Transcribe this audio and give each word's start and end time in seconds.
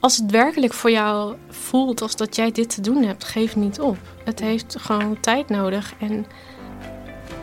als 0.00 0.16
het 0.16 0.30
werkelijk 0.30 0.72
voor 0.72 0.90
jou 0.90 1.34
voelt 1.48 2.02
als 2.02 2.16
dat 2.16 2.36
jij 2.36 2.52
dit 2.52 2.74
te 2.74 2.80
doen 2.80 3.02
hebt, 3.02 3.24
geef 3.24 3.56
niet 3.56 3.80
op. 3.80 3.96
Het 4.24 4.40
heeft 4.40 4.76
gewoon 4.78 5.20
tijd 5.20 5.48
nodig. 5.48 5.94
En, 6.00 6.26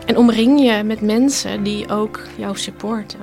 en 0.06 0.16
omring 0.16 0.60
je 0.60 0.82
met 0.82 1.00
mensen 1.00 1.62
die 1.62 1.88
ook 1.88 2.20
jou 2.36 2.56
supporten. 2.56 3.20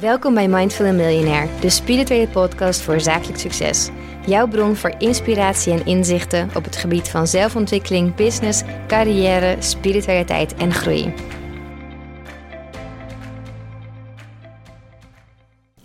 Welkom 0.00 0.34
bij 0.34 0.48
Mindful 0.48 0.92
Millionaire, 0.92 1.48
de 1.60 1.70
spirituele 1.70 2.28
podcast 2.28 2.80
voor 2.80 3.00
zakelijk 3.00 3.38
succes. 3.38 3.88
Jouw 4.26 4.48
bron 4.48 4.76
voor 4.76 4.94
inspiratie 4.98 5.72
en 5.72 5.86
inzichten 5.86 6.50
op 6.54 6.64
het 6.64 6.76
gebied 6.76 7.08
van 7.08 7.26
zelfontwikkeling, 7.26 8.14
business, 8.14 8.62
carrière, 8.86 9.56
spiritualiteit 9.58 10.54
en 10.54 10.72
groei. 10.72 11.14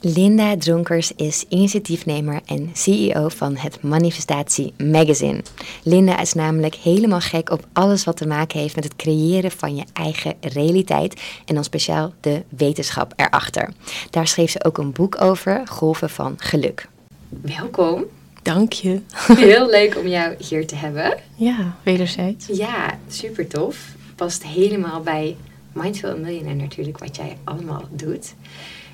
Linda 0.02 0.58
Dronkers 0.58 1.12
is 1.16 1.46
initiatiefnemer 1.50 2.42
en 2.46 2.70
CEO 2.74 3.30
van 3.30 3.56
het 3.56 3.82
Manifestatie 3.82 4.74
Magazine. 4.78 5.42
Linda 5.84 6.20
is 6.20 6.34
namelijk 6.34 6.76
helemaal 6.76 7.20
gek 7.20 7.50
op 7.50 7.68
alles 7.74 8.04
wat 8.04 8.18
te 8.18 8.28
maken 8.28 8.60
heeft 8.60 8.76
met 8.76 8.84
het 8.84 8.96
creëren 8.96 9.52
van 9.52 9.76
je 9.76 9.84
eigen 9.94 10.34
realiteit 10.42 11.22
en 11.46 11.56
dan 11.56 11.64
speciaal 11.64 12.14
de 12.22 12.44
wetenschap 12.50 13.14
erachter. 13.16 13.74
Daar 14.10 14.28
schreef 14.28 14.52
ze 14.52 14.64
ook 14.64 14.78
een 14.78 14.92
boek 14.92 15.22
over, 15.22 15.68
Golven 15.68 16.10
van 16.10 16.36
Geluk. 16.38 16.88
Welkom. 17.30 18.04
Dank 18.42 18.74
je. 18.74 19.02
Heel 19.36 19.70
leuk 19.70 19.98
om 19.98 20.08
jou 20.08 20.36
hier 20.48 20.68
te 20.68 20.76
hebben. 20.76 21.18
Ja, 21.36 21.76
wederzijds. 21.84 22.48
Ja, 22.48 22.98
super 23.08 23.48
tof. 23.48 23.78
Past 24.16 24.44
helemaal 24.44 25.02
bij 25.02 25.36
Mindful 25.74 26.18
Millionaire 26.18 26.62
natuurlijk, 26.62 26.98
wat 26.98 27.16
jij 27.16 27.38
allemaal 27.44 27.84
doet. 27.92 28.34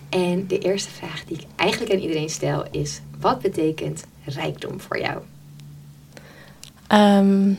En 0.09 0.47
de 0.47 0.59
eerste 0.59 0.89
vraag 0.89 1.25
die 1.25 1.37
ik 1.37 1.45
eigenlijk 1.55 1.93
aan 1.93 1.99
iedereen 1.99 2.29
stel 2.29 2.65
is: 2.71 3.01
wat 3.19 3.39
betekent 3.41 4.05
rijkdom 4.25 4.79
voor 4.79 4.99
jou? 4.99 5.21
Ehm, 6.87 7.53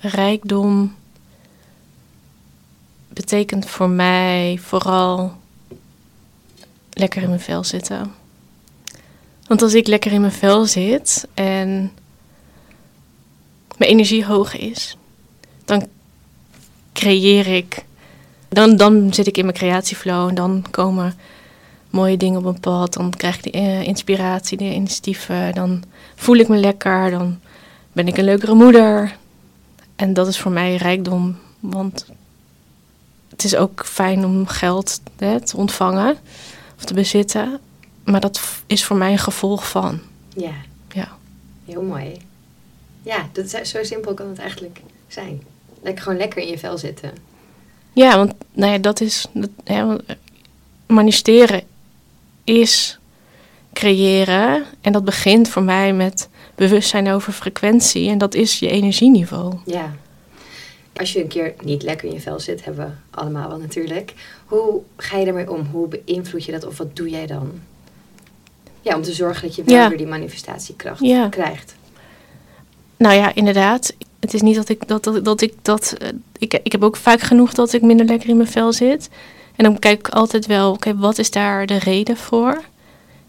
rijkdom 0.00 0.94
betekent 3.08 3.66
voor 3.66 3.90
mij 3.90 4.58
vooral 4.62 5.36
lekker 6.90 7.22
in 7.22 7.28
mijn 7.28 7.40
vel 7.40 7.64
zitten. 7.64 8.14
Want 9.46 9.62
als 9.62 9.74
ik 9.74 9.86
lekker 9.86 10.12
in 10.12 10.20
mijn 10.20 10.32
vel 10.32 10.64
zit 10.64 11.28
en 11.34 11.92
mijn 13.76 13.90
energie 13.90 14.24
hoog 14.24 14.56
is, 14.56 14.96
dan 15.64 15.86
creëer 16.92 17.46
ik. 17.46 17.84
Dan, 18.48 18.76
dan 18.76 19.14
zit 19.14 19.26
ik 19.26 19.36
in 19.36 19.44
mijn 19.44 19.56
creatieflow 19.56 20.28
en 20.28 20.34
dan 20.34 20.64
komen 20.70 21.14
mooie 21.90 22.16
dingen 22.16 22.38
op 22.38 22.44
een 22.44 22.60
pad. 22.60 22.92
Dan 22.92 23.10
krijg 23.10 23.36
ik 23.36 23.42
de 23.42 23.50
eh, 23.50 23.82
inspiratie, 23.82 24.58
de 24.58 24.74
initiatieven. 24.74 25.54
Dan 25.54 25.82
voel 26.14 26.36
ik 26.36 26.48
me 26.48 26.56
lekker. 26.56 27.10
Dan 27.10 27.38
ben 27.92 28.08
ik 28.08 28.16
een 28.16 28.24
leukere 28.24 28.54
moeder. 28.54 29.16
En 29.96 30.14
dat 30.14 30.26
is 30.26 30.38
voor 30.38 30.52
mij 30.52 30.76
rijkdom. 30.76 31.38
Want 31.60 32.06
het 33.28 33.44
is 33.44 33.56
ook 33.56 33.86
fijn 33.86 34.24
om 34.24 34.46
geld 34.46 35.00
hè, 35.16 35.40
te 35.40 35.56
ontvangen 35.56 36.16
of 36.76 36.84
te 36.84 36.94
bezitten. 36.94 37.60
Maar 38.04 38.20
dat 38.20 38.40
is 38.66 38.84
voor 38.84 38.96
mij 38.96 39.12
een 39.12 39.18
gevolg 39.18 39.68
van. 39.68 40.00
Ja. 40.36 40.52
Ja. 40.92 41.08
Heel 41.64 41.82
mooi. 41.82 42.16
Ja, 43.02 43.28
dat 43.32 43.44
is, 43.44 43.70
zo 43.70 43.84
simpel 43.84 44.14
kan 44.14 44.28
het 44.28 44.38
eigenlijk 44.38 44.80
zijn. 45.08 45.42
Lekker 45.82 46.02
gewoon 46.02 46.18
lekker 46.18 46.42
in 46.42 46.48
je 46.48 46.58
vel 46.58 46.78
zitten. 46.78 47.12
Ja, 47.92 48.16
want 48.16 48.34
nou 48.52 48.72
ja, 48.72 48.78
dat 48.78 49.00
is. 49.00 49.26
Dat, 49.32 49.50
manifesteren 50.86 51.62
is 52.46 52.98
creëren. 53.72 54.64
En 54.80 54.92
dat 54.92 55.04
begint 55.04 55.48
voor 55.48 55.62
mij 55.62 55.92
met 55.92 56.28
bewustzijn 56.54 57.08
over 57.08 57.32
frequentie. 57.32 58.08
En 58.08 58.18
dat 58.18 58.34
is 58.34 58.58
je 58.58 58.68
energieniveau. 58.68 59.54
Ja. 59.64 59.94
Als 60.96 61.12
je 61.12 61.22
een 61.22 61.28
keer 61.28 61.54
niet 61.62 61.82
lekker 61.82 62.08
in 62.08 62.14
je 62.14 62.20
vel 62.20 62.40
zit, 62.40 62.64
hebben 62.64 62.86
we 62.86 63.18
allemaal 63.20 63.48
wel 63.48 63.58
natuurlijk. 63.58 64.14
Hoe 64.46 64.80
ga 64.96 65.18
je 65.18 65.24
daarmee 65.24 65.50
om? 65.50 65.66
Hoe 65.70 65.88
beïnvloed 65.88 66.44
je 66.44 66.52
dat 66.52 66.66
of 66.66 66.78
wat 66.78 66.96
doe 66.96 67.08
jij 67.08 67.26
dan? 67.26 67.60
Ja, 68.80 68.96
om 68.96 69.02
te 69.02 69.12
zorgen 69.12 69.42
dat 69.42 69.56
je 69.56 69.64
wel 69.64 69.88
weer 69.88 69.98
die 69.98 70.06
manifestatiekracht 70.06 71.00
krijgt. 71.30 71.74
Nou 72.96 73.14
ja, 73.14 73.34
inderdaad. 73.34 73.94
Het 74.20 74.34
is 74.34 74.42
niet 74.42 74.56
dat 74.56 74.68
ik 74.68 74.88
dat, 74.88 75.04
dat, 75.04 75.24
dat 75.24 75.40
ik 75.40 75.52
dat. 75.62 75.96
Uh, 76.02 76.08
ik, 76.38 76.60
ik 76.62 76.72
heb 76.72 76.82
ook 76.82 76.96
vaak 76.96 77.20
genoeg 77.20 77.54
dat 77.54 77.72
ik 77.72 77.82
minder 77.82 78.06
lekker 78.06 78.28
in 78.28 78.36
mijn 78.36 78.48
vel 78.48 78.72
zit. 78.72 79.08
En 79.56 79.64
dan 79.64 79.78
kijk 79.78 79.98
ik 79.98 80.08
altijd 80.08 80.46
wel, 80.46 80.72
oké, 80.72 80.96
wat 80.96 81.18
is 81.18 81.30
daar 81.30 81.66
de 81.66 81.78
reden 81.78 82.16
voor? 82.16 82.62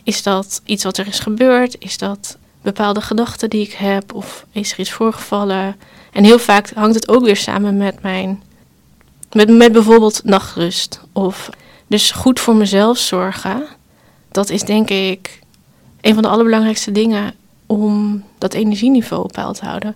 Is 0.03 0.23
dat 0.23 0.61
iets 0.65 0.83
wat 0.83 0.97
er 0.97 1.07
is 1.07 1.19
gebeurd? 1.19 1.75
Is 1.79 1.97
dat 1.97 2.37
bepaalde 2.61 3.01
gedachten 3.01 3.49
die 3.49 3.61
ik 3.61 3.73
heb? 3.73 4.13
Of 4.13 4.45
is 4.51 4.71
er 4.71 4.79
iets 4.79 4.91
voorgevallen? 4.91 5.75
En 6.11 6.23
heel 6.23 6.39
vaak 6.39 6.71
hangt 6.73 6.95
het 6.95 7.09
ook 7.09 7.23
weer 7.23 7.35
samen 7.35 7.77
met 7.77 8.01
mijn, 8.01 8.43
met, 9.31 9.49
met 9.49 9.71
bijvoorbeeld 9.71 10.21
nachtrust. 10.23 11.01
Of 11.11 11.49
dus 11.87 12.11
goed 12.11 12.39
voor 12.39 12.55
mezelf 12.55 12.97
zorgen. 12.97 13.65
Dat 14.31 14.49
is 14.49 14.61
denk 14.61 14.89
ik 14.89 15.39
een 16.01 16.13
van 16.13 16.23
de 16.23 16.29
allerbelangrijkste 16.29 16.91
dingen 16.91 17.33
om 17.65 18.23
dat 18.37 18.53
energieniveau 18.53 19.23
op 19.23 19.31
peil 19.31 19.53
te 19.53 19.65
houden. 19.65 19.95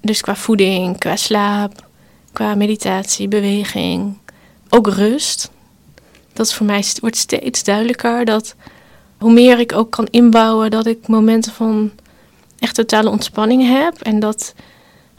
Dus 0.00 0.20
qua 0.20 0.36
voeding, 0.36 0.98
qua 0.98 1.16
slaap, 1.16 1.86
qua 2.32 2.54
meditatie, 2.54 3.28
beweging, 3.28 4.16
ook 4.70 4.86
rust. 4.86 5.50
Dat 6.32 6.52
voor 6.52 6.66
mij 6.66 6.84
wordt 7.00 7.16
steeds 7.16 7.64
duidelijker 7.64 8.24
dat 8.24 8.54
hoe 9.18 9.32
meer 9.32 9.58
ik 9.58 9.72
ook 9.72 9.90
kan 9.90 10.06
inbouwen, 10.10 10.70
dat 10.70 10.86
ik 10.86 11.08
momenten 11.08 11.52
van 11.52 11.90
echt 12.58 12.74
totale 12.74 13.10
ontspanning 13.10 13.66
heb. 13.66 14.00
En 14.00 14.20
dat, 14.20 14.54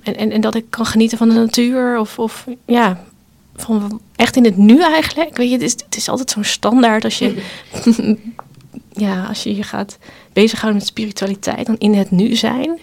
en, 0.03 0.31
en, 0.31 0.41
dat 0.41 0.56
ik 0.56 0.66
kan 0.69 0.85
genieten 0.85 1.17
van 1.17 1.29
de 1.29 1.35
natuur. 1.35 2.00
Of, 2.00 2.19
of 2.19 2.45
ja, 2.66 3.03
van 3.56 4.01
echt 4.16 4.35
in 4.35 4.44
het 4.44 4.57
nu 4.57 4.81
eigenlijk. 4.81 5.38
Weet 5.38 5.47
je, 5.47 5.53
het 5.53 5.63
is, 5.63 5.72
het 5.72 5.95
is 5.95 6.09
altijd 6.09 6.31
zo'n 6.31 6.44
standaard 6.44 7.03
als 7.03 7.17
je, 7.19 7.44
ja, 9.06 9.25
als 9.25 9.44
je 9.44 9.56
je 9.56 9.63
gaat 9.63 9.97
bezighouden 10.34 10.79
met 10.79 10.90
spiritualiteit, 10.90 11.66
dan 11.66 11.78
in 11.78 11.94
het 11.94 12.11
nu 12.11 12.35
zijn. 12.35 12.79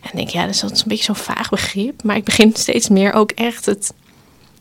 En 0.00 0.10
denk, 0.14 0.28
ja, 0.28 0.46
dat 0.46 0.54
is 0.54 0.62
een 0.62 0.70
beetje 0.86 1.04
zo'n 1.04 1.16
vaag 1.16 1.48
begrip. 1.48 2.02
Maar 2.02 2.16
ik 2.16 2.24
begin 2.24 2.52
steeds 2.54 2.88
meer 2.88 3.12
ook 3.12 3.30
echt 3.30 3.66
het 3.66 3.92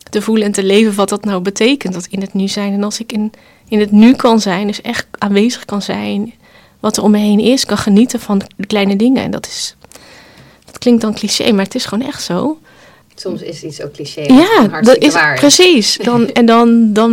te 0.09 0.21
voelen 0.21 0.45
en 0.45 0.51
te 0.51 0.63
leven 0.63 0.95
wat 0.95 1.09
dat 1.09 1.25
nou 1.25 1.41
betekent, 1.41 1.93
dat 1.93 2.07
in 2.09 2.21
het 2.21 2.33
nu 2.33 2.47
zijn. 2.47 2.73
En 2.73 2.83
als 2.83 2.99
ik 2.99 3.11
in, 3.11 3.31
in 3.67 3.79
het 3.79 3.91
nu 3.91 4.13
kan 4.13 4.39
zijn, 4.39 4.67
dus 4.67 4.81
echt 4.81 5.07
aanwezig 5.17 5.65
kan 5.65 5.81
zijn, 5.81 6.33
wat 6.79 6.97
er 6.97 7.03
om 7.03 7.11
me 7.11 7.17
heen 7.17 7.39
is, 7.39 7.65
kan 7.65 7.77
genieten 7.77 8.19
van 8.19 8.41
de 8.55 8.65
kleine 8.65 8.95
dingen. 8.95 9.23
En 9.23 9.31
dat 9.31 9.45
is, 9.45 9.75
dat 10.65 10.77
klinkt 10.77 11.01
dan 11.01 11.13
cliché, 11.13 11.51
maar 11.51 11.65
het 11.65 11.75
is 11.75 11.85
gewoon 11.85 12.07
echt 12.07 12.23
zo. 12.23 12.57
Soms 13.15 13.41
is 13.41 13.63
iets 13.63 13.81
ook 13.81 13.93
cliché. 13.93 14.21
Ja, 14.21 14.81
dat 14.81 14.97
is 14.97 15.13
waar. 15.13 15.39
precies. 15.39 15.97
Dan, 16.03 16.31
en 16.31 16.45
dan, 16.45 16.93
dan 16.93 17.11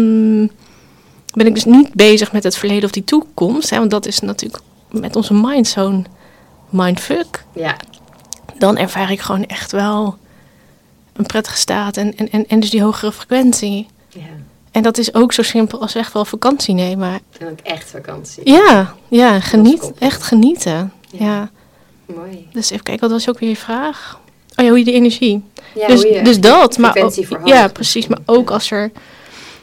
ben 1.35 1.47
ik 1.47 1.55
dus 1.55 1.65
niet 1.65 1.93
bezig 1.93 2.33
met 2.33 2.45
het 2.45 2.57
verleden 2.57 2.85
of 2.85 2.91
die 2.91 3.05
toekomst. 3.05 3.71
Hè, 3.71 3.79
want 3.79 3.91
dat 3.91 4.07
is 4.07 4.21
natuurlijk 4.21 4.63
met 4.91 5.17
onze 5.17 5.35
mind 5.35 5.67
zo'n 5.67 6.07
mindfuck. 6.69 7.45
Ja. 7.55 7.77
Dan 8.59 8.77
ervaar 8.77 9.11
ik 9.11 9.21
gewoon 9.21 9.47
echt 9.47 9.73
wel 9.73 10.17
een 11.17 11.27
prettige 11.27 11.57
staat 11.57 11.97
en, 11.97 12.17
en, 12.17 12.31
en, 12.31 12.47
en 12.49 12.61
dus 12.61 12.71
die 12.71 12.83
hogere 12.83 13.13
frequentie. 13.13 13.87
Ja. 14.09 14.21
En 14.71 14.83
dat 14.83 14.99
is 14.99 15.15
ook 15.15 15.33
zo 15.33 15.43
simpel 15.43 15.81
als 15.81 15.95
echt 15.95 16.13
wel 16.13 16.25
vakantie 16.25 16.75
nemen. 16.75 17.21
En 17.39 17.49
ook 17.49 17.61
echt 17.63 17.91
vakantie. 17.91 18.51
Ja, 18.51 18.95
ja 19.09 19.41
geniet, 19.41 19.93
echt 19.99 20.23
genieten. 20.23 20.93
Ja. 21.11 21.51
Mooi. 22.07 22.49
Dus 22.53 22.71
even 22.71 22.85
kijken, 22.85 23.09
wat 23.09 23.19
was 23.19 23.29
ook 23.29 23.39
weer 23.39 23.49
je 23.49 23.57
vraag? 23.57 24.21
Oh 24.57 24.65
ja, 24.65 24.71
hoe 24.71 24.79
je 24.79 24.85
de 24.85 24.93
energie. 24.93 25.43
Ja, 25.75 25.87
dus, 25.87 26.03
je 26.03 26.23
dus 26.23 26.41
dat. 26.41 26.79
Maar 26.79 26.97
ook, 26.97 27.15
ja, 27.45 27.69
precies. 27.69 28.07
Maar 28.07 28.19
ook 28.27 28.51
als 28.51 28.71
er, 28.71 28.93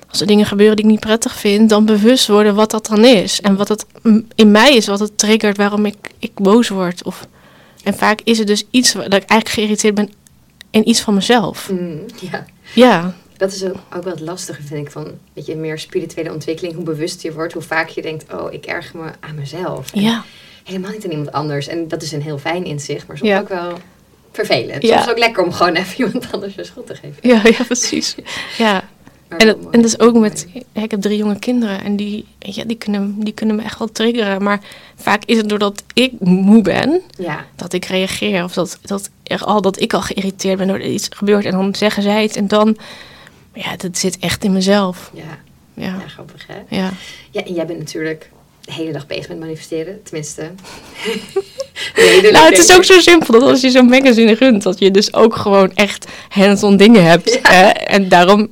als 0.09 0.21
er 0.21 0.27
dingen 0.27 0.45
gebeuren 0.45 0.75
die 0.75 0.85
ik 0.85 0.91
niet 0.91 0.99
prettig 0.99 1.35
vind, 1.35 1.69
dan 1.69 1.85
bewust 1.85 2.27
worden 2.27 2.55
wat 2.55 2.71
dat 2.71 2.85
dan 2.85 3.05
is. 3.05 3.41
En 3.41 3.55
wat 3.55 3.67
het 3.67 3.85
in 4.35 4.51
mij 4.51 4.75
is, 4.75 4.87
wat 4.87 4.99
het 4.99 5.17
triggert 5.17 5.57
waarom 5.57 5.85
ik, 5.85 6.11
ik 6.19 6.33
boos 6.33 6.69
word. 6.69 7.03
Of, 7.03 7.27
en 7.83 7.93
vaak 7.93 8.19
is 8.23 8.37
het 8.37 8.47
dus 8.47 8.65
iets 8.71 8.91
dat 8.91 9.03
ik 9.03 9.11
eigenlijk 9.11 9.49
geïrriteerd 9.49 9.95
ben 9.95 10.11
en 10.71 10.89
iets 10.89 11.01
van 11.01 11.13
mezelf. 11.13 11.69
Mm, 11.69 12.05
ja. 12.31 12.45
ja. 12.73 13.15
Dat 13.37 13.51
is 13.51 13.63
ook, 13.63 14.03
wel 14.03 14.13
het 14.13 14.19
lastige, 14.19 14.61
vind 14.61 14.85
ik, 14.85 14.91
van 14.91 15.07
weet 15.33 15.45
je, 15.45 15.55
meer 15.55 15.79
spirituele 15.79 16.33
ontwikkeling. 16.33 16.75
Hoe 16.75 16.83
bewust 16.83 17.21
je 17.21 17.33
wordt, 17.33 17.53
hoe 17.53 17.61
vaak 17.61 17.89
je 17.89 18.01
denkt, 18.01 18.33
oh, 18.33 18.53
ik 18.53 18.65
erger 18.65 18.99
me 18.99 19.11
aan 19.19 19.35
mezelf. 19.35 19.89
ja. 19.93 20.23
Helemaal 20.63 20.91
niet 20.91 21.05
aan 21.05 21.11
iemand 21.11 21.31
anders. 21.31 21.67
En 21.67 21.87
dat 21.87 22.01
is 22.01 22.11
een 22.11 22.21
heel 22.21 22.37
fijn 22.37 22.65
inzicht, 22.65 23.07
maar 23.07 23.17
soms 23.17 23.31
ook 23.31 23.49
wel 23.49 23.77
vervelend. 24.31 24.85
Soms 24.85 25.09
ook 25.09 25.17
lekker 25.17 25.43
om 25.43 25.51
gewoon 25.51 25.75
even 25.75 25.97
iemand 26.05 26.31
anders 26.31 26.57
een 26.57 26.65
schuld 26.65 26.87
te 26.87 26.95
geven. 26.95 27.17
Ja, 27.21 27.41
ja 27.43 27.63
precies. 27.63 28.15
Ja. 28.57 28.83
En, 29.37 29.47
dat, 29.47 29.57
en 29.71 29.81
dat 29.81 29.85
is 29.85 29.99
ook 29.99 30.15
met, 30.15 30.47
ik 30.73 30.91
heb 30.91 31.01
drie 31.01 31.17
jonge 31.17 31.39
kinderen 31.39 31.83
en 31.83 31.95
die, 31.95 32.25
ja, 32.39 32.63
die, 32.63 32.77
kunnen, 32.77 33.15
die 33.19 33.33
kunnen 33.33 33.55
me 33.55 33.61
echt 33.61 33.79
wel 33.79 33.91
triggeren. 33.91 34.43
Maar 34.43 34.59
vaak 34.95 35.25
is 35.25 35.37
het 35.37 35.49
doordat 35.49 35.83
ik 35.93 36.11
moe 36.19 36.61
ben, 36.61 37.01
ja. 37.17 37.45
dat 37.55 37.73
ik 37.73 37.85
reageer. 37.85 38.43
Of 38.43 38.53
dat, 38.53 38.79
dat, 38.81 39.09
er 39.23 39.43
al, 39.43 39.61
dat 39.61 39.81
ik 39.81 39.93
al 39.93 40.01
geïrriteerd 40.01 40.57
ben 40.57 40.67
door 40.67 40.81
iets 40.81 41.07
gebeurt. 41.11 41.45
En 41.45 41.51
dan 41.51 41.75
zeggen 41.75 42.03
zij 42.03 42.21
het 42.21 42.35
en 42.35 42.47
dan, 42.47 42.77
ja, 43.53 43.75
dat 43.75 43.97
zit 43.97 44.17
echt 44.19 44.43
in 44.43 44.53
mezelf. 44.53 45.11
Ja, 45.13 45.23
ja. 45.73 45.95
ja 45.99 46.07
grappig 46.07 46.47
hè? 46.47 46.75
Ja. 46.75 46.89
Ja, 47.31 47.43
en 47.43 47.53
jij 47.53 47.65
bent 47.65 47.79
natuurlijk 47.79 48.29
de 48.61 48.73
hele 48.73 48.91
dag 48.91 49.07
bezig 49.07 49.27
met 49.27 49.39
manifesteren. 49.39 50.03
Tenminste. 50.03 50.41
nee, 51.95 52.31
nou, 52.31 52.49
het 52.49 52.57
is 52.57 52.75
ook 52.75 52.83
zo 52.83 52.99
simpel 52.99 53.39
dat 53.39 53.49
als 53.49 53.61
je 53.61 53.69
zo'n 53.69 53.85
magazine 53.85 54.33
runt, 54.33 54.63
dat 54.63 54.79
je 54.79 54.91
dus 54.91 55.13
ook 55.13 55.35
gewoon 55.35 55.71
echt 55.75 56.07
hands-on 56.29 56.77
dingen 56.77 57.03
hebt. 57.03 57.39
Hè? 57.41 57.65
En 57.67 58.09
daarom, 58.09 58.49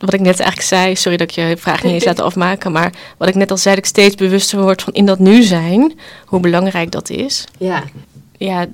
wat 0.00 0.14
ik 0.14 0.20
net 0.20 0.40
eigenlijk 0.40 0.68
zei, 0.68 0.96
sorry 0.96 1.16
dat 1.16 1.28
ik 1.28 1.34
je 1.34 1.56
vraag 1.56 1.82
niet 1.82 1.92
eens 1.92 2.04
laten 2.04 2.24
afmaken, 2.24 2.72
maar 2.72 2.92
wat 3.16 3.28
ik 3.28 3.34
net 3.34 3.50
al 3.50 3.56
zei, 3.56 3.74
dat 3.74 3.84
ik 3.84 3.90
steeds 3.90 4.14
bewuster 4.14 4.60
word 4.60 4.82
van 4.82 4.92
in 4.92 5.06
dat 5.06 5.18
nu 5.18 5.42
zijn, 5.42 5.98
hoe 6.24 6.40
belangrijk 6.40 6.90
dat 6.90 7.10
is. 7.10 7.44
Ja. 7.58 7.84
Ja, 8.38 8.66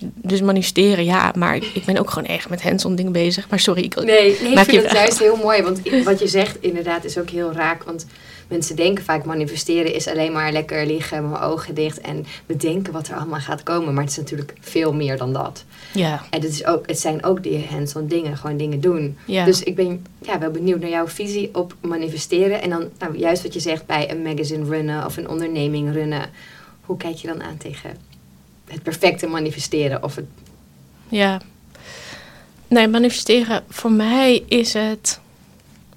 dus 0.00 0.40
manifesteren, 0.40 1.04
ja, 1.04 1.32
maar 1.36 1.56
ik 1.56 1.82
ben 1.86 1.98
ook 1.98 2.10
gewoon 2.10 2.28
echt 2.28 2.48
met 2.48 2.62
hands-on 2.62 2.94
dingen 2.94 3.12
bezig. 3.12 3.48
Maar 3.48 3.60
sorry, 3.60 3.82
ik 3.82 3.94
Nee, 3.94 4.36
nee 4.42 4.52
ik 4.52 4.58
vind 4.58 4.82
het 4.82 4.92
juist 4.92 5.18
heel 5.18 5.36
mooi, 5.36 5.62
want 5.62 5.80
wat 6.04 6.18
je 6.18 6.28
zegt 6.28 6.56
inderdaad 6.60 7.04
is 7.04 7.18
ook 7.18 7.30
heel 7.30 7.52
raak, 7.52 7.82
want 7.82 8.06
mensen 8.48 8.76
denken 8.76 9.04
vaak 9.04 9.24
manifesteren 9.24 9.94
is 9.94 10.06
alleen 10.06 10.32
maar 10.32 10.52
lekker 10.52 10.86
liggen, 10.86 11.22
met 11.22 11.30
mijn 11.30 11.42
ogen 11.42 11.74
dicht 11.74 12.00
en 12.00 12.26
bedenken 12.46 12.92
wat 12.92 13.08
er 13.08 13.16
allemaal 13.16 13.40
gaat 13.40 13.62
komen. 13.62 13.94
Maar 13.94 14.02
het 14.02 14.12
is 14.12 14.18
natuurlijk 14.18 14.54
veel 14.60 14.94
meer 14.94 15.16
dan 15.16 15.32
dat. 15.32 15.64
Ja. 15.92 16.22
En 16.30 16.40
het, 16.40 16.50
is 16.50 16.64
ook, 16.64 16.86
het 16.86 16.98
zijn 16.98 17.24
ook 17.24 17.42
die 17.42 17.66
hands-on 17.70 18.06
dingen, 18.06 18.36
gewoon 18.36 18.56
dingen 18.56 18.80
doen. 18.80 19.16
Ja. 19.24 19.44
Dus 19.44 19.62
ik 19.62 19.74
ben 19.74 20.06
ja, 20.22 20.38
wel 20.38 20.50
benieuwd 20.50 20.80
naar 20.80 20.90
jouw 20.90 21.08
visie 21.08 21.54
op 21.54 21.74
manifesteren. 21.80 22.62
En 22.62 22.70
dan 22.70 22.88
nou, 22.98 23.18
juist 23.18 23.42
wat 23.42 23.54
je 23.54 23.60
zegt 23.60 23.86
bij 23.86 24.10
een 24.10 24.22
magazine 24.22 24.64
runnen 24.64 25.04
of 25.04 25.16
een 25.16 25.28
onderneming 25.28 25.92
runnen. 25.92 26.30
Hoe 26.80 26.96
kijk 26.96 27.16
je 27.16 27.26
dan 27.26 27.42
aan 27.42 27.56
tegen 27.56 27.96
het 28.64 28.82
perfecte 28.82 29.26
manifesteren? 29.26 30.02
Of 30.02 30.14
het... 30.14 30.26
Ja. 31.08 31.40
Nee, 32.68 32.88
manifesteren 32.88 33.64
voor 33.68 33.92
mij 33.92 34.42
is 34.48 34.72
het 34.72 35.20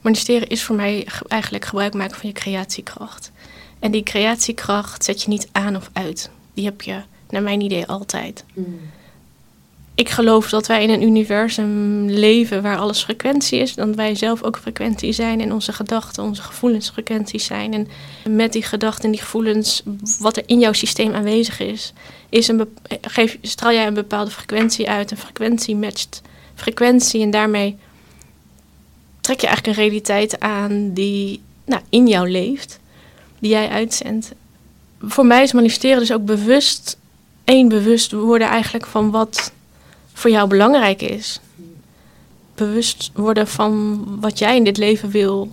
Manifesteren 0.01 0.47
is 0.47 0.63
voor 0.63 0.75
mij 0.75 1.07
eigenlijk 1.27 1.65
gebruik 1.65 1.93
maken 1.93 2.17
van 2.17 2.29
je 2.29 2.35
creatiekracht. 2.35 3.31
En 3.79 3.91
die 3.91 4.03
creatiekracht 4.03 5.03
zet 5.03 5.21
je 5.21 5.29
niet 5.29 5.49
aan 5.51 5.75
of 5.75 5.89
uit. 5.93 6.29
Die 6.53 6.65
heb 6.65 6.81
je, 6.81 7.01
naar 7.29 7.41
mijn 7.41 7.61
idee, 7.61 7.85
altijd. 7.85 8.43
Hmm. 8.53 8.79
Ik 9.95 10.09
geloof 10.09 10.49
dat 10.49 10.67
wij 10.67 10.83
in 10.83 10.89
een 10.89 11.03
universum 11.03 12.05
leven 12.09 12.61
waar 12.61 12.77
alles 12.77 13.03
frequentie 13.03 13.59
is. 13.59 13.75
Dat 13.75 13.95
wij 13.95 14.15
zelf 14.15 14.43
ook 14.43 14.57
frequentie 14.57 15.11
zijn 15.11 15.41
en 15.41 15.53
onze 15.53 15.73
gedachten, 15.73 16.23
onze 16.23 16.41
gevoelens 16.41 16.89
frequenties 16.89 17.45
zijn. 17.45 17.73
En 17.73 17.87
met 18.35 18.53
die 18.53 18.63
gedachten 18.63 19.03
en 19.03 19.11
die 19.11 19.21
gevoelens, 19.21 19.83
wat 20.19 20.37
er 20.37 20.43
in 20.45 20.59
jouw 20.59 20.73
systeem 20.73 21.13
aanwezig 21.13 21.59
is, 21.59 21.93
is 22.29 22.47
een 22.47 22.77
geef, 23.01 23.37
straal 23.41 23.73
jij 23.73 23.87
een 23.87 23.93
bepaalde 23.93 24.31
frequentie 24.31 24.89
uit. 24.89 25.11
Een 25.11 25.17
frequentie 25.17 25.75
matcht 25.75 26.21
frequentie 26.55 27.21
en 27.21 27.31
daarmee 27.31 27.77
trek 29.21 29.39
je 29.39 29.47
eigenlijk 29.47 29.77
een 29.77 29.83
realiteit 29.83 30.39
aan 30.39 30.93
die 30.93 31.41
nou, 31.65 31.81
in 31.89 32.07
jou 32.07 32.29
leeft, 32.29 32.79
die 33.39 33.49
jij 33.49 33.69
uitzendt. 33.69 34.31
Voor 35.01 35.25
mij 35.25 35.43
is 35.43 35.51
manifesteren 35.51 35.99
dus 35.99 36.13
ook 36.13 36.25
bewust, 36.25 36.97
één 37.43 37.67
bewust 37.67 38.11
worden 38.11 38.47
eigenlijk 38.47 38.85
van 38.85 39.11
wat 39.11 39.51
voor 40.13 40.29
jou 40.29 40.47
belangrijk 40.47 41.01
is. 41.01 41.39
Bewust 42.55 43.11
worden 43.13 43.47
van 43.47 44.05
wat 44.19 44.39
jij 44.39 44.55
in 44.55 44.63
dit 44.63 44.77
leven 44.77 45.09
wil, 45.09 45.51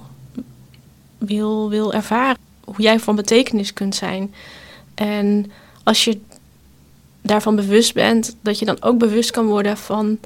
wil, 1.19 1.71
wil 1.71 1.93
ervaren. 1.93 2.37
Hoe 2.64 2.82
jij 2.82 3.00
van 3.00 3.17
betekenis 3.17 3.73
kunt 3.73 3.94
zijn. 3.94 4.35
En 4.94 5.53
als 5.85 6.05
je 6.05 6.21
daarvan 7.23 7.56
bewust 7.56 7.94
bent, 7.94 8.37
dat 8.41 8.59
je 8.59 8.64
dan 8.64 8.82
ook 8.82 8.99
bewust 8.99 9.31
kan 9.31 9.47
worden 9.47 9.76
van 9.76 10.19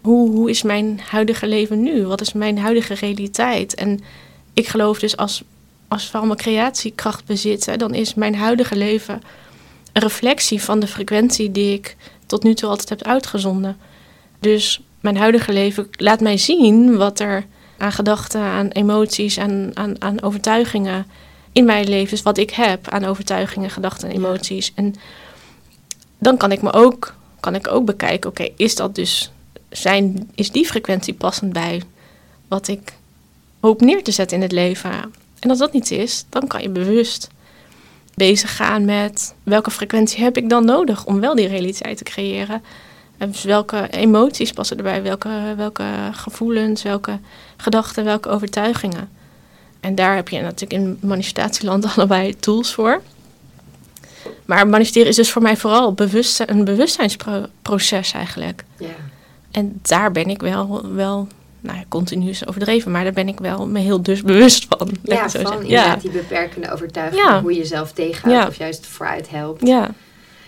hoe, 0.00 0.30
hoe 0.30 0.50
is 0.50 0.62
mijn 0.62 1.00
huidige 1.08 1.46
leven 1.46 1.82
nu? 1.82 2.06
Wat 2.06 2.20
is 2.20 2.32
mijn 2.32 2.58
huidige 2.58 2.94
realiteit? 2.94 3.74
En 3.74 4.00
ik 4.54 4.68
geloof 4.68 4.98
dus 4.98 5.16
als, 5.16 5.42
als 5.88 6.10
we 6.10 6.18
allemaal 6.18 6.36
creatiekracht 6.36 7.24
bezitten, 7.24 7.78
dan 7.78 7.94
is 7.94 8.14
mijn 8.14 8.34
huidige 8.34 8.76
leven 8.76 9.22
een 9.92 10.02
reflectie 10.02 10.62
van 10.62 10.80
de 10.80 10.86
frequentie 10.86 11.52
die 11.52 11.74
ik 11.74 11.96
tot 12.26 12.42
nu 12.42 12.54
toe 12.54 12.68
altijd 12.68 12.88
heb 12.88 13.02
uitgezonden. 13.02 13.76
Dus 14.40 14.80
mijn 15.00 15.16
huidige 15.16 15.52
leven 15.52 15.88
laat 15.90 16.20
mij 16.20 16.36
zien 16.36 16.96
wat 16.96 17.20
er 17.20 17.46
aan 17.78 17.92
gedachten, 17.92 18.40
aan 18.40 18.68
emoties, 18.68 19.38
aan, 19.38 19.70
aan, 19.74 20.02
aan 20.02 20.22
overtuigingen 20.22 21.06
in 21.52 21.64
mijn 21.64 21.88
leven 21.88 22.12
is. 22.12 22.22
Wat 22.22 22.38
ik 22.38 22.50
heb 22.50 22.88
aan 22.88 23.04
overtuigingen, 23.04 23.70
gedachten 23.70 24.08
en 24.08 24.16
emoties. 24.16 24.72
En 24.74 24.94
dan 26.18 26.36
kan 26.36 26.52
ik 26.52 26.62
me 26.62 26.72
ook, 26.72 27.14
kan 27.40 27.54
ik 27.54 27.68
ook 27.68 27.84
bekijken, 27.84 28.30
oké, 28.30 28.48
is 28.56 28.74
dat 28.74 28.94
dus 28.94 29.30
zijn, 29.70 30.30
is 30.34 30.50
die 30.50 30.66
frequentie 30.66 31.14
passend 31.14 31.52
bij 31.52 31.82
wat 32.48 32.68
ik 32.68 32.92
hoop 33.60 33.80
neer 33.80 34.02
te 34.02 34.10
zetten 34.10 34.36
in 34.36 34.42
het 34.42 34.52
leven? 34.52 34.90
En 35.38 35.50
als 35.50 35.58
dat 35.58 35.72
niet 35.72 35.90
is, 35.90 36.24
dan 36.28 36.46
kan 36.46 36.62
je 36.62 36.68
bewust 36.68 37.28
bezig 38.14 38.56
gaan 38.56 38.84
met 38.84 39.34
welke 39.42 39.70
frequentie 39.70 40.22
heb 40.22 40.36
ik 40.36 40.48
dan 40.48 40.64
nodig 40.64 41.06
om 41.06 41.20
wel 41.20 41.34
die 41.34 41.48
realiteit 41.48 41.96
te 41.96 42.04
creëren. 42.04 42.62
En 43.18 43.30
dus 43.30 43.42
welke 43.42 43.88
emoties 43.90 44.52
passen 44.52 44.76
erbij, 44.76 45.02
welke, 45.02 45.54
welke 45.56 45.84
gevoelens, 46.12 46.82
welke 46.82 47.18
gedachten, 47.56 48.04
welke 48.04 48.28
overtuigingen. 48.28 49.08
En 49.80 49.94
daar 49.94 50.14
heb 50.14 50.28
je 50.28 50.40
natuurlijk 50.40 50.82
in 50.82 50.98
manifestatieland 51.00 51.86
allebei 51.96 52.36
tools 52.36 52.74
voor. 52.74 53.02
Maar 54.44 54.68
manifesteren 54.68 55.08
is 55.08 55.16
dus 55.16 55.30
voor 55.30 55.42
mij 55.42 55.56
vooral 55.56 55.92
bewust, 55.92 56.42
een 56.46 56.64
bewustzijnsproces 56.64 58.12
eigenlijk. 58.12 58.64
Ja. 58.78 58.88
En 59.50 59.78
daar 59.82 60.12
ben 60.12 60.28
ik 60.28 60.40
wel, 60.40 60.92
wel 60.94 61.28
nou 61.60 61.78
ja, 61.78 61.84
continu 61.88 62.28
is 62.28 62.46
overdreven, 62.46 62.90
maar 62.90 63.04
daar 63.04 63.12
ben 63.12 63.28
ik 63.28 63.40
wel 63.40 63.66
me 63.66 63.78
heel 63.78 64.02
dus 64.02 64.22
bewust 64.22 64.66
van. 64.68 64.90
Ja, 65.02 65.28
zo 65.28 65.40
van 65.42 65.66
ja. 65.66 65.96
die 65.96 66.10
beperkende 66.10 66.72
overtuiging, 66.72 67.22
ja. 67.22 67.40
hoe 67.40 67.52
je 67.52 67.58
jezelf 67.58 67.92
tegenhoudt 67.92 68.48
of 68.48 68.56
juist 68.56 68.86
vooruit 68.86 69.30
helpt. 69.30 69.66
Ja. 69.66 69.90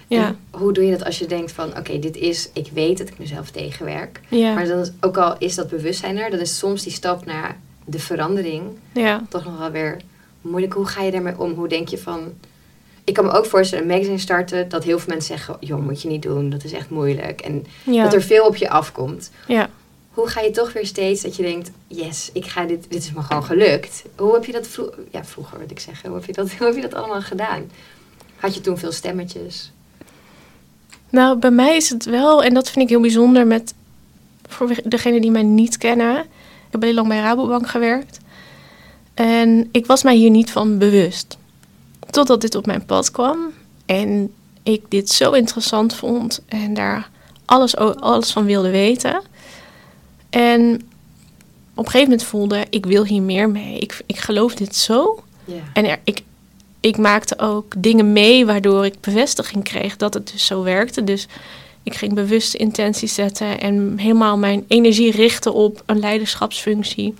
ja. 0.06 0.34
hoe 0.50 0.72
doe 0.72 0.84
je 0.84 0.90
dat 0.90 1.04
als 1.04 1.18
je 1.18 1.26
denkt 1.26 1.52
van, 1.52 1.76
oké, 1.78 1.98
dit 1.98 2.16
is, 2.16 2.50
ik 2.52 2.68
weet 2.72 2.98
dat 2.98 3.08
ik 3.08 3.18
mezelf 3.18 3.50
tegenwerk. 3.50 4.20
Ja. 4.28 4.54
Maar 4.54 4.66
dan, 4.66 4.88
ook 5.00 5.16
al 5.16 5.34
is 5.38 5.54
dat 5.54 5.68
bewustzijn 5.68 6.18
er, 6.18 6.30
dan 6.30 6.40
is 6.40 6.58
soms 6.58 6.82
die 6.82 6.92
stap 6.92 7.24
naar 7.24 7.56
de 7.84 7.98
verandering 7.98 8.62
ja. 8.92 9.22
toch 9.28 9.44
nog 9.44 9.58
wel 9.58 9.70
weer 9.70 9.96
moeilijk. 10.40 10.72
Hoe 10.72 10.86
ga 10.86 11.02
je 11.02 11.10
daarmee 11.10 11.38
om? 11.38 11.52
Hoe 11.52 11.68
denk 11.68 11.88
je 11.88 11.98
van, 11.98 12.32
ik 13.04 13.14
kan 13.14 13.24
me 13.24 13.30
ook 13.30 13.46
voorstellen, 13.46 13.84
een 13.84 13.90
magazine 13.90 14.18
starten, 14.18 14.68
dat 14.68 14.84
heel 14.84 14.98
veel 14.98 15.14
mensen 15.14 15.36
zeggen, 15.36 15.56
joh, 15.60 15.82
moet 15.82 16.02
je 16.02 16.08
niet 16.08 16.22
doen, 16.22 16.50
dat 16.50 16.64
is 16.64 16.72
echt 16.72 16.90
moeilijk. 16.90 17.40
En 17.40 17.66
dat 17.84 18.14
er 18.14 18.22
veel 18.22 18.46
op 18.46 18.56
je 18.56 18.70
afkomt. 18.70 19.30
Ja. 19.46 19.70
Hoe 20.10 20.28
ga 20.28 20.40
je 20.40 20.50
toch 20.50 20.72
weer 20.72 20.86
steeds 20.86 21.22
dat 21.22 21.36
je 21.36 21.42
denkt, 21.42 21.70
yes, 21.86 22.30
ik 22.32 22.46
ga 22.46 22.64
dit, 22.64 22.86
dit 22.88 23.02
is 23.02 23.12
me 23.12 23.22
gewoon 23.22 23.44
gelukt. 23.44 24.04
Hoe 24.16 24.34
heb 24.34 24.44
je 24.44 24.52
dat 24.52 24.66
vro 24.66 24.90
ja, 25.10 25.24
vroeger, 25.24 25.58
wil 25.58 25.70
ik 25.70 25.80
zeggen, 25.80 26.08
hoe 26.08 26.18
heb, 26.18 26.26
je 26.26 26.32
dat, 26.32 26.52
hoe 26.58 26.66
heb 26.66 26.76
je 26.76 26.82
dat 26.82 26.94
allemaal 26.94 27.22
gedaan? 27.22 27.70
Had 28.36 28.54
je 28.54 28.60
toen 28.60 28.78
veel 28.78 28.92
stemmetjes? 28.92 29.72
Nou, 31.10 31.38
bij 31.38 31.50
mij 31.50 31.76
is 31.76 31.88
het 31.88 32.04
wel, 32.04 32.42
en 32.42 32.54
dat 32.54 32.70
vind 32.70 32.84
ik 32.84 32.90
heel 32.90 33.00
bijzonder 33.00 33.46
met, 33.46 33.74
voor 34.48 34.74
degenen 34.84 35.20
die 35.20 35.30
mij 35.30 35.42
niet 35.42 35.78
kennen. 35.78 36.18
Ik 36.18 36.70
heb 36.70 36.82
heel 36.82 36.94
lang 36.94 37.08
bij 37.08 37.20
Rabobank 37.20 37.68
gewerkt. 37.68 38.18
En 39.14 39.68
ik 39.72 39.86
was 39.86 40.02
mij 40.02 40.16
hier 40.16 40.30
niet 40.30 40.50
van 40.50 40.78
bewust. 40.78 41.38
Totdat 42.12 42.40
dit 42.40 42.54
op 42.54 42.66
mijn 42.66 42.84
pad 42.84 43.10
kwam 43.10 43.38
en 43.86 44.32
ik 44.62 44.82
dit 44.88 45.10
zo 45.10 45.32
interessant 45.32 45.94
vond 45.94 46.42
en 46.48 46.74
daar 46.74 47.10
alles, 47.44 47.76
alles 47.76 48.30
van 48.30 48.44
wilde 48.44 48.70
weten. 48.70 49.22
En 50.30 50.74
op 51.74 51.84
een 51.84 51.90
gegeven 51.90 52.08
moment 52.08 52.22
voelde 52.22 52.66
ik 52.70 52.86
wil 52.86 53.04
hier 53.04 53.22
meer 53.22 53.50
mee. 53.50 53.78
Ik, 53.78 54.02
ik 54.06 54.18
geloof 54.18 54.54
dit 54.54 54.76
zo. 54.76 55.24
En 55.72 55.84
er, 55.84 55.98
ik, 56.04 56.22
ik 56.80 56.96
maakte 56.96 57.38
ook 57.38 57.74
dingen 57.78 58.12
mee 58.12 58.46
waardoor 58.46 58.84
ik 58.84 59.00
bevestiging 59.00 59.64
kreeg 59.64 59.96
dat 59.96 60.14
het 60.14 60.32
dus 60.32 60.46
zo 60.46 60.62
werkte. 60.62 61.04
Dus 61.04 61.26
ik 61.82 61.94
ging 61.94 62.14
bewuste 62.14 62.56
intenties 62.56 63.14
zetten 63.14 63.60
en 63.60 63.98
helemaal 63.98 64.38
mijn 64.38 64.64
energie 64.68 65.10
richten 65.10 65.54
op 65.54 65.82
een 65.86 65.98
leiderschapsfunctie. 65.98 67.14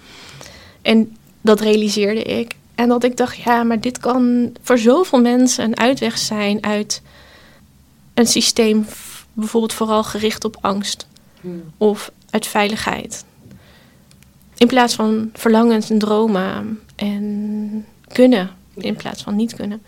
En 0.82 1.16
dat 1.40 1.60
realiseerde 1.60 2.22
ik. 2.22 2.54
En 2.74 2.88
dat 2.88 3.04
ik 3.04 3.16
dacht, 3.16 3.36
ja, 3.36 3.62
maar 3.62 3.80
dit 3.80 3.98
kan 3.98 4.52
voor 4.62 4.78
zoveel 4.78 5.20
mensen 5.20 5.64
een 5.64 5.78
uitweg 5.78 6.18
zijn 6.18 6.64
uit 6.64 7.02
een 8.14 8.26
systeem, 8.26 8.86
bijvoorbeeld 9.32 9.72
vooral 9.72 10.04
gericht 10.04 10.44
op 10.44 10.56
angst 10.60 11.06
hmm. 11.40 11.62
of 11.76 12.10
uit 12.30 12.46
veiligheid. 12.46 13.24
In 14.56 14.66
plaats 14.66 14.94
van 14.94 15.30
verlangens 15.32 15.90
en 15.90 15.98
dromen 15.98 16.80
en 16.96 17.86
kunnen, 18.12 18.50
in 18.74 18.96
plaats 18.96 19.22
van 19.22 19.36
niet 19.36 19.54
kunnen. 19.54 19.82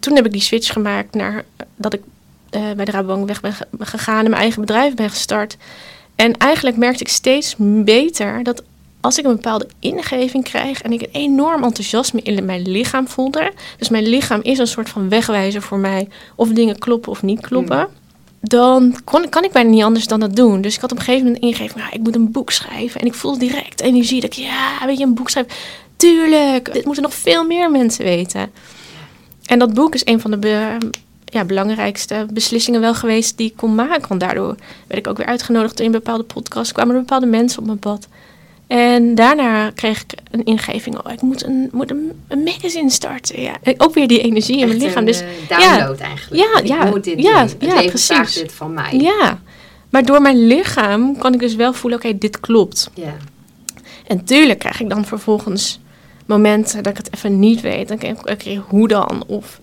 Toen 0.00 0.14
heb 0.14 0.26
ik 0.26 0.32
die 0.32 0.40
switch 0.40 0.72
gemaakt 0.72 1.14
naar 1.14 1.44
dat 1.76 1.94
ik 1.94 2.02
uh, 2.50 2.72
bij 2.72 2.84
de 2.84 2.90
Rabobank 2.90 3.26
weg 3.26 3.40
ben 3.40 3.54
gegaan 3.78 4.24
en 4.24 4.30
mijn 4.30 4.42
eigen 4.42 4.60
bedrijf 4.60 4.94
ben 4.94 5.10
gestart. 5.10 5.56
En 6.14 6.36
eigenlijk 6.36 6.76
merkte 6.76 7.02
ik 7.02 7.08
steeds 7.08 7.54
beter 7.84 8.42
dat 8.42 8.62
als 9.00 9.18
ik 9.18 9.24
een 9.24 9.34
bepaalde 9.34 9.68
ingeving 9.78 10.44
krijg 10.44 10.82
en 10.82 10.92
ik 10.92 11.02
een 11.02 11.08
enorm 11.12 11.64
enthousiasme 11.64 12.22
in 12.22 12.44
mijn 12.44 12.68
lichaam 12.68 13.08
voelde, 13.08 13.52
dus 13.78 13.88
mijn 13.88 14.08
lichaam 14.08 14.40
is 14.42 14.58
een 14.58 14.66
soort 14.66 14.88
van 14.88 15.08
wegwijzer 15.08 15.62
voor 15.62 15.78
mij 15.78 16.08
of 16.36 16.48
dingen 16.48 16.78
kloppen 16.78 17.10
of 17.10 17.22
niet 17.22 17.40
kloppen, 17.40 17.78
hmm. 17.78 17.88
dan 18.40 18.96
kon, 19.04 19.28
kan 19.28 19.44
ik 19.44 19.52
bijna 19.52 19.70
niet 19.70 19.82
anders 19.82 20.06
dan 20.06 20.20
dat 20.20 20.36
doen. 20.36 20.60
Dus 20.60 20.74
ik 20.74 20.80
had 20.80 20.92
op 20.92 20.98
een 20.98 21.04
gegeven 21.04 21.26
moment 21.26 21.42
ingegeven, 21.42 21.78
nou, 21.78 21.92
ik 21.92 22.00
moet 22.00 22.14
een 22.14 22.32
boek 22.32 22.50
schrijven 22.50 23.00
en 23.00 23.06
ik 23.06 23.14
voelde 23.14 23.38
direct 23.38 23.80
energie 23.80 24.20
dat 24.20 24.36
ik, 24.36 24.44
ja, 24.44 24.86
weet 24.86 24.98
je, 24.98 25.04
een 25.04 25.14
boek 25.14 25.30
schrijven, 25.30 25.52
tuurlijk, 25.96 26.72
dit 26.72 26.84
moeten 26.84 27.02
nog 27.02 27.14
veel 27.14 27.44
meer 27.44 27.70
mensen 27.70 28.04
weten. 28.04 28.50
En 29.44 29.58
dat 29.58 29.74
boek 29.74 29.94
is 29.94 30.02
een 30.04 30.20
van 30.20 30.30
de 30.30 30.38
be- 30.38 30.78
ja, 31.24 31.44
belangrijkste 31.44 32.26
beslissingen 32.32 32.80
wel 32.80 32.94
geweest 32.94 33.36
die 33.36 33.46
ik 33.46 33.56
kon 33.56 33.74
maken. 33.74 34.08
Want 34.08 34.20
daardoor 34.20 34.56
werd 34.86 35.00
ik 35.00 35.06
ook 35.06 35.16
weer 35.16 35.26
uitgenodigd 35.26 35.80
in 35.80 35.90
bepaalde 35.90 36.22
podcasts. 36.22 36.72
Kwamen 36.72 36.94
er 36.94 37.00
bepaalde 37.00 37.26
mensen 37.26 37.58
op 37.58 37.66
mijn 37.66 37.78
pad. 37.78 38.08
En 38.70 39.14
daarna 39.14 39.70
kreeg 39.70 40.02
ik 40.02 40.12
een 40.30 40.44
ingeving. 40.44 40.98
Oh, 41.06 41.12
ik 41.12 41.20
moet 41.20 41.44
een, 41.44 41.68
moet 41.72 41.90
een, 41.90 42.12
een 42.28 42.42
magazine 42.42 42.90
starten. 42.90 43.40
Ja. 43.42 43.52
En 43.62 43.74
ook 43.78 43.94
weer 43.94 44.08
die 44.08 44.20
energie 44.22 44.58
in 44.58 44.66
mijn 44.68 44.80
lichaam. 44.80 44.98
een, 44.98 45.04
Dus 45.04 45.20
eh, 45.20 45.58
download 45.58 45.98
eigenlijk. 46.00 46.42
Ja, 46.42 46.60
ik 46.60 46.66
ja, 46.66 46.84
moet 46.84 47.04
dit 47.04 47.22
ja, 47.22 47.44
doen. 47.44 47.68
Ja, 47.68 47.82
precies. 47.82 48.34
dit 48.34 48.52
van 48.52 48.74
mij. 48.74 48.96
ja. 48.98 49.40
Maar 49.88 50.04
door 50.04 50.22
mijn 50.22 50.46
lichaam 50.46 51.18
kan 51.18 51.34
ik 51.34 51.40
dus 51.40 51.54
wel 51.54 51.72
voelen, 51.72 51.98
oké, 51.98 52.18
dit 52.18 52.40
klopt. 52.40 52.90
Ja. 52.94 53.16
En 54.06 54.24
tuurlijk 54.24 54.58
krijg 54.58 54.80
ik 54.80 54.88
dan 54.88 55.04
vervolgens 55.04 55.80
momenten 56.26 56.82
dat 56.82 56.92
ik 56.92 56.98
het 57.04 57.14
even 57.14 57.38
niet 57.38 57.60
weet. 57.60 57.88
Dan 57.88 57.96
denk 57.96 58.18
ik, 58.20 58.30
oké, 58.30 58.62
hoe 58.68 58.88
dan? 58.88 59.24
Of 59.26 59.60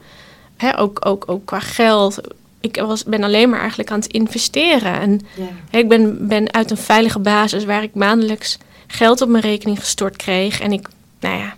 hè, 0.58 0.80
ook, 0.80 1.06
ook, 1.06 1.24
ook 1.28 1.46
qua 1.46 1.60
geld. 1.60 2.20
Ik 2.62 2.76
was, 2.86 3.04
ben 3.04 3.24
alleen 3.24 3.50
maar 3.50 3.60
eigenlijk 3.60 3.92
aan 3.92 4.00
het 4.00 4.12
investeren. 4.12 5.00
En 5.00 5.22
Ja. 5.36 5.44
hè, 5.70 5.78
ik 5.78 5.88
ben, 5.88 6.28
ben 6.28 6.54
uit 6.54 6.72
een 6.72 6.78
veilige 6.78 7.20
basis 7.20 7.66
waar 7.66 7.84
ik 7.84 7.94
maandelijks 7.96 8.58
geld 8.88 9.22
op 9.22 9.30
mijn 9.30 9.44
rekening 9.44 9.80
gestort 9.80 10.16
kreeg. 10.16 10.60
En 10.60 10.72
ik, 10.72 10.88
nou 11.20 11.38
ja, 11.38 11.56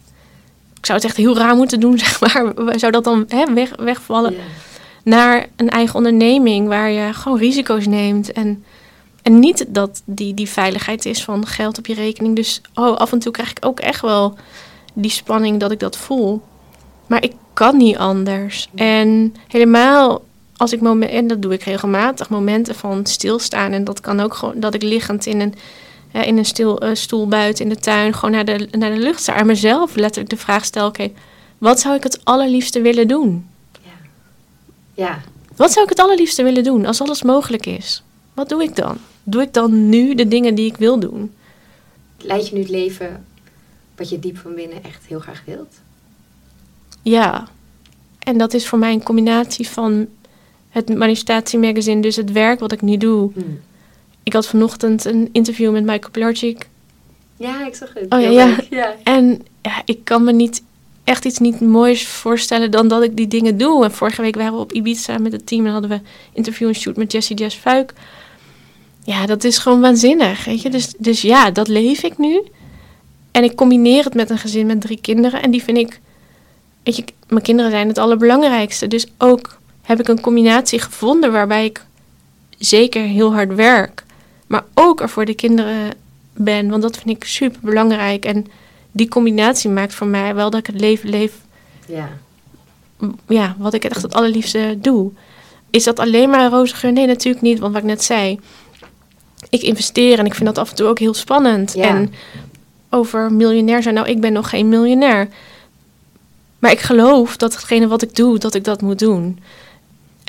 ik 0.77 0.86
zou 0.86 0.98
het 0.98 1.07
echt 1.07 1.17
heel 1.17 1.38
raar 1.38 1.55
moeten 1.55 1.79
doen, 1.79 1.98
zeg 2.05 2.19
maar. 2.19 2.53
Zou 2.79 2.91
dat 2.91 3.03
dan 3.03 3.25
hè, 3.27 3.53
weg, 3.53 3.75
wegvallen? 3.75 4.36
Naar 5.03 5.48
een 5.55 5.69
eigen 5.69 5.95
onderneming 5.95 6.67
waar 6.67 6.91
je 6.91 7.13
gewoon 7.13 7.38
risico's 7.38 7.88
neemt. 7.88 8.31
En, 8.31 8.63
en 9.21 9.39
niet 9.39 9.65
dat 9.67 10.01
die, 10.05 10.33
die 10.33 10.50
veiligheid 10.50 11.05
is 11.05 11.24
van 11.24 11.45
geld 11.45 11.77
op 11.77 11.86
je 11.86 11.93
rekening. 11.93 12.36
Dus 12.36 12.62
oh, 12.74 12.95
af 12.95 13.12
en 13.12 13.19
toe 13.19 13.31
krijg 13.31 13.50
ik 13.51 13.65
ook 13.65 13.79
echt 13.79 14.01
wel 14.01 14.38
die 14.93 15.12
spanning 15.12 15.59
dat 15.59 15.71
ik 15.71 15.79
dat 15.79 15.98
voel. 15.98 16.41
Maar 17.07 17.24
ik 17.24 17.33
kan 17.53 17.77
niet 17.77 17.98
anders. 17.98 18.69
En 18.75 19.36
helemaal 19.48 20.21
als 20.59 20.74
ik 20.74 20.81
momenten, 20.81 21.17
en 21.17 21.27
dat 21.27 21.41
doe 21.41 21.53
ik 21.53 21.63
regelmatig, 21.63 22.29
momenten 22.29 22.75
van 22.75 23.05
stilstaan. 23.05 23.71
En 23.71 23.83
dat 23.83 24.00
kan 24.00 24.19
ook 24.19 24.33
gewoon 24.33 24.59
dat 24.59 24.74
ik 24.74 24.81
liggend 24.81 25.25
in 25.25 25.39
een, 25.39 25.53
in 26.11 26.37
een 26.37 26.45
stil, 26.45 26.79
eh, 26.79 26.95
stoel 26.95 27.27
buiten 27.27 27.63
in 27.63 27.69
de 27.69 27.79
tuin 27.79 28.13
gewoon 28.13 28.31
naar 28.31 28.45
de, 28.45 28.67
naar 28.71 28.91
de 28.91 28.99
lucht 28.99 29.21
sta. 29.21 29.35
En 29.35 29.45
mezelf 29.45 29.95
letterlijk 29.95 30.29
de 30.29 30.37
vraag 30.37 30.65
stel: 30.65 30.87
oké, 30.87 31.11
wat 31.57 31.79
zou 31.79 31.95
ik 31.95 32.03
het 32.03 32.19
allerliefste 32.23 32.81
willen 32.81 33.07
doen? 33.07 33.47
Ja. 34.93 35.21
Wat 35.55 35.71
zou 35.71 35.83
ik 35.83 35.89
het 35.89 35.99
allerliefste 35.99 36.43
willen 36.43 36.63
doen 36.63 36.85
als 36.85 37.01
alles 37.01 37.23
mogelijk 37.23 37.65
is? 37.65 38.03
Wat 38.33 38.49
doe 38.49 38.63
ik 38.63 38.75
dan? 38.75 38.97
Doe 39.23 39.41
ik 39.41 39.53
dan 39.53 39.89
nu 39.89 40.15
de 40.15 40.27
dingen 40.27 40.55
die 40.55 40.65
ik 40.65 40.77
wil 40.77 40.99
doen? 40.99 41.33
Leid 42.17 42.47
je 42.47 42.55
nu 42.55 42.61
het 42.61 42.69
leven 42.69 43.25
wat 43.95 44.09
je 44.09 44.19
diep 44.19 44.37
van 44.37 44.55
binnen 44.55 44.83
echt 44.83 45.05
heel 45.05 45.19
graag 45.19 45.43
wilt? 45.45 45.75
Ja. 47.01 47.47
En 48.19 48.37
dat 48.37 48.53
is 48.53 48.67
voor 48.67 48.79
mij 48.79 48.93
een 48.93 49.03
combinatie 49.03 49.69
van 49.69 50.07
het 50.69 50.89
manifestatiemagazine, 50.97 52.01
dus 52.01 52.15
het 52.15 52.31
werk 52.31 52.59
wat 52.59 52.71
ik 52.71 52.81
nu 52.81 52.97
doe. 52.97 53.31
Hm. 53.33 53.41
Ik 54.23 54.33
had 54.33 54.47
vanochtend 54.47 55.05
een 55.05 55.29
interview 55.31 55.71
met 55.71 55.85
Michael 55.85 56.11
Pilarczyk. 56.11 56.67
Ja, 57.38 57.65
ik 57.65 57.75
zag 57.75 57.93
het. 57.93 58.13
Oh 58.13 58.21
ja, 58.21 58.57
ja. 58.69 58.95
En 59.03 59.41
ja, 59.61 59.81
ik 59.85 59.99
kan 60.03 60.23
me 60.23 60.31
niet 60.31 60.63
echt 61.03 61.25
iets 61.25 61.39
niet 61.39 61.61
moois 61.61 62.07
voorstellen 62.07 62.71
dan 62.71 62.88
dat 62.88 63.03
ik 63.03 63.15
die 63.15 63.27
dingen 63.27 63.57
doe. 63.57 63.83
En 63.83 63.91
vorige 63.91 64.21
week 64.21 64.35
waren 64.35 64.53
we 64.53 64.59
op 64.59 64.73
Ibiza 64.73 65.17
met 65.17 65.31
het 65.31 65.47
team 65.47 65.65
en 65.65 65.71
hadden 65.71 65.89
we 65.89 65.99
interview 66.33 66.67
en 66.67 66.75
shoot 66.75 66.95
met 66.95 67.11
Jessie 67.11 67.35
Jess 67.35 67.55
Fuik. 67.55 67.93
Ja, 69.03 69.25
dat 69.25 69.43
is 69.43 69.57
gewoon 69.57 69.81
waanzinnig, 69.81 70.45
weet 70.45 70.61
je. 70.61 70.69
Dus, 70.69 70.93
dus 70.97 71.21
ja, 71.21 71.51
dat 71.51 71.67
leef 71.67 72.03
ik 72.03 72.17
nu. 72.17 72.43
En 73.31 73.43
ik 73.43 73.55
combineer 73.55 74.03
het 74.03 74.13
met 74.13 74.29
een 74.29 74.38
gezin 74.38 74.65
met 74.65 74.81
drie 74.81 75.01
kinderen. 75.01 75.41
En 75.41 75.51
die 75.51 75.63
vind 75.63 75.77
ik, 75.77 75.99
weet 76.83 76.95
je, 76.95 77.03
mijn 77.27 77.43
kinderen 77.43 77.71
zijn 77.71 77.88
het 77.88 77.97
allerbelangrijkste. 77.97 78.88
Dus 78.88 79.07
ook 79.17 79.59
heb 79.81 79.99
ik 79.99 80.07
een 80.07 80.21
combinatie 80.21 80.79
gevonden 80.79 81.31
waarbij 81.31 81.65
ik 81.65 81.85
zeker 82.57 83.01
heel 83.01 83.33
hard 83.33 83.55
werk. 83.55 84.03
Maar 84.50 84.63
ook 84.74 85.01
er 85.01 85.10
voor 85.10 85.25
de 85.25 85.34
kinderen 85.34 85.91
ben. 86.34 86.70
Want 86.70 86.82
dat 86.82 86.98
vind 86.98 87.10
ik 87.10 87.24
super 87.24 87.60
belangrijk. 87.62 88.25
En 88.25 88.46
die 88.91 89.08
combinatie 89.08 89.70
maakt 89.70 89.94
voor 89.94 90.08
mij 90.08 90.36
wel 90.36 90.50
dat 90.50 90.60
ik 90.60 90.68
het 90.68 90.82
leven 90.82 91.10
leef 91.10 91.34
Ja. 91.86 92.10
ja, 93.27 93.56
wat 93.58 93.74
ik 93.74 93.84
echt 93.84 94.01
het 94.01 94.13
allerliefste 94.13 94.77
doe. 94.82 95.12
Is 95.70 95.84
dat 95.84 96.00
alleen 96.00 96.29
maar 96.29 96.39
een 96.39 96.50
roze 96.50 96.75
geur? 96.75 96.91
Nee, 96.91 97.06
natuurlijk 97.06 97.44
niet. 97.44 97.60
Want 97.60 97.74
wat 97.74 97.82
ik 97.82 97.88
net 97.88 98.03
zei, 98.03 98.39
ik 99.50 99.62
investeer 99.62 100.20
en 100.20 100.25
ik 100.25 100.34
vind 100.34 100.46
dat 100.46 100.58
af 100.58 100.70
en 100.70 100.75
toe 100.75 100.88
ook 100.88 101.00
heel 101.00 101.13
spannend. 101.13 101.74
Ja. 101.74 101.88
En 101.88 102.13
over 102.89 103.32
miljonair 103.32 103.84
zijn, 103.84 103.96
nou, 103.96 104.08
ik 104.08 104.22
ben 104.22 104.34
nog 104.34 104.50
geen 104.50 104.70
miljonair. 104.70 105.27
Maar 106.60 106.72
ik 106.72 106.79
geloof 106.79 107.38
dat 107.38 107.53
hetgene 107.53 107.88
wat 107.88 108.01
ik 108.01 108.15
doe, 108.15 108.38
dat 108.38 108.56
ik 108.56 108.63
dat 108.63 108.82
moet 108.82 109.00
doen. 109.00 109.39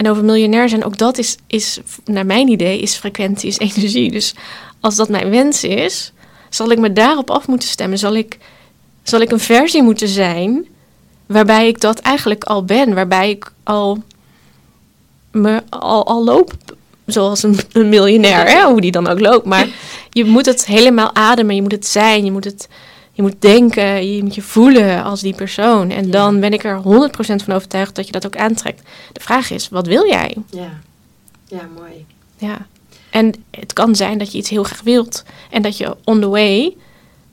En 0.00 0.08
over 0.10 0.24
miljonair 0.24 0.68
zijn, 0.68 0.84
ook 0.84 0.98
dat 0.98 1.18
is, 1.18 1.36
is 1.46 1.80
naar 2.04 2.26
mijn 2.26 2.48
idee, 2.48 2.80
is 2.80 2.94
frequentie, 2.94 3.48
is 3.48 3.58
energie. 3.58 4.10
Dus 4.10 4.34
als 4.80 4.96
dat 4.96 5.08
mijn 5.08 5.30
wens 5.30 5.64
is, 5.64 6.12
zal 6.48 6.70
ik 6.70 6.78
me 6.78 6.92
daarop 6.92 7.30
af 7.30 7.46
moeten 7.46 7.68
stemmen. 7.68 7.98
Zal 7.98 8.14
ik, 8.14 8.38
zal 9.02 9.20
ik 9.20 9.30
een 9.30 9.40
versie 9.40 9.82
moeten 9.82 10.08
zijn 10.08 10.66
waarbij 11.26 11.68
ik 11.68 11.80
dat 11.80 11.98
eigenlijk 11.98 12.44
al 12.44 12.64
ben. 12.64 12.94
Waarbij 12.94 13.30
ik 13.30 13.52
al, 13.62 14.02
me, 15.30 15.62
al, 15.68 16.06
al 16.06 16.24
loop 16.24 16.52
zoals 17.06 17.42
een, 17.42 17.58
een 17.72 17.88
miljonair, 17.88 18.48
hè? 18.48 18.64
hoe 18.64 18.80
die 18.80 18.92
dan 18.92 19.08
ook 19.08 19.20
loopt. 19.20 19.46
Maar 19.46 19.68
je 20.10 20.24
moet 20.24 20.46
het 20.46 20.66
helemaal 20.66 21.14
ademen, 21.14 21.54
je 21.54 21.62
moet 21.62 21.72
het 21.72 21.86
zijn, 21.86 22.24
je 22.24 22.32
moet 22.32 22.44
het... 22.44 22.68
Je 23.20 23.26
moet 23.26 23.40
denken, 23.42 24.12
je 24.14 24.22
moet 24.22 24.34
je 24.34 24.42
voelen 24.42 25.02
als 25.04 25.20
die 25.20 25.34
persoon. 25.34 25.90
En 25.90 26.04
Ja. 26.04 26.10
dan 26.10 26.40
ben 26.40 26.52
ik 26.52 26.64
er 26.64 26.76
100% 26.76 27.42
van 27.42 27.54
overtuigd 27.54 27.94
dat 27.94 28.06
je 28.06 28.12
dat 28.12 28.26
ook 28.26 28.36
aantrekt. 28.36 28.82
De 29.12 29.20
vraag 29.20 29.50
is, 29.50 29.68
wat 29.68 29.86
wil 29.86 30.06
jij? 30.06 30.36
Ja. 30.50 30.70
Ja, 31.48 31.68
mooi. 31.76 32.06
Ja. 32.36 32.66
En 33.10 33.34
het 33.50 33.72
kan 33.72 33.96
zijn 33.96 34.18
dat 34.18 34.32
je 34.32 34.38
iets 34.38 34.48
heel 34.50 34.62
graag 34.62 34.82
wilt. 34.82 35.24
En 35.50 35.62
dat 35.62 35.76
je 35.76 35.96
on 36.04 36.20
the 36.20 36.28
way 36.28 36.76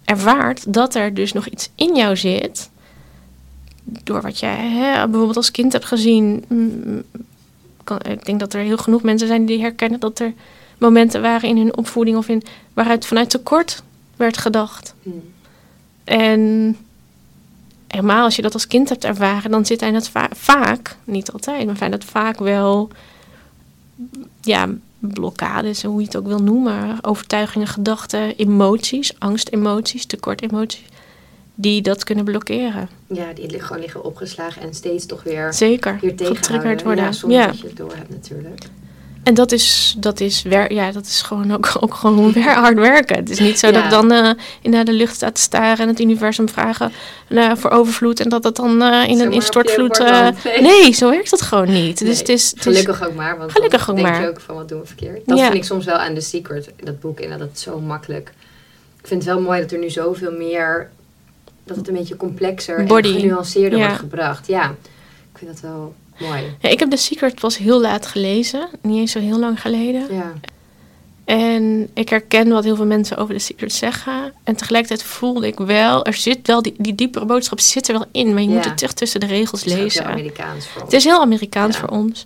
ervaart 0.06 0.74
dat 0.74 0.96
er 0.96 1.14
dus 1.14 1.34
nog 1.34 1.48
iets 1.48 1.70
in 1.76 1.96
jou 1.96 2.16
zit. 2.18 2.70
Door 3.84 4.22
wat 4.22 4.40
jij 4.40 4.68
hè, 4.70 5.04
bijvoorbeeld 5.08 5.38
als 5.38 5.52
kind 5.52 5.74
hebt 5.74 5.86
gezien. 5.86 6.46
Mm, 6.48 7.04
Kan, 7.84 8.00
ik 8.10 8.26
denk 8.26 8.40
dat 8.40 8.54
er 8.54 8.62
heel 8.62 8.78
genoeg 8.78 9.04
mensen 9.04 9.28
zijn 9.28 9.46
die 9.46 9.62
herkennen 9.62 10.00
dat 10.00 10.20
er 10.20 10.34
momenten 10.78 11.22
waren 11.22 11.50
in 11.50 11.58
hun 11.58 11.78
opvoeding 11.78 12.18
of 12.18 12.28
in 12.28 12.44
waaruit 12.74 13.06
vanuit 13.06 13.30
tekort 13.30 13.84
werd 14.16 14.38
gedacht. 14.38 14.94
Hm. 15.04 15.10
En 16.08 16.76
helemaal 17.88 18.24
als 18.24 18.36
je 18.36 18.42
dat 18.42 18.54
als 18.54 18.68
kind 18.68 18.90
hebt 18.90 19.04
ervaren, 19.04 19.52
dan 19.52 19.66
zit 19.66 19.80
hij 19.80 19.92
dat 19.92 20.10
va- 20.10 20.30
vaak, 20.36 20.96
niet 21.04 21.32
altijd, 21.32 21.66
maar 21.66 21.78
zijn 21.78 21.92
dat 21.92 22.04
vaak 22.04 22.40
wel, 22.40 22.90
ja, 24.42 24.68
blokkades, 25.00 25.84
hoe 25.84 26.00
je 26.00 26.06
het 26.06 26.16
ook 26.18 26.28
wil 26.28 26.40
noemen, 26.44 26.98
overtuigingen, 27.02 27.68
gedachten, 27.68 28.36
emoties, 28.36 29.20
angstemoties, 29.20 30.06
tekortemoties, 30.06 30.86
die 31.56 31.82
dat 31.82 32.04
kunnen 32.04 32.26
blokkeren. 32.26 32.90
Ja, 33.08 33.34
die 33.34 33.46
liggen 33.50 33.62
gewoon 33.68 33.82
liggen 33.82 34.04
opgeslagen 34.04 34.62
en 34.62 34.74
steeds 34.74 35.06
toch 35.06 35.24
weer 35.24 35.54
Zeker, 35.54 35.98
hier 36.02 36.14
getriggerd 36.18 36.84
worden. 36.84 37.04
Ja, 37.04 37.12
zonder 37.12 37.40
Ja, 37.40 37.48
dat 37.48 37.60
je 37.60 37.68
het 37.68 37.78
door 37.78 37.96
hebt 37.96 38.10
natuurlijk. 38.10 38.66
En 39.28 39.34
dat 39.34 39.52
is, 39.52 39.96
dat 39.98 40.20
is, 40.20 40.42
wer 40.42 40.74
ja, 40.74 40.92
dat 40.92 41.06
is 41.06 41.22
gewoon 41.22 41.52
ook, 41.54 41.72
ook 41.80 41.94
gewoon 41.94 42.34
hard 42.64 42.76
werken. 42.78 43.16
Het 43.16 43.30
is 43.30 43.40
niet 43.40 43.60
zo 43.60 43.72
dat 43.72 43.84
ik 43.84 43.90
dan 43.90 44.12
eh, 44.12 44.30
in 44.62 44.72
naar 44.72 44.86
de 44.86 44.92
lucht 44.92 45.16
sta 45.16 45.32
te 45.32 45.42
staren 45.42 45.78
en 45.78 45.88
het 45.88 46.00
universum 46.00 46.50
vragen 46.50 46.92
eh, 47.28 47.52
voor 47.56 47.70
overvloed 47.72 48.20
en 48.20 48.30
dat 48.30 48.44
het 48.44 48.56
dan 48.56 48.82
eh, 48.82 49.08
in 49.10 49.20
een 49.20 49.32
instortvloed. 49.32 50.00
Nee. 50.44 50.62
nee, 50.62 50.94
zo 50.94 51.10
werkt 51.10 51.32
het 51.32 51.42
gewoon 51.42 51.72
niet. 51.72 52.00
Dus 52.06 52.20
het 52.20 52.30
is, 52.30 52.50
het 52.50 52.58
is- 52.58 52.64
Gelukkig 52.64 53.08
ook 53.08 53.14
maar, 53.16 53.38
want 53.38 53.52
Gelukkig 53.52 53.90
ook 53.90 53.96
denk 53.96 54.08
maar. 54.08 54.22
je 54.22 54.28
ook 54.30 54.40
van 54.42 54.56
wat 54.56 54.70
doen 54.70 54.80
we 54.80 54.86
verkeerd. 54.86 55.22
Dat 55.26 55.38
Ja. 55.38 55.44
vind 55.44 55.56
ik 55.58 55.64
soms 55.64 55.86
wel 55.86 55.96
aan 55.96 56.14
The 56.14 56.22
Secret, 56.22 56.70
dat 56.84 57.00
boek, 57.00 57.20
en 57.20 57.30
dat 57.30 57.40
het 57.40 57.60
zo 57.60 57.80
makkelijk. 57.80 58.32
Ik 59.02 59.08
vind 59.08 59.24
het 59.26 59.34
wel 59.34 59.42
mooi 59.42 59.62
dat 59.62 59.72
er 59.72 59.80
nu 59.80 59.90
zoveel 59.90 60.32
meer, 60.32 60.90
dat 61.64 61.76
het 61.78 61.88
een 61.88 61.94
beetje 61.94 62.16
complexer 62.18 62.84
Body. 62.84 63.08
en 63.14 63.20
genuanceerder 63.20 63.80
Ja. 63.80 63.86
wordt 63.86 64.00
gebracht. 64.00 64.48
Ja, 64.48 64.64
ik 65.34 65.38
vind 65.38 65.52
dat 65.52 65.60
wel 65.62 65.94
mooi. 66.20 66.56
Ja, 66.60 66.70
ik 66.70 66.80
heb 66.80 66.90
The 66.90 66.98
Secret 66.98 67.40
pas 67.40 67.58
heel 67.58 67.82
laat 67.82 68.06
gelezen, 68.06 68.68
niet 68.82 68.98
eens 68.98 69.12
zo 69.12 69.20
heel 69.20 69.40
lang 69.40 69.62
geleden. 69.62 70.14
Ja, 70.16 70.34
En 71.26 71.90
ik 71.94 72.10
herken 72.10 72.50
wat 72.50 72.64
heel 72.64 72.76
veel 72.76 72.86
mensen 72.86 73.18
over 73.18 73.34
The 73.34 73.40
Secret 73.40 73.74
zeggen. 73.74 74.34
En 74.44 74.56
tegelijkertijd 74.56 75.04
voelde 75.04 75.48
ik 75.48 75.58
wel, 75.58 76.06
er 76.06 76.14
zit 76.14 76.48
wel, 76.48 76.62
die, 76.62 76.74
die 76.78 76.96
diepere 76.96 77.26
boodschap 77.26 77.60
zit 77.60 77.88
er 77.88 77.94
wel 77.94 78.06
in, 78.12 78.34
maar 78.34 78.42
je 78.44 78.50
moet 78.50 78.66
het 78.66 78.82
echt 78.82 78.96
tussen 78.98 79.20
de 79.20 79.26
regels 79.26 79.62
het 79.64 79.70
is 79.70 79.76
lezen. 79.78 80.02
heel 80.04 80.12
Amerikaans 80.12 80.68
voor 80.68 80.82
Het 80.82 80.94
is 80.94 81.04
heel 81.04 81.22
Amerikaans 81.22 81.76
Ja. 81.76 81.80
voor 81.82 81.90
ons. 81.90 82.26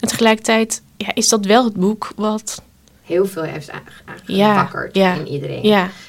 En 0.00 0.08
tegelijkertijd 0.08 0.82
ja, 0.96 1.14
is 1.14 1.28
dat 1.28 1.44
wel 1.44 1.64
het 1.64 1.74
boek 1.74 2.12
wat. 2.16 2.62
Heel 3.02 3.26
veel 3.26 3.42
heeft 3.42 3.70
aange- 3.70 3.82
Ja, 4.26 4.46
aangewakkerd 4.48 4.94
ja, 4.94 5.14
in 5.14 5.28
iedereen. 5.28 5.62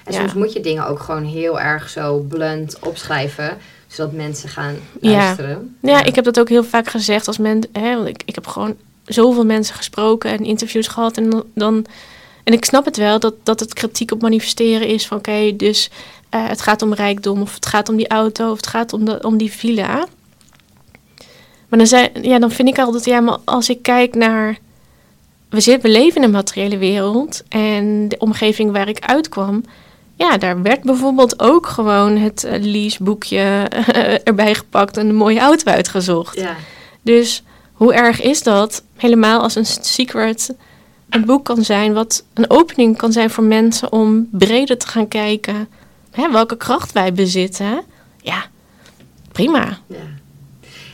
En 0.06 0.14
soms 0.14 0.34
moet 0.34 0.54
je 0.54 0.60
dingen 0.60 0.88
ook 0.88 1.00
gewoon 1.00 1.24
heel 1.26 1.60
erg 1.60 1.90
zo 1.90 2.18
blunt 2.20 2.80
opschrijven, 2.80 3.58
zodat 3.92 4.14
mensen 4.14 4.50
gaan 4.50 4.76
luisteren. 5.02 5.76
ja, 5.82 6.04
ik 6.04 6.16
heb 6.16 6.24
dat 6.24 6.40
ook 6.40 6.50
heel 6.50 6.64
vaak 6.64 6.90
gezegd 6.90 7.28
als 7.28 7.38
men, 7.38 7.62
hè, 7.72 7.96
want 7.96 8.08
ik, 8.08 8.24
ik 8.26 8.36
heb 8.36 8.48
gewoon 8.48 8.76
zoveel 9.06 9.46
mensen 9.46 9.76
gesproken 9.76 10.32
en 10.32 10.46
interviews 10.46 10.88
gehad. 10.88 11.18
En 11.18 11.30
dan- 11.30 11.44
dan. 11.54 11.86
En 12.44 12.54
ik 12.54 12.66
snap 12.66 12.86
het 12.86 12.98
wel 12.98 13.20
dat, 13.20 13.34
dat 13.44 13.60
het 13.60 13.74
kritiek 13.74 14.12
op 14.12 14.22
manifesteren 14.22 14.88
is 14.88 15.08
van 15.08 15.18
oké, 15.18 15.56
dus 15.56 15.90
eh, 16.30 16.48
het 16.48 16.62
gaat 16.62 16.82
om 16.82 16.94
rijkdom 16.94 17.42
of 17.42 17.54
het 17.56 17.66
gaat 17.66 17.90
om 17.90 17.96
die 17.96 18.08
auto 18.08 18.50
of 18.52 18.56
het 18.58 18.68
gaat 18.68 18.94
om, 18.94 19.06
de, 19.06 19.20
om 19.22 19.38
die 19.38 19.52
villa. 19.52 20.06
Maar 21.68 21.80
dan, 21.80 21.88
zijn, 21.88 22.10
ja, 22.22 22.40
dan 22.40 22.52
vind 22.52 22.68
ik 22.68 22.80
altijd, 22.80 23.06
ja, 23.06 23.20
maar 23.20 23.38
als 23.46 23.70
ik 23.70 23.82
kijk 23.82 24.16
naar. 24.16 24.58
We, 25.50 25.60
zitten, 25.60 25.92
we 25.92 25.98
leven 25.98 26.16
in 26.18 26.24
een 26.24 26.32
materiële 26.32 26.78
wereld. 26.78 27.44
En 27.50 28.08
de 28.08 28.18
omgeving 28.18 28.72
waar 28.72 28.88
ik 28.88 29.00
uitkwam. 29.06 29.64
Ja, 30.22 30.38
daar 30.38 30.62
werd 30.62 30.82
bijvoorbeeld 30.82 31.40
ook 31.40 31.68
gewoon 31.68 32.18
het 32.18 32.44
uh, 32.44 32.52
leaseboekje 32.60 33.42
erbij 34.24 34.56
gepakt 34.56 34.98
en 34.98 35.08
een 35.08 35.16
mooie 35.16 35.40
auto 35.40 35.72
uitgezocht. 35.72 36.36
Ja. 36.36 36.56
Dus 37.02 37.44
hoe 37.74 37.94
erg 37.94 38.22
is 38.22 38.44
dat? 38.44 38.84
Helemaal 38.96 39.42
als 39.42 39.56
een 39.56 39.66
secret 39.66 40.56
een 41.10 41.26
boek 41.26 41.46
kan 41.46 41.64
zijn, 41.64 41.94
wat 41.94 42.24
een 42.34 42.50
opening 42.50 42.98
kan 42.98 43.12
zijn 43.12 43.30
voor 43.30 43.44
mensen 43.44 43.92
om 43.92 44.28
breder 44.32 44.78
te 44.78 44.88
gaan 44.88 45.08
kijken. 45.08 45.68
Hè, 46.12 46.32
welke 46.32 46.58
kracht 46.58 46.92
wij 46.92 47.14
bezitten. 47.14 47.84
Ja, 48.22 48.46
prima. 49.32 49.78
Ja. 49.88 49.98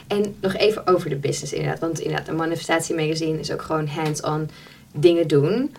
En 0.07 0.36
nog 0.41 0.55
even 0.55 0.88
over 0.88 1.10
de 1.10 1.15
business 1.15 1.53
inderdaad. 1.53 1.79
Want 1.79 2.00
inderdaad, 2.00 2.27
een 2.27 2.36
manifestatiemagazine 2.36 3.39
is 3.39 3.51
ook 3.51 3.62
gewoon 3.62 3.88
hands-on 3.88 4.50
dingen 4.93 5.27
doen. 5.27 5.72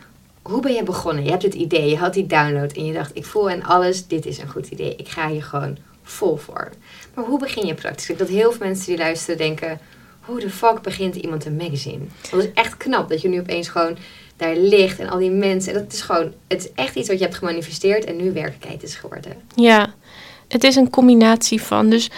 Hoe 0.48 0.60
ben 0.60 0.72
je 0.72 0.82
begonnen? 0.82 1.24
Je 1.24 1.30
hebt 1.30 1.42
het 1.42 1.54
idee, 1.54 1.90
je 1.90 1.96
had 1.96 2.14
die 2.14 2.26
download 2.26 2.72
en 2.72 2.84
je 2.84 2.92
dacht, 2.92 3.10
ik 3.14 3.24
voel 3.24 3.50
en 3.50 3.62
alles, 3.62 4.06
dit 4.06 4.26
is 4.26 4.38
een 4.38 4.48
goed 4.48 4.66
idee. 4.66 4.96
Ik 4.96 5.08
ga 5.08 5.28
hier 5.28 5.42
gewoon 5.42 5.76
vol 6.02 6.36
voor. 6.36 6.70
Maar 7.14 7.24
hoe 7.24 7.38
begin 7.38 7.66
je 7.66 7.74
praktisch? 7.74 8.16
Dat 8.16 8.28
heel 8.28 8.52
veel 8.52 8.66
mensen 8.66 8.86
die 8.86 8.98
luisteren 8.98 9.38
denken, 9.38 9.80
hoe 10.20 10.40
de 10.40 10.50
fuck 10.50 10.82
begint 10.82 11.16
iemand 11.16 11.44
een 11.44 11.56
magazine? 11.56 12.04
Dat 12.30 12.42
is 12.42 12.52
echt 12.54 12.76
knap 12.76 13.08
dat 13.08 13.20
je 13.20 13.28
nu 13.28 13.40
opeens 13.40 13.68
gewoon 13.68 13.96
daar 14.36 14.56
ligt 14.56 14.98
en 14.98 15.08
al 15.08 15.18
die 15.18 15.30
mensen. 15.30 15.74
En 15.74 15.82
dat 15.82 15.92
is 15.92 16.00
gewoon, 16.00 16.32
het 16.46 16.64
is 16.64 16.72
echt 16.74 16.94
iets 16.94 17.08
wat 17.08 17.18
je 17.18 17.24
hebt 17.24 17.36
gemanifesteerd 17.36 18.04
en 18.04 18.16
nu 18.16 18.32
werkelijkheid 18.32 18.82
is 18.82 18.94
geworden. 18.94 19.32
Ja, 19.54 19.94
het 20.48 20.64
is 20.64 20.76
een 20.76 20.90
combinatie 20.90 21.62
van. 21.62 21.90
Dus 21.90 22.10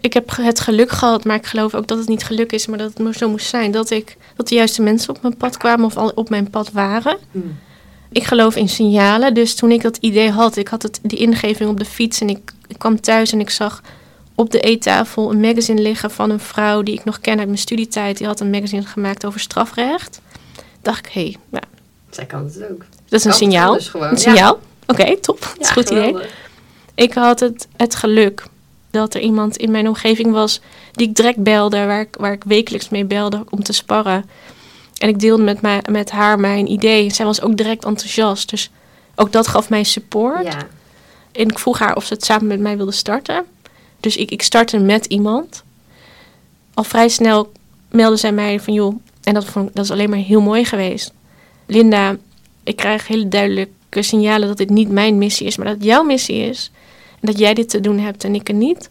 ik 0.00 0.12
heb 0.12 0.36
het 0.36 0.60
geluk 0.60 0.90
gehad, 0.90 1.24
maar 1.24 1.36
ik 1.36 1.46
geloof 1.46 1.74
ook 1.74 1.86
dat 1.86 1.98
het 1.98 2.08
niet 2.08 2.24
geluk 2.24 2.52
is, 2.52 2.66
maar 2.66 2.78
dat 2.78 2.98
het 2.98 3.16
zo 3.16 3.28
moest 3.28 3.46
zijn. 3.46 3.70
Dat, 3.70 3.90
ik, 3.90 4.16
dat 4.36 4.48
de 4.48 4.54
juiste 4.54 4.82
mensen 4.82 5.14
op 5.14 5.22
mijn 5.22 5.36
pad 5.36 5.56
kwamen 5.56 5.84
of 5.84 5.96
al 5.96 6.12
op 6.14 6.30
mijn 6.30 6.50
pad 6.50 6.72
waren. 6.72 7.18
Hmm. 7.30 7.58
Ik 8.12 8.24
geloof 8.24 8.56
in 8.56 8.68
signalen. 8.68 9.34
Dus 9.34 9.54
toen 9.54 9.70
ik 9.70 9.82
dat 9.82 9.96
idee 9.96 10.30
had, 10.30 10.56
ik 10.56 10.68
had 10.68 10.82
het, 10.82 11.00
die 11.02 11.18
ingeving 11.18 11.70
op 11.70 11.78
de 11.78 11.84
fiets 11.84 12.20
en 12.20 12.28
ik, 12.28 12.52
ik 12.66 12.78
kwam 12.78 13.00
thuis 13.00 13.32
en 13.32 13.40
ik 13.40 13.50
zag 13.50 13.82
op 14.34 14.50
de 14.50 14.60
eettafel 14.60 15.30
een 15.30 15.40
magazine 15.40 15.80
liggen 15.80 16.10
van 16.10 16.30
een 16.30 16.40
vrouw 16.40 16.82
die 16.82 16.94
ik 16.94 17.04
nog 17.04 17.20
ken 17.20 17.38
uit 17.38 17.46
mijn 17.46 17.58
studietijd. 17.58 18.18
Die 18.18 18.26
had 18.26 18.40
een 18.40 18.50
magazine 18.50 18.82
gemaakt 18.82 19.26
over 19.26 19.40
strafrecht. 19.40 20.20
Dacht 20.82 21.06
ik, 21.06 21.12
hé, 21.12 21.20
hey, 21.20 21.36
ja. 21.50 21.62
Zij 22.10 22.26
kan 22.26 22.44
het 22.44 22.62
ook. 22.70 22.84
Dat 23.08 23.20
is 23.20 23.24
een 23.24 23.32
signaal. 23.32 23.72
dus 23.72 23.94
Een 23.94 24.00
ja. 24.00 24.16
signaal? 24.16 24.60
Oké, 24.86 25.16
top. 25.16 25.40
Dat 25.40 25.56
is 25.58 25.66
Ja, 25.66 25.72
goed 25.72 25.90
idee. 25.90 26.16
Ik 26.94 27.14
had 27.14 27.40
het, 27.40 27.68
het 27.76 27.94
geluk 27.94 28.44
dat 28.90 29.14
er 29.14 29.20
iemand 29.20 29.56
in 29.56 29.70
mijn 29.70 29.88
omgeving 29.88 30.32
was 30.32 30.60
die 30.92 31.08
ik 31.08 31.14
direct 31.14 31.42
belde, 31.42 31.84
waar 31.84 32.00
ik, 32.00 32.16
waar 32.18 32.32
ik 32.32 32.44
wekelijks 32.44 32.88
mee 32.88 33.04
belde 33.04 33.44
om 33.50 33.62
te 33.62 33.72
sparren. 33.72 34.24
En 35.00 35.08
ik 35.08 35.18
deelde 35.18 35.42
met, 35.42 35.60
mij, 35.60 35.82
met 35.90 36.10
haar 36.10 36.40
mijn 36.40 36.70
idee. 36.70 37.10
Zij 37.10 37.24
was 37.24 37.42
ook 37.42 37.56
direct 37.56 37.84
enthousiast. 37.84 38.50
Dus 38.50 38.70
ook 39.14 39.32
dat 39.32 39.46
gaf 39.46 39.68
mij 39.68 39.84
support. 39.84 40.44
Ja. 40.44 40.66
En 41.32 41.48
ik 41.48 41.58
vroeg 41.58 41.78
haar 41.78 41.96
of 41.96 42.04
ze 42.04 42.14
het 42.14 42.24
samen 42.24 42.46
met 42.46 42.60
mij 42.60 42.76
wilde 42.76 42.92
starten. 42.92 43.44
Dus 44.00 44.16
ik, 44.16 44.30
ik 44.30 44.42
startte 44.42 44.78
met 44.78 45.06
iemand. 45.06 45.62
Al 46.74 46.84
vrij 46.84 47.08
snel 47.08 47.52
meldde 47.90 48.16
zij 48.16 48.32
mij 48.32 48.60
van 48.60 48.74
joh, 48.74 48.94
en 49.22 49.34
dat, 49.34 49.44
vond, 49.44 49.74
dat 49.74 49.84
is 49.84 49.90
alleen 49.90 50.10
maar 50.10 50.18
heel 50.18 50.40
mooi 50.40 50.64
geweest. 50.64 51.12
Linda, 51.66 52.16
ik 52.64 52.76
krijg 52.76 53.06
hele 53.06 53.28
duidelijke 53.28 54.02
signalen 54.02 54.48
dat 54.48 54.56
dit 54.56 54.70
niet 54.70 54.90
mijn 54.90 55.18
missie 55.18 55.46
is, 55.46 55.56
maar 55.56 55.66
dat 55.66 55.74
het 55.74 55.84
jouw 55.84 56.02
missie 56.02 56.36
is. 56.36 56.70
En 57.20 57.26
dat 57.26 57.38
jij 57.38 57.54
dit 57.54 57.68
te 57.68 57.80
doen 57.80 57.98
hebt 57.98 58.24
en 58.24 58.34
ik 58.34 58.48
er 58.48 58.54
niet. 58.54 58.90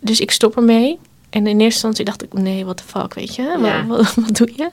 Dus 0.00 0.20
ik 0.20 0.30
stop 0.30 0.56
ermee. 0.56 0.98
En 1.30 1.40
in 1.40 1.46
eerste 1.46 1.64
instantie 1.64 2.04
dacht 2.04 2.22
ik, 2.22 2.32
nee, 2.32 2.64
what 2.64 2.76
the 2.76 2.82
fuck, 2.86 3.14
weet 3.14 3.34
je? 3.34 3.42
Ja. 3.42 3.86
Wat, 3.86 4.14
wat, 4.14 4.14
wat 4.24 4.36
doe 4.36 4.52
je? 4.56 4.70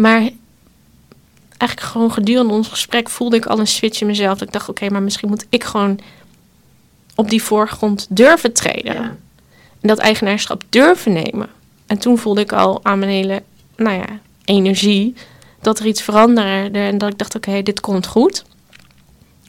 Maar 0.00 0.30
eigenlijk 1.56 1.90
gewoon 1.90 2.12
gedurende 2.12 2.52
ons 2.52 2.68
gesprek 2.68 3.08
voelde 3.08 3.36
ik 3.36 3.46
al 3.46 3.58
een 3.58 3.66
switch 3.66 4.00
in 4.00 4.06
mezelf. 4.06 4.38
Dat 4.38 4.48
ik 4.48 4.52
dacht, 4.52 4.68
oké, 4.68 4.88
maar 4.88 5.02
misschien 5.02 5.28
moet 5.28 5.46
ik 5.48 5.64
gewoon 5.64 5.98
op 7.14 7.30
die 7.30 7.42
voorgrond 7.42 8.06
durven 8.10 8.52
treden. 8.52 8.94
Ja. 8.94 9.16
En 9.80 9.88
dat 9.88 9.98
eigenaarschap 9.98 10.62
durven 10.68 11.12
nemen. 11.12 11.48
En 11.86 11.98
toen 11.98 12.18
voelde 12.18 12.40
ik 12.40 12.52
al 12.52 12.80
aan 12.82 12.98
mijn 12.98 13.10
hele, 13.10 13.42
nou 13.76 13.96
ja, 13.96 14.06
energie 14.44 15.14
dat 15.60 15.78
er 15.78 15.86
iets 15.86 16.02
veranderde. 16.02 16.78
En 16.78 16.98
dat 16.98 17.10
ik 17.10 17.18
dacht, 17.18 17.34
oké, 17.34 17.62
dit 17.62 17.80
komt 17.80 18.06
goed. 18.06 18.44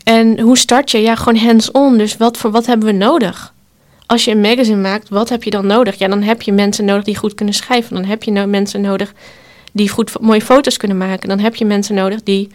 En 0.04 0.40
hoe 0.40 0.58
start 0.58 0.92
je? 0.92 0.98
Ja, 0.98 1.16
gewoon 1.16 1.40
hands-on. 1.40 1.98
Dus 1.98 2.18
wat 2.18 2.38
voor 2.38 2.52
wat 2.52 2.66
hebben 2.66 2.88
we 2.88 2.94
nodig? 2.94 3.54
Als 4.06 4.26
je 4.26 4.32
een 4.32 4.42
magazine 4.42 4.82
maakt, 4.82 5.10
wat 5.10 5.30
heb 5.30 5.44
je 5.44 5.50
dan 5.50 5.68
nodig? 5.68 5.96
Ja, 5.96 6.08
dan 6.08 6.22
heb 6.22 6.42
je 6.42 6.52
mensen 6.52 6.86
nodig 6.86 7.04
die 7.04 7.18
goed 7.18 7.34
kunnen 7.34 7.54
schrijven. 7.54 7.96
Dan 7.96 8.06
heb 8.06 8.24
je 8.24 8.32
no- 8.32 8.48
mensen 8.48 8.82
nodig 8.82 9.14
die 9.72 9.90
goed 9.90 10.20
mooie 10.20 10.42
foto's 10.42 10.78
kunnen 10.78 10.98
maken. 10.98 11.30
Dan 11.30 11.40
heb 11.40 11.56
je 11.56 11.66
mensen 11.66 11.96
nodig 11.96 12.24
die 12.24 12.50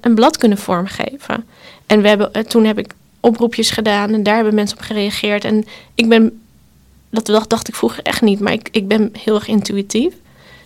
een 0.00 0.14
blad 0.14 0.36
kunnen 0.36 0.58
vormgeven. 0.58 1.46
En 1.86 2.02
we 2.02 2.08
hebben, 2.08 2.32
eh, 2.32 2.42
toen 2.42 2.64
heb 2.64 2.78
ik 2.78 2.94
oproepjes 3.20 3.70
gedaan 3.70 4.12
en 4.12 4.22
daar 4.22 4.34
hebben 4.34 4.54
mensen 4.54 4.76
op 4.76 4.82
gereageerd. 4.82 5.44
En 5.44 5.64
ik 5.94 6.08
ben, 6.08 6.42
dat 7.10 7.26
dacht, 7.26 7.50
dacht 7.50 7.68
ik 7.68 7.74
vroeger 7.74 8.02
echt 8.02 8.22
niet, 8.22 8.40
maar 8.40 8.52
ik, 8.52 8.68
ik 8.72 8.88
ben 8.88 9.12
heel 9.18 9.34
erg 9.34 9.48
intuïtief. 9.48 10.14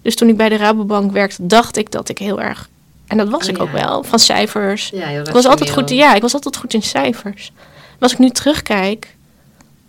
Dus 0.03 0.15
toen 0.15 0.29
ik 0.29 0.37
bij 0.37 0.49
de 0.49 0.57
Rabobank 0.57 1.13
werkte, 1.13 1.47
dacht 1.47 1.77
ik 1.77 1.91
dat 1.91 2.09
ik 2.09 2.19
heel 2.19 2.41
erg, 2.41 2.69
en 3.07 3.17
dat 3.17 3.29
was 3.29 3.43
Oh, 3.43 3.55
ik 3.55 3.61
ook 3.61 3.73
wel, 3.73 4.03
van 4.03 4.19
cijfers. 4.19 4.91
Ja, 4.95 5.09
Ik 5.09 5.29
was 5.29 5.47
altijd 5.47 5.71
goed, 5.71 5.91
ja, 5.91 6.15
ik 6.15 6.23
was 6.23 6.35
altijd 6.35 6.57
goed 6.57 6.75
in 6.75 6.83
cijfers. 6.83 7.53
Maar 7.55 7.97
als 7.99 8.13
ik 8.13 8.19
nu 8.19 8.31
terugkijk, 8.31 9.17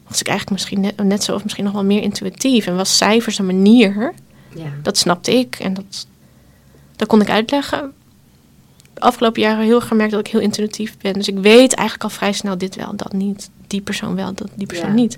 was 0.08 0.20
ik 0.20 0.28
eigenlijk 0.28 0.58
misschien 0.58 0.80
net, 0.80 1.04
net 1.04 1.24
zo 1.24 1.34
of 1.34 1.44
misschien 1.44 1.64
nog 1.64 1.74
wel 1.74 1.84
meer 1.84 2.02
intuïtief. 2.02 2.68
En 2.68 2.76
was 2.76 2.98
cijfers 2.98 3.38
een 3.38 3.46
manier, 3.46 4.14
Ja. 4.56 4.66
dat 4.84 4.98
snapte 4.98 5.38
ik 5.38 5.56
en 5.56 5.74
dat, 5.74 6.08
dat 6.96 7.08
kon 7.08 7.22
ik 7.22 7.30
uitleggen. 7.30 7.94
De 8.94 9.02
afgelopen 9.02 9.42
jaren 9.42 9.64
heel 9.66 9.76
erg 9.76 9.88
gemerkt 9.88 10.12
dat 10.12 10.20
ik 10.20 10.28
heel 10.32 10.42
intuïtief 10.42 10.98
ben. 11.02 11.14
Dus 11.14 11.28
ik 11.28 11.38
weet 11.40 11.74
eigenlijk 11.74 12.04
al 12.04 12.10
vrij 12.18 12.34
snel 12.34 12.58
dit 12.58 12.76
wel, 12.76 12.96
dat 12.96 13.14
niet. 13.14 13.50
Die 13.68 13.82
persoon 13.82 14.16
wel, 14.16 14.34
dat 14.34 14.48
die 14.56 14.68
persoon 14.68 14.88
Ja. 14.88 14.94
niet. 14.94 15.18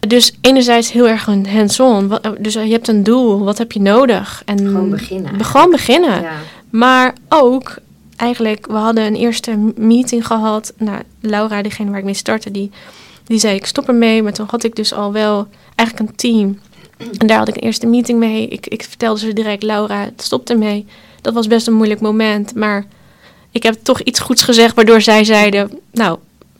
Dus 0.00 0.32
enerzijds 0.40 0.92
heel 0.92 1.08
erg 1.08 1.26
een 1.26 1.48
hands-on. 1.48 2.12
Dus 2.40 2.52
je 2.54 2.60
hebt 2.60 2.88
een 2.88 3.02
doel, 3.02 3.38
wat 3.44 3.58
heb 3.58 3.72
je 3.72 3.80
nodig? 3.80 4.42
En 4.46 4.58
Gewoon 4.58 4.90
beginnen. 4.90 5.38
Be- 5.38 5.44
Gewoon 5.44 5.70
beginnen. 5.70 6.20
Ja. 6.22 6.32
Maar 6.70 7.14
ook 7.28 7.76
eigenlijk, 8.16 8.66
we 8.66 8.72
hadden 8.76 9.04
een 9.04 9.14
eerste 9.16 9.56
meeting 9.76 10.26
gehad. 10.26 10.72
Nou, 10.76 11.02
Laura, 11.20 11.62
degene 11.62 11.90
waar 11.90 11.98
ik 11.98 12.04
mee 12.04 12.14
startte, 12.14 12.50
die, 12.50 12.70
die 13.24 13.38
zei 13.38 13.54
ik 13.56 13.66
stop 13.66 13.88
ermee. 13.88 14.22
Maar 14.22 14.32
toen 14.32 14.46
had 14.50 14.64
ik 14.64 14.74
dus 14.76 14.92
al 14.92 15.12
wel 15.12 15.48
eigenlijk 15.74 16.10
een 16.10 16.16
team. 16.16 16.58
En 17.18 17.26
daar 17.26 17.38
had 17.38 17.48
ik 17.48 17.54
een 17.56 17.62
eerste 17.62 17.86
meeting 17.86 18.18
mee. 18.18 18.48
Ik, 18.48 18.66
ik 18.66 18.82
vertelde 18.82 19.20
ze 19.20 19.32
direct, 19.32 19.62
Laura, 19.62 20.10
stop 20.16 20.48
ermee. 20.48 20.86
Dat 21.20 21.34
was 21.34 21.46
best 21.46 21.66
een 21.66 21.72
moeilijk 21.72 22.00
moment. 22.00 22.54
Maar 22.54 22.84
ik 23.50 23.62
heb 23.62 23.74
toch 23.82 24.00
iets 24.00 24.20
goeds 24.20 24.42
gezegd, 24.42 24.74
waardoor 24.74 25.00
zij 25.00 25.24
zeiden, 25.24 25.80
nou, 25.92 26.18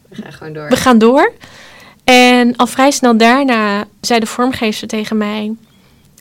We 0.08 0.22
gaan 0.22 0.32
gewoon 0.32 0.52
door. 0.52 0.68
we 0.68 0.76
gaan 0.76 0.98
door. 0.98 1.32
En 2.04 2.56
al 2.56 2.66
vrij 2.66 2.90
snel 2.90 3.16
daarna 3.16 3.84
zei 4.00 4.20
de 4.20 4.26
vormgever 4.26 4.88
tegen 4.88 5.16
mij: 5.16 5.52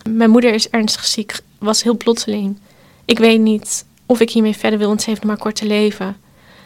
Mijn 0.10 0.30
moeder 0.30 0.54
is 0.54 0.69
ernstig 0.69 1.06
ziek, 1.06 1.39
was 1.60 1.84
heel 1.84 1.97
plotseling. 1.97 2.58
Ik 3.06 3.19
weet 3.19 3.39
niet 3.39 3.86
of 4.06 4.19
ik 4.19 4.30
hiermee 4.30 4.56
verder 4.56 4.80
wil, 4.80 4.88
want 4.88 5.02
ze 5.02 5.10
heeft 5.10 5.21
nog 5.21 5.32
maar 5.32 5.41
kort 5.41 5.56
te 5.56 5.65
leven. 5.65 6.17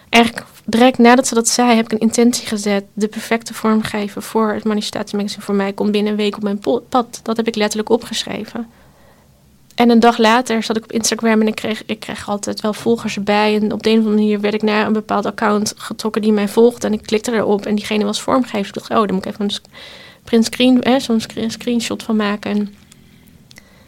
Eigenlijk 0.09 0.45
direct 0.65 0.97
nadat 0.97 1.27
ze 1.27 1.33
dat 1.33 1.47
zei, 1.47 1.75
heb 1.75 1.85
ik 1.85 1.91
een 1.91 1.99
intentie 1.99 2.47
gezet. 2.47 2.83
De 2.93 3.07
perfecte 3.07 3.53
vormgever 3.53 4.21
voor 4.21 4.53
het 4.53 4.63
manifestatiemagazine 4.63 5.43
voor 5.43 5.55
mij 5.55 5.73
komt 5.73 5.91
binnen 5.91 6.11
een 6.11 6.17
week 6.17 6.35
op 6.35 6.43
mijn 6.43 6.59
pad. 6.89 7.19
Dat 7.23 7.37
heb 7.37 7.47
ik 7.47 7.55
letterlijk 7.55 7.89
opgeschreven. 7.89 8.67
En 9.75 9.89
een 9.89 9.99
dag 9.99 10.17
later 10.17 10.63
zat 10.63 10.77
ik 10.77 10.83
op 10.83 10.91
Instagram 10.91 11.41
en 11.41 11.47
ik 11.47 11.55
kreeg, 11.55 11.83
ik 11.85 11.99
kreeg 11.99 12.29
altijd 12.29 12.61
wel 12.61 12.73
volgers 12.73 13.15
erbij. 13.15 13.55
En 13.55 13.71
op 13.71 13.83
de 13.83 13.89
een 13.89 13.99
of 13.99 14.03
andere 14.03 14.21
manier 14.21 14.39
werd 14.39 14.53
ik 14.53 14.61
naar 14.61 14.85
een 14.87 14.93
bepaald 14.93 15.25
account 15.25 15.73
getrokken 15.77 16.21
die 16.21 16.31
mij 16.31 16.47
volgde. 16.47 16.87
En 16.87 16.93
ik 16.93 17.01
klikte 17.01 17.31
erop 17.31 17.65
en 17.65 17.75
diegene 17.75 18.03
was 18.03 18.21
vormgever. 18.21 18.67
Ik 18.67 18.73
dacht, 18.73 18.89
oh, 18.89 18.95
daar 18.95 19.13
moet 19.13 19.25
ik 19.25 19.31
even 19.31 19.45
een 19.45 19.51
print 20.23 20.45
screen, 20.45 21.01
zo'n 21.01 21.19
screen- 21.19 21.51
screenshot 21.51 22.03
van 22.03 22.15
maken. 22.15 22.51
En, 22.51 22.75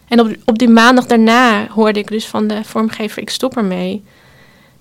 en 0.08 0.20
op, 0.20 0.36
op 0.46 0.58
die 0.58 0.70
maandag 0.70 1.06
daarna 1.06 1.68
hoorde 1.68 2.00
ik 2.00 2.08
dus 2.08 2.28
van 2.28 2.48
de 2.48 2.64
vormgever, 2.64 3.22
ik 3.22 3.30
stop 3.30 3.58
ermee. 3.58 4.04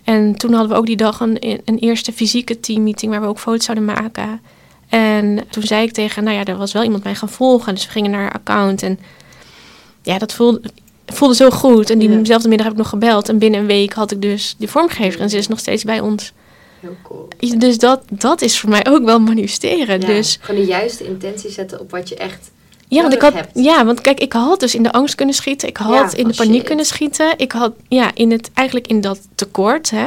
En 0.06 0.36
toen 0.36 0.52
hadden 0.52 0.70
we 0.70 0.76
ook 0.76 0.86
die 0.86 0.96
dag 0.96 1.20
een, 1.20 1.60
een 1.64 1.78
eerste 1.78 2.12
fysieke 2.12 2.60
teammeeting 2.60 3.12
waar 3.12 3.20
we 3.20 3.26
ook 3.26 3.38
foto's 3.38 3.64
zouden 3.64 3.84
maken. 3.86 4.40
En 4.88 5.44
toen 5.50 5.62
zei 5.62 5.82
ik 5.86 5.92
tegen, 5.92 6.24
nou 6.24 6.36
ja, 6.36 6.44
er 6.44 6.56
was 6.56 6.72
wel 6.72 6.82
iemand 6.82 7.04
mij 7.04 7.14
gaan 7.14 7.28
volgen. 7.28 7.74
Dus 7.74 7.84
we 7.84 7.90
gingen 7.90 8.10
naar 8.10 8.20
haar 8.20 8.32
account 8.32 8.82
en 8.82 8.98
ja, 10.02 10.18
dat 10.18 10.32
voelde, 10.32 10.60
voelde 11.06 11.34
zo 11.34 11.50
goed. 11.50 11.90
En 11.90 12.00
Ja. 12.00 12.16
diezelfde 12.16 12.48
middag 12.48 12.66
heb 12.66 12.74
ik 12.76 12.82
nog 12.82 12.90
gebeld. 12.90 13.28
En 13.28 13.38
binnen 13.38 13.60
een 13.60 13.66
week 13.66 13.92
had 13.92 14.10
ik 14.10 14.22
dus 14.22 14.54
die 14.58 14.68
vormgever. 14.68 15.20
En 15.20 15.30
ze 15.30 15.36
is 15.36 15.48
nog 15.48 15.58
steeds 15.58 15.84
bij 15.84 16.00
ons. 16.00 16.32
Heel 16.80 16.96
cool. 17.02 17.28
Dus 17.58 17.78
dat, 17.78 18.02
dat 18.10 18.42
is 18.42 18.58
voor 18.60 18.70
mij 18.70 18.86
ook 18.88 19.04
wel 19.04 19.18
manifesteren. 19.20 20.00
Ja, 20.00 20.06
Dus 20.06 20.38
Gewoon 20.40 20.60
de 20.60 20.66
juiste 20.66 21.04
intentie 21.04 21.50
zetten 21.50 21.80
op 21.80 21.90
wat 21.90 22.08
je 22.08 22.16
echt... 22.16 22.50
ja, 22.88 23.00
want 23.02 23.14
ik 23.14 23.20
had, 23.20 23.32
hebt. 23.32 23.50
ja, 23.54 23.84
want 23.84 24.00
kijk, 24.00 24.20
ik 24.20 24.32
had 24.32 24.60
dus 24.60 24.74
in 24.74 24.82
de 24.82 24.92
angst 24.92 25.14
kunnen 25.14 25.34
schieten. 25.34 25.68
Ik 25.68 25.76
had 25.76 26.12
Ja, 26.12 26.18
in 26.18 26.28
de 26.28 26.34
paniek 26.34 26.54
shit. 26.54 26.64
kunnen 26.66 26.84
schieten. 26.84 27.34
Ik 27.36 27.52
had 27.52 27.72
ja, 27.88 28.10
in 28.14 28.30
het, 28.30 28.50
eigenlijk 28.54 28.86
in 28.86 29.00
dat 29.00 29.18
tekort. 29.34 29.90
Hè, 29.90 30.06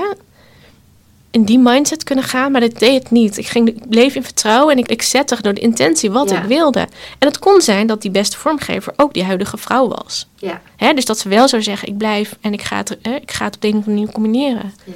in 1.32 1.44
die 1.44 1.60
mindset 1.60 2.04
kunnen 2.04 2.24
gaan, 2.24 2.52
maar 2.52 2.62
dat 2.62 2.80
deed 2.80 3.04
het 3.04 3.12
niet. 3.12 3.38
Ik, 3.38 3.48
ging, 3.48 3.68
ik 3.68 3.90
bleef 3.90 4.16
in 4.16 4.24
vertrouwen 4.24 4.74
en 4.74 4.80
ik, 4.80 4.90
ik 4.90 5.02
zette 5.02 5.42
door 5.42 5.54
de 5.54 5.62
intentie 5.62 6.12
wat 6.12 6.30
Ja. 6.30 6.42
ik 6.42 6.48
wilde. 6.48 6.80
En 7.20 7.28
het 7.28 7.40
kon 7.40 7.62
zijn 7.62 7.88
dat 7.88 8.02
die 8.02 8.12
beste 8.12 8.38
vormgever 8.38 8.94
ook 8.96 9.14
die 9.14 9.24
huidige 9.24 9.58
vrouw 9.58 9.88
was. 9.88 10.28
Ja. 10.36 10.62
Hè, 10.76 10.94
dus 10.94 11.06
dat 11.06 11.20
ze 11.20 11.30
wel 11.30 11.48
zou 11.48 11.62
zeggen, 11.62 11.88
ik 11.88 11.98
blijf 11.98 12.36
en 12.42 12.54
ik 12.54 12.62
ga 12.62 12.78
het, 12.78 12.98
hè, 13.02 13.16
ik 13.16 13.32
ga 13.32 13.46
het 13.46 13.56
op 13.56 13.62
de 13.62 13.68
een 13.68 13.74
of 13.78 13.80
andere 13.80 13.98
manier 14.00 14.14
combineren. 14.14 14.74
Ja. 14.86 14.94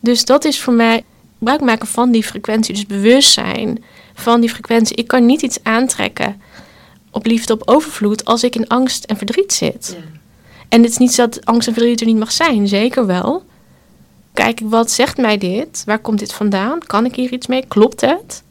Dus 0.00 0.24
dat 0.24 0.44
is 0.44 0.60
voor 0.60 0.72
mij 0.72 1.04
gebruik 1.38 1.60
maken 1.60 1.86
van 1.88 2.10
die 2.10 2.22
frequentie. 2.24 2.74
Dus 2.74 2.86
bewustzijn 2.86 3.84
van 4.14 4.40
die 4.40 4.50
frequentie. 4.50 4.96
Ik 4.96 5.06
kan 5.06 5.26
niet 5.26 5.42
iets 5.42 5.58
aantrekken 5.62 6.40
op 7.14 7.26
liefde, 7.26 7.52
op 7.52 7.62
overvloed, 7.64 8.24
als 8.24 8.44
ik 8.44 8.56
in 8.56 8.68
angst 8.68 9.04
en 9.04 9.16
verdriet 9.16 9.52
zit. 9.52 9.96
Ja. 9.98 10.04
En 10.68 10.82
het 10.82 10.90
is 10.90 10.96
niet 10.98 11.12
zo 11.14 11.22
dat 11.28 11.44
angst 11.44 11.68
en 11.68 11.74
verdriet 11.74 12.00
er 12.00 12.06
niet 12.06 12.18
mag 12.18 12.32
zijn, 12.32 12.68
zeker 12.68 13.06
wel. 13.06 13.44
Kijk, 14.32 14.60
wat 14.62 14.90
zegt 14.90 15.16
mij 15.16 15.38
dit? 15.38 15.82
Waar 15.86 15.98
komt 15.98 16.18
dit 16.18 16.32
vandaan? 16.32 16.78
Kan 16.86 17.04
ik 17.04 17.14
hier 17.14 17.32
iets 17.32 17.46
mee? 17.46 17.64
Klopt 17.68 18.00
het? 18.00 18.42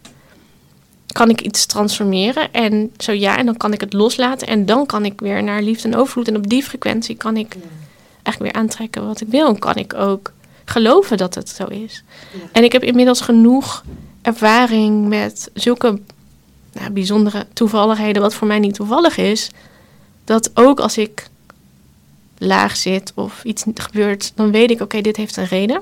Kan 1.07 1.29
ik 1.29 1.41
iets 1.41 1.65
transformeren? 1.65 2.51
En 2.53 2.91
zo 2.97 3.11
ja, 3.11 3.37
en 3.37 3.45
dan 3.45 3.57
kan 3.57 3.73
ik 3.73 3.81
het 3.81 3.93
loslaten. 3.93 4.47
En 4.47 4.65
dan 4.65 4.85
kan 4.85 5.05
ik 5.05 5.19
weer 5.21 5.43
naar 5.43 5.61
liefde 5.61 5.87
en 5.87 5.95
overvloed. 5.95 6.27
En 6.27 6.35
op 6.35 6.49
die 6.49 6.63
frequentie 6.63 7.15
kan 7.15 7.37
ik 7.37 7.53
Ja. 7.53 7.59
eigenlijk 8.23 8.53
weer 8.53 8.63
aantrekken 8.63 9.05
wat 9.07 9.21
ik 9.21 9.27
wil. 9.27 9.47
En 9.47 9.59
kan 9.59 9.75
ik 9.75 9.93
ook 9.93 10.31
geloven 10.65 11.17
dat 11.17 11.35
het 11.35 11.49
zo 11.49 11.65
is. 11.65 12.03
Ja. 12.33 12.39
En 12.51 12.63
ik 12.63 12.71
heb 12.71 12.83
inmiddels 12.83 13.21
genoeg 13.21 13.83
ervaring 14.21 15.07
met 15.07 15.49
zulke 15.53 15.99
nou, 16.73 16.91
bijzondere 16.91 17.45
toevalligheden, 17.53 18.21
wat 18.21 18.33
voor 18.33 18.47
mij 18.47 18.59
niet 18.59 18.73
toevallig 18.75 19.17
is. 19.17 19.49
Dat 20.23 20.51
ook 20.53 20.79
als 20.79 20.97
ik 20.97 21.27
laag 22.37 22.75
zit 22.75 23.11
of 23.15 23.43
iets 23.43 23.63
gebeurt, 23.73 24.31
dan 24.35 24.51
weet 24.51 24.71
ik, 24.71 24.81
oké, 24.81 25.01
dit 25.01 25.17
heeft 25.17 25.37
een 25.37 25.45
reden. 25.45 25.81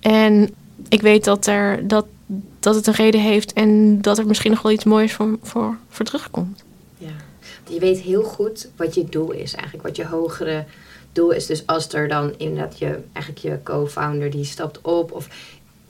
En 0.00 0.54
ik 0.88 1.02
weet 1.02 1.24
dat, 1.24 1.46
er, 1.46 1.88
dat, 1.88 2.06
dat 2.60 2.74
het 2.74 2.86
een 2.86 2.94
reden 2.94 3.20
heeft 3.20 3.52
en 3.52 4.02
dat 4.02 4.18
er 4.18 4.26
misschien 4.26 4.50
nog 4.50 4.62
wel 4.62 4.72
iets 4.72 4.84
moois 4.84 5.12
voor, 5.12 5.38
voor, 5.42 5.76
voor 5.88 6.04
terugkomt. 6.04 6.64
Ja. 6.98 7.12
Je 7.68 7.80
weet 7.80 7.98
heel 8.00 8.22
goed 8.22 8.68
wat 8.76 8.94
je 8.94 9.04
doel 9.04 9.30
is, 9.30 9.54
eigenlijk 9.54 9.86
wat 9.86 9.96
je 9.96 10.06
hogere 10.06 10.64
doel 11.12 11.30
is. 11.30 11.46
Dus 11.46 11.66
als 11.66 11.92
er 11.92 12.08
dan 12.08 12.34
inderdaad 12.36 12.78
je, 12.78 12.98
eigenlijk 13.12 13.44
je 13.44 13.62
co-founder 13.62 14.30
die 14.30 14.44
stapt 14.44 14.80
op 14.80 15.12
of 15.12 15.28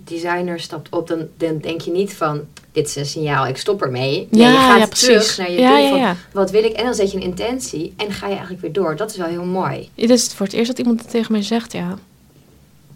designer 0.07 0.61
stapt 0.61 0.89
op, 0.91 1.09
dan, 1.09 1.27
dan 1.37 1.59
denk 1.59 1.81
je 1.81 1.91
niet 1.91 2.15
van 2.15 2.41
dit 2.73 2.87
is 2.87 2.97
een 2.97 3.07
signaal, 3.07 3.47
ik 3.47 3.57
stop 3.57 3.83
ermee. 3.83 4.29
Nee, 4.31 4.43
Ja, 4.43 4.51
je 4.51 4.57
gaat 4.57 4.79
ja, 4.79 4.87
terug 5.07 5.39
naar 5.39 5.51
je 5.51 5.59
Ja, 5.61 5.69
doel 5.69 5.79
ja, 5.85 5.89
van 5.91 5.99
ja. 5.99 6.17
wat 6.33 6.51
wil 6.51 6.65
ik 6.65 6.73
en 6.73 6.85
dan 6.85 6.95
zet 6.95 7.11
je 7.11 7.17
een 7.17 7.23
intentie 7.23 7.95
en 7.97 8.13
ga 8.13 8.27
je 8.27 8.33
eigenlijk 8.33 8.63
weer 8.63 8.73
door. 8.73 8.97
Dat 8.97 9.11
is 9.11 9.17
wel 9.17 9.27
heel 9.27 9.45
mooi. 9.45 9.91
Dit 9.95 10.11
is 10.11 10.27
voor 10.35 10.47
het 10.47 10.55
eerst 10.55 10.67
dat 10.71 10.79
iemand 10.79 11.01
het 11.01 11.11
tegen 11.11 11.33
mij 11.33 11.43
zegt, 11.43 11.73
ja. 11.73 11.99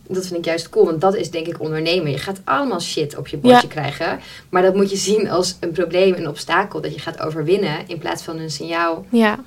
Dat 0.07 0.27
vind 0.27 0.39
ik 0.39 0.45
juist 0.45 0.69
cool, 0.69 0.85
want 0.85 1.01
dat 1.01 1.15
is 1.17 1.31
denk 1.31 1.47
ik 1.47 1.61
ondernemen. 1.61 2.11
Je 2.11 2.19
gaat 2.19 2.41
allemaal 2.45 2.81
shit 2.81 3.17
op 3.17 3.27
je 3.29 3.37
bordje 3.37 3.61
Ja. 3.67 3.73
krijgen, 3.73 4.21
maar 4.49 4.63
dat 4.63 4.75
moet 4.75 4.91
je 4.91 4.97
zien 4.97 5.29
als 5.31 5.57
een 5.61 5.73
probleem, 5.73 6.15
een 6.15 6.29
obstakel 6.29 6.81
dat 6.81 6.95
je 6.95 7.01
gaat 7.01 7.21
overwinnen 7.21 7.89
in 7.89 7.99
plaats 7.99 8.23
van 8.23 8.39
een 8.39 8.51
signaal 8.51 9.05
Ja, 9.11 9.39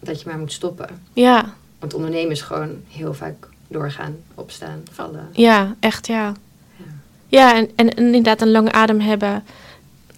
dat 0.00 0.20
je 0.20 0.28
maar 0.28 0.38
moet 0.38 0.52
stoppen. 0.52 0.88
ja, 1.12 1.54
Want 1.78 1.94
ondernemen 1.94 2.30
is 2.30 2.40
gewoon 2.42 2.76
heel 2.88 3.14
vaak 3.14 3.48
doorgaan, 3.68 4.16
opstaan, 4.34 4.82
vallen. 4.92 5.28
ja, 5.32 5.74
echt 5.80 6.06
ja. 6.06 6.32
Ja. 7.28 7.54
En, 7.56 7.68
en, 7.76 7.88
en 7.94 8.04
inderdaad 8.04 8.40
een 8.40 8.50
lange 8.50 8.72
adem 8.72 9.00
hebben. 9.00 9.44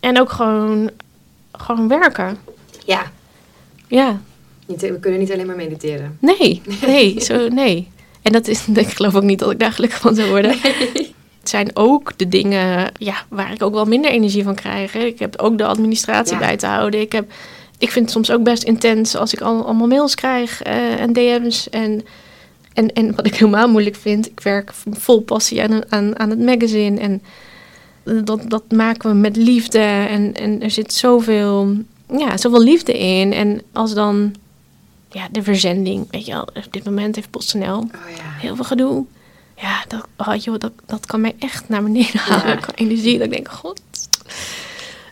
En 0.01 0.21
ook 0.21 0.31
gewoon, 0.31 0.91
gewoon 1.53 1.89
werken. 1.89 2.39
Ja, 2.85 3.03
Ja, 3.89 4.21
niet, 4.67 4.81
we 4.81 4.99
kunnen 5.01 5.21
niet 5.21 5.33
alleen 5.33 5.47
maar 5.47 5.57
mediteren. 5.57 6.17
nee, 6.21 6.63
nee, 6.87 7.21
zo, 7.21 7.49
nee. 7.49 7.89
En 8.23 8.33
dat 8.33 8.49
is, 8.49 8.67
ik 8.75 8.89
geloof 8.89 9.15
ook 9.15 9.23
niet 9.23 9.39
dat 9.39 9.51
ik 9.51 9.59
daar 9.59 9.73
gelukkig 9.73 10.01
van 10.01 10.15
zou 10.15 10.29
worden. 10.29 10.57
Het 11.41 11.49
zijn 11.49 11.71
ook 11.77 12.19
de 12.19 12.29
dingen 12.29 12.91
ja, 12.99 13.15
waar 13.29 13.53
ik 13.53 13.63
ook 13.63 13.73
wel 13.75 13.85
minder 13.85 14.11
energie 14.11 14.43
van 14.45 14.55
krijg. 14.55 14.93
hè. 14.93 14.99
Ik 15.01 15.19
heb 15.19 15.39
ook 15.41 15.59
de 15.59 15.65
administratie 15.67 16.33
Ja. 16.33 16.39
bij 16.39 16.57
te 16.57 16.67
houden. 16.67 17.01
Ik, 17.01 17.13
heb, 17.13 17.33
ik 17.79 17.91
vind 17.91 18.05
het 18.05 18.15
soms 18.15 18.31
ook 18.31 18.43
best 18.43 18.63
intens 18.63 19.17
als 19.17 19.33
ik 19.33 19.41
al, 19.41 19.65
allemaal 19.65 19.87
mails 19.87 20.15
krijg 20.15 20.63
eh, 20.63 21.01
en 21.01 21.13
DM's. 21.13 21.69
En, 21.71 22.05
en, 22.73 22.93
en 22.93 23.15
wat 23.15 23.27
ik 23.27 23.35
helemaal 23.35 23.69
moeilijk 23.69 23.97
vind, 23.97 24.27
ik 24.27 24.41
werk 24.41 24.73
vol 24.91 25.21
passie 25.21 25.63
aan, 25.63 25.93
aan, 25.93 26.19
aan 26.19 26.31
het 26.31 26.39
magazine. 26.39 27.01
En 27.01 27.23
dat, 28.25 28.51
dat 28.51 28.71
maken 28.71 29.11
we 29.11 29.17
met 29.17 29.37
liefde. 29.37 29.79
En, 29.79 30.35
en 30.35 30.63
er 30.63 30.71
zit 30.71 30.93
zoveel, 30.93 31.77
ja, 32.19 32.37
zoveel 32.37 32.63
liefde 32.63 32.99
in. 32.99 33.33
En 33.33 33.63
als 33.73 33.95
dan 33.95 34.35
ja, 35.11 35.29
de 35.31 35.43
verzending, 35.43 36.07
weet 36.11 36.27
je 36.27 36.33
wel, 36.33 36.49
op 36.55 36.73
dit 36.73 36.85
moment 36.85 37.15
heeft 37.15 37.31
PostNL 37.31 37.79
Oh 37.79 37.91
ja. 38.17 38.31
heel 38.39 38.57
veel 38.57 38.65
gedoe. 38.65 39.05
Ja, 39.57 39.85
dat, 39.89 40.07
oh, 40.17 40.35
joh, 40.37 40.59
dat, 40.59 40.73
dat 40.87 41.07
kan 41.07 41.21
mij 41.21 41.35
echt 41.39 41.69
naar 41.69 41.83
beneden 41.83 42.21
halen. 42.21 42.59
Ja. 42.59 42.75
Energie. 42.75 43.19
Dat 43.19 43.27
ik 43.27 43.33
denk, 43.33 43.49
god. 43.49 43.81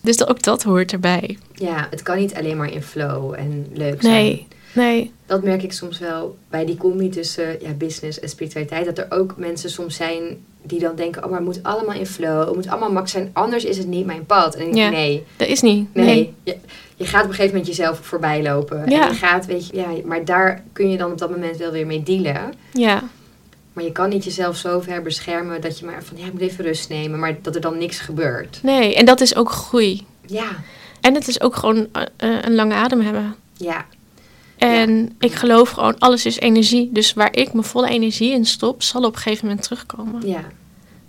Dus 0.03 0.17
dat, 0.17 0.29
ook 0.29 0.43
dat 0.43 0.63
hoort 0.63 0.93
erbij. 0.93 1.39
Ja, 1.55 1.87
het 1.91 2.03
kan 2.03 2.19
niet 2.19 2.35
alleen 2.35 2.57
maar 2.57 2.73
in 2.73 2.83
flow 2.83 3.35
en 3.35 3.67
leuk 3.73 4.03
zijn. 4.03 4.15
Nee, 4.15 4.47
nee. 4.79 5.13
Dat 5.27 5.43
merk 5.43 5.63
ik 5.63 5.73
soms 5.73 5.99
wel 5.99 6.37
bij 6.51 6.65
die 6.65 6.77
combi 6.77 7.09
tussen 7.09 7.57
ja, 7.61 7.71
business 7.73 8.21
en 8.21 8.29
spiritualiteit. 8.29 8.85
Dat 8.85 8.99
er 8.99 9.07
ook 9.19 9.35
mensen 9.37 9.71
soms 9.71 9.97
zijn 9.97 10.23
die 10.63 10.79
dan 10.81 10.97
denken... 10.97 11.25
oh, 11.25 11.31
maar 11.31 11.39
het 11.39 11.49
moet 11.49 11.63
allemaal 11.63 11.95
in 11.95 12.07
flow. 12.07 12.47
Het 12.47 12.55
moet 12.55 12.69
allemaal 12.69 12.93
max 12.93 13.11
zijn. 13.11 13.31
Anders 13.33 13.65
is 13.65 13.79
het 13.79 13.87
niet 13.87 14.07
mijn 14.07 14.27
pad. 14.27 14.55
En 14.55 14.67
ik 14.67 14.73
denk, 14.75 14.93
Ja. 14.93 14.99
nee, 14.99 15.25
Dat 15.37 15.49
is 15.49 15.61
niet. 15.61 15.95
nee. 15.95 16.05
Nee. 16.05 16.35
Je, 16.43 16.57
je 16.97 17.05
gaat 17.07 17.23
op 17.23 17.29
een 17.29 17.35
gegeven 17.35 17.57
moment 17.57 17.77
jezelf 17.77 17.99
voorbij 18.03 18.43
lopen. 18.43 18.91
Ja. 18.91 19.03
En 19.07 19.09
je 19.13 19.19
gaat, 19.19 19.47
weet 19.47 19.67
je... 19.67 19.77
Ja, 19.77 19.87
maar 20.05 20.25
daar 20.25 20.63
kun 20.73 20.91
je 20.91 20.97
dan 20.97 21.13
op 21.13 21.19
dat 21.19 21.31
moment 21.31 21.57
wel 21.57 21.71
weer 21.71 21.87
mee 21.87 22.03
dealen. 22.03 22.53
Ja, 22.73 23.03
Maar 23.73 23.85
je 23.85 23.93
kan 23.93 24.09
niet 24.09 24.25
jezelf 24.25 24.57
zo 24.57 24.81
ver 24.81 25.03
beschermen 25.03 25.61
dat 25.61 25.79
je 25.79 25.87
maar 25.87 26.03
van... 26.05 26.17
ja, 26.19 26.27
ik 26.27 26.33
moet 26.33 26.41
even 26.41 26.65
rust 26.65 26.89
nemen. 26.89 27.19
Maar 27.19 27.37
dat 27.43 27.55
er 27.55 27.61
dan 27.61 27.79
niks 27.79 27.99
gebeurt. 27.99 28.59
nee. 28.63 28.95
En 28.95 29.05
dat 29.05 29.21
is 29.21 29.37
ook 29.37 29.51
groei. 29.51 30.07
Ja, 30.27 30.49
En 31.01 31.15
het 31.15 31.29
is 31.29 31.41
ook 31.41 31.57
gewoon 31.57 31.87
eh, 31.93 32.03
eh, 32.17 32.43
een 32.45 32.55
lange 32.55 32.75
adem 32.75 33.01
hebben. 33.01 33.35
ja, 33.57 33.87
En 34.59 35.13
ik 35.19 35.33
geloof 35.33 35.71
gewoon, 35.71 35.99
alles 35.99 36.27
is 36.27 36.39
energie. 36.39 36.89
Dus 36.93 37.13
waar 37.13 37.37
ik 37.37 37.53
mijn 37.53 37.65
volle 37.65 37.89
energie 37.89 38.33
in 38.33 38.45
stop, 38.45 38.83
zal 38.83 39.03
op 39.05 39.15
een 39.15 39.21
gegeven 39.21 39.47
moment 39.47 39.63
terugkomen. 39.65 40.29
ja. 40.29 40.45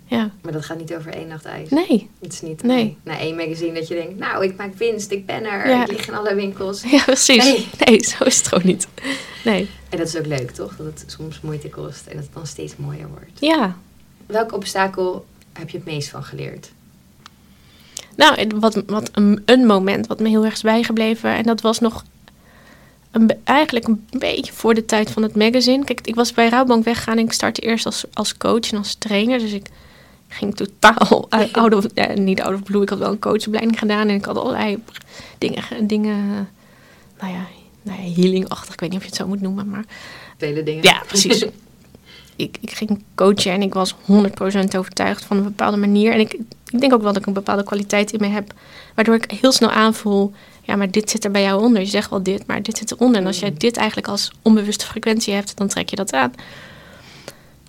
Ja. 0.06 0.30
Maar 0.42 0.52
dat 0.52 0.64
gaat 0.64 0.78
niet 0.78 0.94
over 0.94 1.12
één 1.12 1.28
nacht 1.28 1.44
ijs. 1.44 1.68
Nee. 1.70 2.10
Het 2.20 2.32
is 2.32 2.40
niet 2.40 2.62
Nee. 2.62 2.96
na 3.02 3.18
één 3.18 3.36
magazine 3.36 3.72
dat 3.74 3.88
je 3.88 3.94
denkt... 3.94 4.18
nou, 4.18 4.44
ik 4.44 4.56
maak 4.56 4.74
winst, 4.74 5.10
ik 5.10 5.26
ben 5.26 5.44
er. 5.44 5.68
Ja. 5.68 5.82
Ik 5.82 5.90
lig 5.90 6.08
in 6.08 6.14
alle 6.14 6.34
winkels. 6.34 6.82
Ja, 6.82 7.02
precies. 7.04 7.44
Nee. 7.44 7.68
Nee. 7.84 8.04
zo 8.04 8.24
is 8.24 8.36
het 8.36 8.48
gewoon 8.48 8.66
niet. 8.66 8.88
Nee. 9.44 9.68
En 9.88 9.98
dat 9.98 10.06
is 10.06 10.16
ook 10.16 10.26
leuk, 10.26 10.50
toch? 10.50 10.76
Dat 10.76 10.86
het 10.86 11.04
soms 11.06 11.40
moeite 11.40 11.68
kost 11.68 12.06
en 12.06 12.14
dat 12.16 12.24
het 12.24 12.34
dan 12.34 12.46
steeds 12.46 12.76
mooier 12.76 13.08
wordt. 13.08 13.30
Ja. 13.40 13.76
Welk 14.26 14.52
obstakel 14.52 15.26
heb 15.52 15.70
je 15.70 15.76
het 15.76 15.86
meest 15.86 16.08
van 16.08 16.24
geleerd? 16.24 16.70
Nou, 18.16 18.46
wat, 18.54 18.82
wat 18.86 19.08
een, 19.12 19.42
een 19.44 19.66
moment 19.66 20.06
wat 20.06 20.20
me 20.20 20.28
heel 20.28 20.44
erg 20.44 20.54
is 20.54 20.62
bijgebleven. 20.62 21.30
En 21.34 21.42
dat 21.42 21.60
was 21.60 21.78
nog 21.80 22.04
een, 23.10 23.30
eigenlijk 23.44 23.86
een 23.86 24.06
beetje 24.10 24.52
voor 24.52 24.74
de 24.74 24.84
tijd 24.84 25.10
van 25.10 25.22
het 25.22 25.36
magazine. 25.36 25.84
Kijk, 25.84 26.00
ik 26.06 26.14
was 26.14 26.32
bij 26.32 26.48
Rouwbank 26.48 26.84
weggegaan 26.84 27.18
en 27.18 27.24
ik 27.24 27.32
startte 27.32 27.60
eerst 27.60 27.86
als, 27.86 28.04
als 28.12 28.36
coach 28.36 28.70
en 28.70 28.78
als 28.78 28.94
trainer. 28.94 29.38
Dus 29.38 29.52
ik 29.52 29.66
ging 30.28 30.56
totaal 30.56 31.28
out 31.52 31.74
of, 31.74 31.86
niet 32.14 32.40
out 32.40 32.54
of 32.54 32.62
blue. 32.62 32.82
Ik 32.82 32.88
had 32.88 32.98
wel 32.98 33.10
een 33.10 33.18
coachopleiding 33.18 33.78
gedaan 33.78 34.08
en 34.08 34.14
ik 34.14 34.24
had 34.24 34.36
allerlei 34.36 34.82
dingen, 35.38 35.64
dingen 35.86 36.48
nou 37.20 37.32
ja, 37.32 37.46
nou 37.82 38.02
ja 38.02 38.12
healingachtig. 38.12 38.74
Ik 38.74 38.80
weet 38.80 38.90
niet 38.90 38.98
of 38.98 39.04
je 39.04 39.10
het 39.10 39.20
zo 39.20 39.26
moet 39.26 39.40
noemen, 39.40 39.68
maar 39.68 39.84
Vele 40.38 40.62
dingen. 40.62 40.82
ja, 40.82 41.02
precies. 41.06 41.44
ik, 42.36 42.58
ik 42.60 42.70
ging 42.70 43.02
coachen 43.14 43.52
en 43.52 43.62
ik 43.62 43.74
was 43.74 43.94
100% 43.94 43.96
overtuigd 44.76 45.24
van 45.24 45.36
een 45.36 45.42
bepaalde 45.42 45.76
manier. 45.76 46.12
En 46.12 46.20
ik, 46.20 46.32
ik 46.70 46.80
denk 46.80 46.92
ook 46.92 47.02
wel 47.02 47.12
dat 47.12 47.22
ik 47.22 47.26
een 47.26 47.32
bepaalde 47.32 47.64
kwaliteit 47.64 48.12
in 48.12 48.20
me 48.20 48.26
heb. 48.26 48.52
Waardoor 48.94 49.14
ik 49.14 49.30
heel 49.30 49.52
snel 49.52 49.70
aanvoel, 49.70 50.32
ja, 50.70 50.76
maar 50.76 50.90
dit 50.90 51.10
zit 51.10 51.24
er 51.24 51.30
bij 51.30 51.42
jou 51.42 51.62
onder. 51.62 51.80
Je 51.82 51.88
zegt 51.88 52.10
wel 52.10 52.22
dit, 52.22 52.46
maar 52.46 52.62
dit 52.62 52.78
zit 52.78 52.90
eronder. 52.92 53.20
En 53.20 53.26
als 53.26 53.38
jij 53.40 53.54
dit 53.56 53.76
eigenlijk 53.76 54.08
als 54.08 54.30
onbewuste 54.42 54.86
frequentie 54.86 55.34
hebt, 55.34 55.56
dan 55.56 55.68
trek 55.68 55.88
je 55.90 55.96
dat 55.96 56.12
aan. 56.12 56.32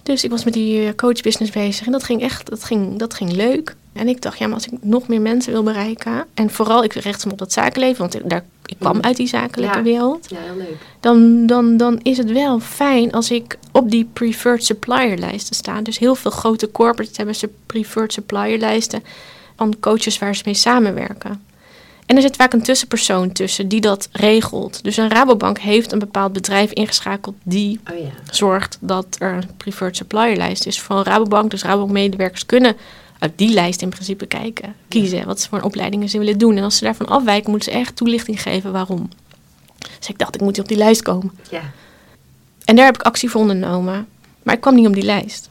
Dus 0.04 0.24
ik 0.24 0.30
was 0.30 0.44
met 0.44 0.54
die 0.54 0.86
eh, 0.86 0.96
coachbusiness 0.96 1.52
bezig 1.52 1.86
en 1.86 1.92
dat 1.92 2.04
ging 2.04 2.22
echt, 2.22 2.50
dat 2.50 2.64
ging, 2.64 2.98
dat 3.00 3.14
ging 3.14 3.32
leuk. 3.32 3.76
En 3.94 4.08
ik 4.08 4.22
dacht, 4.22 4.38
ja, 4.40 4.46
maar 4.46 4.56
als 4.56 4.68
ik 4.68 4.74
nog 4.82 5.08
meer 5.08 5.22
mensen 5.22 5.52
wil 5.52 5.64
bereiken... 5.64 6.26
en 6.34 6.50
vooral, 6.50 6.84
ik 6.84 6.94
richt 6.94 7.26
me 7.26 7.32
op 7.32 7.38
dat 7.38 7.52
zakenleven, 7.54 7.98
want 8.00 8.16
ik- 8.16 8.30
daar, 8.30 8.44
ik 8.66 8.76
kwam 8.80 8.96
Mhm. 8.98 9.06
uit 9.06 9.16
die 9.18 9.28
zakelijke 9.28 9.78
Ja. 9.78 9.84
wereld 9.84 10.30
Ja, 10.30 10.38
heel 10.46 10.58
leuk. 10.58 10.76
dan, 11.00 11.46
dan, 11.46 11.78
dan 11.78 12.00
is 12.04 12.18
het 12.18 12.32
wel 12.32 12.60
fijn 12.60 13.12
als 13.12 13.32
ik 13.32 13.58
op 13.72 13.92
die 13.92 14.10
preferred 14.14 14.66
supplier 14.66 15.18
lijsten 15.18 15.56
sta. 15.56 15.82
Dus 15.82 16.00
heel 16.00 16.16
veel 16.16 16.32
grote 16.32 16.72
corporates 16.72 17.18
hebben 17.18 17.36
ze 17.36 17.50
preferred 17.66 18.14
supplier 18.14 18.58
lijsten 18.58 19.04
van 19.56 19.80
coaches 19.80 20.20
waar 20.20 20.36
ze 20.36 20.42
mee 20.46 20.54
samenwerken. 20.54 21.44
En 22.12 22.18
er 22.18 22.24
zit 22.24 22.36
vaak 22.36 22.54
een 22.54 22.62
tussenpersoon 22.62 23.32
tussen 23.32 23.68
die 23.68 23.82
dat 23.82 24.10
regelt. 24.12 24.84
Dus 24.84 24.98
een 24.98 25.10
Rabobank 25.10 25.60
heeft 25.60 25.92
een 25.92 26.00
bepaald 26.00 26.34
bedrijf 26.34 26.72
ingeschakeld 26.72 27.36
die 27.44 27.80
Oh 27.92 27.98
ja. 27.98 28.10
zorgt 28.32 28.78
dat 28.80 29.16
er 29.20 29.34
een 29.34 29.50
preferred 29.58 29.96
supplier 29.96 30.36
lijst 30.36 30.66
is 30.66 30.82
van 30.82 31.04
Rabobank. 31.04 31.52
Dus 31.52 31.64
Rabobank 31.64 31.92
medewerkers 31.92 32.46
kunnen 32.46 32.76
uit 33.20 33.32
die 33.36 33.54
lijst 33.54 33.82
in 33.82 33.90
principe 33.90 34.26
kijken, 34.26 34.76
kiezen 34.88 35.26
wat 35.26 35.42
ze 35.42 35.50
voor 35.50 35.62
opleidingen 35.62 36.10
ze 36.10 36.18
willen 36.18 36.38
doen. 36.38 36.58
En 36.58 36.64
als 36.64 36.78
ze 36.78 36.84
daarvan 36.84 37.08
afwijken, 37.08 37.52
moeten 37.52 37.72
ze 37.72 37.78
echt 37.78 37.96
toelichting 37.96 38.42
geven 38.42 38.72
waarom. 38.72 39.10
Dus 40.00 40.10
ik 40.10 40.18
dacht, 40.18 40.36
ik 40.36 40.42
moet 40.42 40.60
op 40.60 40.68
die 40.68 40.78
lijst 40.78 41.02
komen. 41.02 41.32
Ja. 41.50 41.62
En 42.66 42.76
daar 42.76 42.86
heb 42.86 42.96
ik 42.96 43.02
actie 43.02 43.30
voor 43.30 43.42
ondernomen. 43.42 44.08
Maar 44.44 44.56
ik 44.56 44.62
kwam 44.62 44.76
niet 44.76 44.88
op 44.88 44.94
die 44.94 45.04
lijst. 45.04 45.50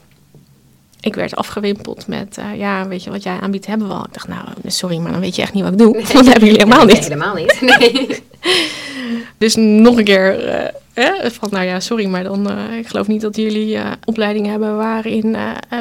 Ik 1.01 1.15
werd 1.15 1.37
afgewimpeld 1.37 2.07
met, 2.07 2.39
eh, 2.39 2.59
ja, 2.59 2.89
weet 2.89 3.05
je 3.05 3.11
wat 3.11 3.23
jij 3.23 3.39
aanbiedt, 3.41 3.67
hebben 3.67 3.89
we 3.89 3.95
al. 3.95 4.05
Ik 4.05 4.13
dacht, 4.13 4.29
nou, 4.29 4.45
sorry, 4.67 4.99
maar 4.99 5.13
dan 5.13 5.21
weet 5.21 5.37
je 5.37 5.43
echt 5.43 5.53
niet 5.53 5.63
wat 5.63 5.73
ik 5.73 5.79
doe. 5.79 5.93
Want 5.95 6.13
dat 6.13 6.27
hebben 6.27 6.45
jullie 6.49 6.63
helemaal 6.63 6.85
Nee, 6.85 6.95
niet. 6.95 7.05
helemaal 7.05 7.35
niet. 7.35 7.61
Nee. 7.61 8.09
Dus 9.39 9.55
nog 9.57 9.97
een 9.97 10.05
keer 10.05 10.45
eh, 10.45 11.25
eh, 11.25 11.31
van, 11.31 11.49
nou 11.53 11.65
ja, 11.65 11.81
sorry, 11.81 12.07
maar 12.07 12.25
dan, 12.25 12.51
eh, 12.51 12.79
ik 12.79 12.87
geloof 12.87 13.07
niet 13.07 13.21
dat 13.21 13.37
jullie 13.37 13.79
opleidingen 14.05 14.51
hebben 14.51 14.77
waarin 14.77 15.37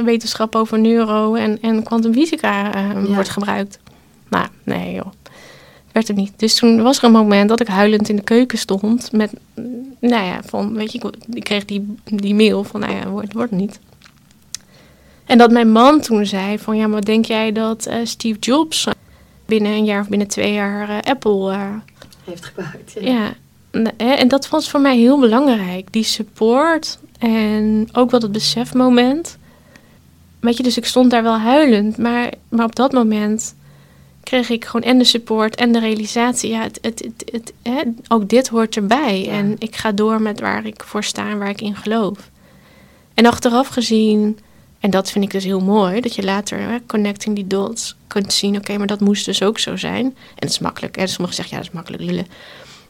wetenschap 0.05 0.55
over 0.55 0.79
neuro 0.79 1.33
en, 1.33 1.57
en 1.61 1.83
kwantumfysica 1.83 2.71
Ja. 2.79 3.13
wordt 3.13 3.29
gebruikt. 3.29 3.79
Nou, 4.29 4.47
nee 4.63 4.93
joh, 4.93 5.05
werd 5.91 6.07
het 6.07 6.17
niet. 6.17 6.31
Dus 6.35 6.55
toen 6.55 6.81
was 6.81 6.97
er 6.97 7.03
een 7.03 7.11
moment 7.11 7.49
dat 7.49 7.59
ik 7.59 7.67
huilend 7.67 8.09
in 8.09 8.15
de 8.15 8.21
keuken 8.21 8.57
stond 8.57 9.11
met, 9.11 9.31
nou 9.99 10.25
ja, 10.25 10.39
van, 10.45 10.73
weet 10.73 10.91
je, 10.91 11.13
ik, 11.33 11.43
kreeg 11.43 11.65
die, 11.65 11.95
die 12.03 12.35
mail 12.35 12.63
van, 12.63 12.79
nou 12.79 12.93
ja, 12.93 13.07
wordt, 13.07 13.33
wordt 13.33 13.51
het 13.51 13.59
niet. 13.59 13.79
En 15.29 15.37
dat 15.37 15.51
mijn 15.51 15.71
man 15.71 16.01
toen 16.01 16.25
zei 16.25 16.59
van, 16.59 16.77
ja, 16.77 16.87
maar 16.87 17.05
denk 17.05 17.25
jij 17.25 17.51
dat 17.51 17.85
eh, 17.85 17.95
Steve 18.03 18.39
Jobs 18.39 18.87
binnen 19.45 19.71
een 19.71 19.85
jaar 19.85 20.01
of 20.01 20.09
binnen 20.09 20.27
twee 20.27 20.53
jaar 20.53 20.89
eh, 20.89 20.97
Apple... 21.11 21.51
eh, 21.51 21.73
Heeft 22.23 22.45
gebouwd. 22.45 22.93
Ja. 23.01 23.33
en 23.97 24.27
dat 24.27 24.49
was 24.49 24.69
voor 24.69 24.79
mij 24.81 24.97
heel 24.97 25.19
belangrijk. 25.19 25.91
Die 25.93 26.03
support 26.03 26.99
en 27.19 27.89
ook 27.91 28.11
wel 28.11 28.19
het 28.19 28.31
besefmoment. 28.31 29.37
Weet 30.39 30.57
je, 30.57 30.63
dus 30.63 30.77
ik 30.77 30.85
stond 30.85 31.11
daar 31.11 31.23
wel 31.23 31.37
huilend. 31.37 31.97
Maar, 31.97 32.33
maar 32.49 32.65
op 32.65 32.75
dat 32.75 32.91
moment 32.91 33.55
kreeg 34.23 34.49
ik 34.49 34.65
gewoon 34.65 34.89
en 34.89 34.97
de 34.97 35.03
support 35.03 35.55
en 35.55 35.71
de 35.71 35.79
realisatie. 35.79 36.49
Ja, 36.51 36.61
het, 36.61 36.79
het, 36.81 36.99
het, 37.07 37.23
het- 37.31 37.53
hè, 37.63 37.81
ook 38.07 38.29
dit 38.29 38.47
hoort 38.47 38.75
erbij. 38.75 39.23
Ja. 39.23 39.31
En 39.31 39.55
ik 39.59 39.75
ga 39.75 39.91
door 39.91 40.21
met 40.21 40.39
waar 40.39 40.65
ik 40.65 40.83
voor 40.83 41.03
sta 41.03 41.29
en 41.29 41.37
waar 41.37 41.49
ik 41.49 41.61
in 41.61 41.75
geloof. 41.75 42.29
En 43.13 43.25
achteraf 43.25 43.67
gezien, 43.67 44.39
en 44.79 44.89
dat 44.89 45.11
vind 45.11 45.25
ik 45.25 45.31
dus 45.31 45.43
heel 45.43 45.59
mooi, 45.59 46.01
dat 46.01 46.15
je 46.15 46.23
later 46.23 46.59
hè, 46.59 46.77
connecting 46.85 47.35
die 47.35 47.47
dots 47.47 47.95
kunt 48.07 48.33
zien. 48.33 48.55
Oké, 48.57 48.77
maar 48.77 48.87
dat 48.87 48.99
moest 48.99 49.25
dus 49.25 49.43
ook 49.43 49.59
zo 49.59 49.75
zijn. 49.75 50.05
En 50.05 50.13
het 50.35 50.49
is 50.49 50.59
makkelijk. 50.59 50.95
Hè? 50.95 51.07
Sommigen 51.07 51.35
zeggen 51.35 51.55
ja, 51.55 51.61
dat 51.61 51.71
is 51.71 51.75
makkelijk 51.75 52.03
lullen. 52.03 52.27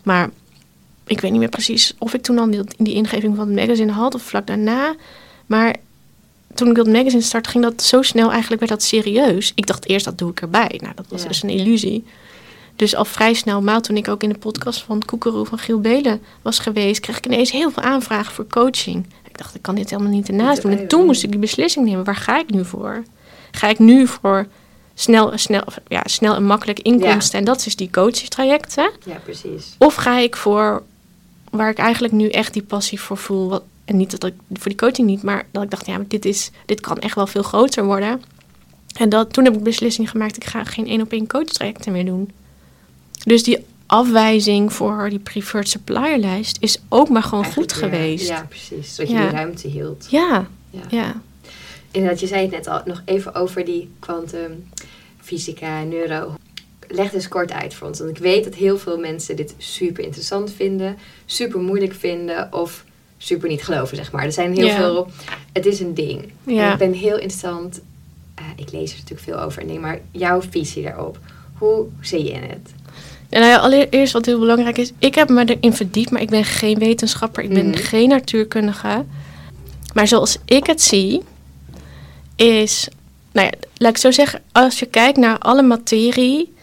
Maar 0.04 0.30
ik 1.06 1.22
weet 1.22 1.32
niet 1.32 1.40
meer 1.40 1.50
precies 1.50 1.94
of 1.98 2.14
ik 2.14 2.22
toen 2.22 2.38
al 2.40 2.52
die, 2.52 2.62
die 2.78 2.94
ingeving 2.94 3.36
van 3.36 3.48
het 3.48 3.56
magazine 3.56 3.92
had 3.92 4.16
of 4.16 4.22
vlak 4.22 4.48
daarna. 4.48 4.96
Maar 5.46 5.76
toen 6.54 6.70
ik 6.70 6.76
dat 6.76 6.88
magazine 6.88 7.22
startte, 7.22 7.50
ging 7.50 7.64
dat 7.64 7.84
zo 7.84 8.02
snel 8.02 8.30
eigenlijk 8.32 8.60
werd 8.62 8.72
dat 8.72 8.84
serieus. 8.84 9.52
Ik 9.56 9.68
dacht 9.68 9.88
eerst, 9.88 10.06
dat 10.06 10.18
doe 10.18 10.32
ik 10.32 10.42
erbij. 10.42 10.80
Nou, 10.82 10.96
dat 10.96 11.06
was 11.10 11.22
Ja. 11.22 11.28
dus 11.28 11.44
een 11.44 11.50
illusie. 11.50 12.06
Dus 12.76 12.96
al 12.96 13.06
vrij 13.06 13.34
snel, 13.34 13.62
maar 13.62 13.82
toen 13.82 13.98
ik 13.98 14.08
ook 14.08 14.24
in 14.24 14.30
de 14.30 14.38
podcast 14.38 14.82
van 14.82 15.06
Koekeroe 15.06 15.46
van 15.46 15.58
Giel 15.58 15.80
Belen 15.80 16.22
was 16.42 16.60
geweest, 16.60 17.00
kreeg 17.00 17.18
ik 17.18 17.26
ineens 17.26 17.52
heel 17.52 17.72
veel 17.72 17.84
aanvragen 17.84 18.34
voor 18.34 18.48
coaching. 18.48 19.06
Ik 19.40 19.46
dacht, 19.46 19.58
ik 19.58 19.62
kan 19.62 19.76
dit 19.76 19.90
helemaal 19.90 20.12
niet 20.12 20.28
ernaast 20.28 20.62
doen. 20.62 20.72
En 20.72 20.88
toen 20.88 21.06
moest 21.06 21.24
ik 21.24 21.32
die 21.32 21.40
beslissing 21.40 21.86
nemen. 21.86 22.04
Waar 22.04 22.16
ga 22.16 22.40
ik 22.40 22.50
nu 22.50 22.66
voor? 22.66 23.04
Ga 23.52 23.68
ik 23.68 23.80
nu 23.80 24.08
voor 24.08 24.48
snel, 24.94 25.38
snel, 25.38 25.64
ja, 25.88 26.02
snel 26.06 26.36
en 26.36 26.46
makkelijk 26.46 26.80
inkomsten? 26.80 27.40
En 27.40 27.46
dat 27.46 27.66
is 27.66 27.76
die 27.76 27.90
coachingstrajecten. 27.90 28.92
ja, 29.06 29.16
precies. 29.24 29.76
Of 29.78 29.96
ga 29.96 30.18
ik 30.18 30.36
voor 30.36 30.84
waar 31.50 31.70
ik 31.70 31.78
eigenlijk 31.78 32.14
nu 32.14 32.30
echt 32.30 32.54
die 32.54 32.64
passie 32.64 33.02
voor 33.02 33.18
voel. 33.18 33.50
Wat, 33.50 33.64
en 33.86 33.98
niet 33.98 34.12
dat 34.12 34.24
ik 34.24 34.34
voor 34.54 34.72
die 34.72 34.80
coaching 34.80 35.08
niet, 35.08 35.24
maar 35.24 35.46
dat 35.52 35.64
ik 35.64 35.70
dacht, 35.70 35.86
ja, 35.86 35.98
maar 35.98 36.08
dit, 36.08 36.26
is, 36.26 36.52
dit 36.66 36.80
kan 36.80 36.98
echt 36.98 37.16
wel 37.16 37.28
veel 37.28 37.44
groter 37.44 37.86
worden. 37.86 38.22
En 38.96 39.10
dat, 39.10 39.34
toen 39.34 39.44
heb 39.44 39.56
ik 39.56 39.64
beslissing 39.64 40.10
gemaakt, 40.10 40.36
ik 40.36 40.46
ga 40.46 40.64
geen 40.64 40.88
één 40.88 41.02
op 41.02 41.12
één 41.12 41.28
coachtrajecten 41.28 41.92
meer 41.92 42.06
doen. 42.06 42.32
Dus 43.24 43.44
die 43.44 43.66
afwijzing 43.90 44.74
voor 44.74 45.10
die 45.10 45.20
preferred 45.20 45.70
supplier 45.70 46.18
lijst 46.18 46.58
is 46.60 46.78
ook 46.90 47.10
maar 47.10 47.24
gewoon 47.24 47.44
Eigenlijk 47.44 47.72
goed 47.74 47.84
geweest. 47.84 48.28
Ja, 48.28 48.46
precies. 48.50 48.96
Zodat 48.96 49.12
je 49.12 49.18
Ja. 49.18 49.22
die 49.28 49.36
ruimte 49.36 49.68
hield. 49.68 50.08
Ja, 50.10 50.48
Ja. 50.70 50.82
ja. 50.90 51.22
Inderdaad, 51.92 52.20
je 52.20 52.28
zei 52.28 52.42
het 52.42 52.52
net 52.52 52.68
al 52.68 52.82
nog 52.86 53.02
even 53.06 53.36
over 53.36 53.66
die 53.66 53.90
kwantumfysica, 54.00 55.84
neuro. 55.84 56.34
Leg 56.88 57.12
dus 57.12 57.28
kort 57.28 57.52
uit 57.52 57.74
voor 57.74 57.88
ons. 57.88 58.00
Want 58.00 58.10
ik 58.12 58.18
weet 58.18 58.44
dat 58.44 58.56
heel 58.56 58.78
veel 58.78 58.98
mensen 59.00 59.36
dit 59.36 59.54
super 59.58 60.04
interessant 60.04 60.52
vinden, 60.52 60.98
super 61.26 61.60
moeilijk 61.60 61.94
vinden 61.94 62.54
of 62.54 62.84
super 63.18 63.50
niet 63.50 63.64
geloven, 63.64 63.96
zeg 63.98 64.12
maar. 64.12 64.24
Er 64.24 64.32
zijn 64.32 64.54
heel 64.58 64.70
veel... 64.76 65.08
Het 65.54 65.66
is 65.66 65.80
een 65.80 65.94
ding. 65.94 66.32
En 66.46 66.72
ik 66.72 66.78
ben 66.78 66.94
heel 66.94 67.16
interessant... 67.18 67.82
eh, 68.36 68.44
ik 68.56 68.72
lees 68.72 68.92
er 68.92 68.98
natuurlijk 68.98 69.28
veel 69.30 69.40
over. 69.40 69.66
Nee, 69.66 69.80
maar 69.80 70.00
jouw 70.12 70.42
visie 70.50 70.84
daarop. 70.84 71.20
Hoe 71.58 71.86
zie 72.02 72.24
je 72.24 72.34
het? 72.34 72.70
En 73.30 73.40
nou 73.40 73.52
ja, 73.52 73.58
allereerst 73.58 74.14
wat 74.14 74.26
heel 74.26 74.40
belangrijk 74.40 74.78
is, 74.78 74.92
ik 75.00 75.16
heb 75.16 75.30
me 75.30 75.46
erin 75.46 75.74
verdiept, 75.74 76.12
maar 76.12 76.22
ik 76.22 76.30
ben 76.30 76.46
geen 76.46 76.80
wetenschapper, 76.80 77.44
ik 77.44 77.54
ben 77.54 77.68
Mhm. 77.70 77.78
geen 77.78 78.10
natuurkundige. 78.10 79.06
Maar 79.94 80.08
zoals 80.08 80.38
ik 80.46 80.66
het 80.68 80.82
zie, 80.82 81.22
is, 82.36 82.88
nou 83.32 83.48
ja, 83.48 83.54
laat 83.78 83.92
ik 83.92 83.98
zo 83.98 84.12
zeggen, 84.12 84.42
als 84.52 84.80
je 84.80 84.86
kijkt 84.86 85.18
naar 85.18 85.38
alle 85.38 85.62
materie, 85.62 86.54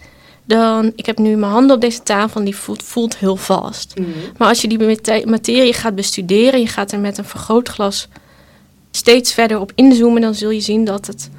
dan, 0.45 0.93
ik 0.97 1.07
heb 1.07 1.19
nu 1.19 1.37
mijn 1.37 1.53
handen 1.53 1.75
op 1.77 1.81
deze 1.83 2.03
tafel 2.03 2.39
en 2.41 2.45
die 2.45 2.57
voelt, 2.57 2.83
voelt 2.83 3.17
heel 3.17 3.37
vast. 3.37 3.95
Maar 4.37 4.49
als 4.49 4.61
je 4.61 4.69
die 4.69 4.79
mate- 4.79 5.23
materie 5.27 5.73
gaat 5.73 5.95
bestuderen, 5.95 6.61
je 6.61 6.67
gaat 6.67 6.93
er 6.93 6.99
met 6.99 7.19
een 7.19 7.25
vergrootglas 7.25 8.09
steeds 8.91 9.33
verder 9.35 9.61
op 9.61 9.73
inzoomen, 9.75 10.21
dan 10.21 10.35
zul 10.35 10.51
je 10.51 10.61
zien 10.61 10.85
dat 10.85 11.07
het 11.07 11.31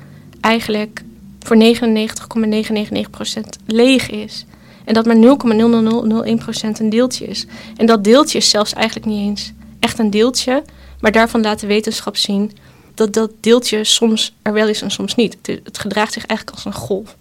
eigenlijk 0.42 1.02
voor 1.40 1.58
99,999% 1.58 3.58
leeg 3.66 4.10
is. 4.10 4.46
En 4.88 4.93
dat 4.93 5.06
maar 5.06 5.15
0,0001% 5.15 6.80
een 6.80 6.89
deeltje 6.89 7.26
is. 7.26 7.45
En 7.76 7.86
dat 7.86 8.04
deeltje 8.04 8.38
is 8.38 8.50
zelfs 8.50 8.73
eigenlijk 8.73 9.06
niet 9.06 9.28
eens 9.28 9.52
echt 9.80 10.00
een 10.00 10.10
deeltje, 10.10 10.63
maar 11.00 11.12
daarvan 11.12 11.41
laat 11.41 11.60
de 11.60 11.67
wetenschap 11.67 12.17
zien 12.17 12.52
dat 12.93 13.13
dat 13.13 13.32
deeltje 13.39 13.84
soms 13.84 14.34
er 14.41 14.54
wel 14.54 14.67
is 14.67 14.82
en 14.82 14.91
soms 14.91 15.15
niet. 15.15 15.38
Het, 15.41 15.78
gedraagt 15.78 16.13
zich 16.13 16.26
eigenlijk 16.26 16.58
als 16.58 16.65
een 16.65 16.82
golf. 16.82 17.15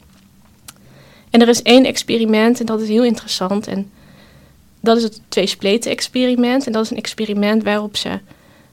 En 1.31 1.41
er 1.41 1.49
is 1.49 1.63
één 1.63 1.85
experiment 1.85 2.61
en 2.61 2.67
dat 2.67 2.81
is 2.81 2.89
heel 2.89 3.05
interessant. 3.05 3.67
En 3.67 3.91
dat 4.81 4.97
is 4.97 5.03
het 5.03 5.21
twee-spleten-experiment. 5.29 6.67
En 6.67 6.73
dat 6.73 6.85
is 6.85 6.91
een 6.91 6.97
experiment 6.97 7.63
waarop 7.63 7.97
ze 7.97 8.19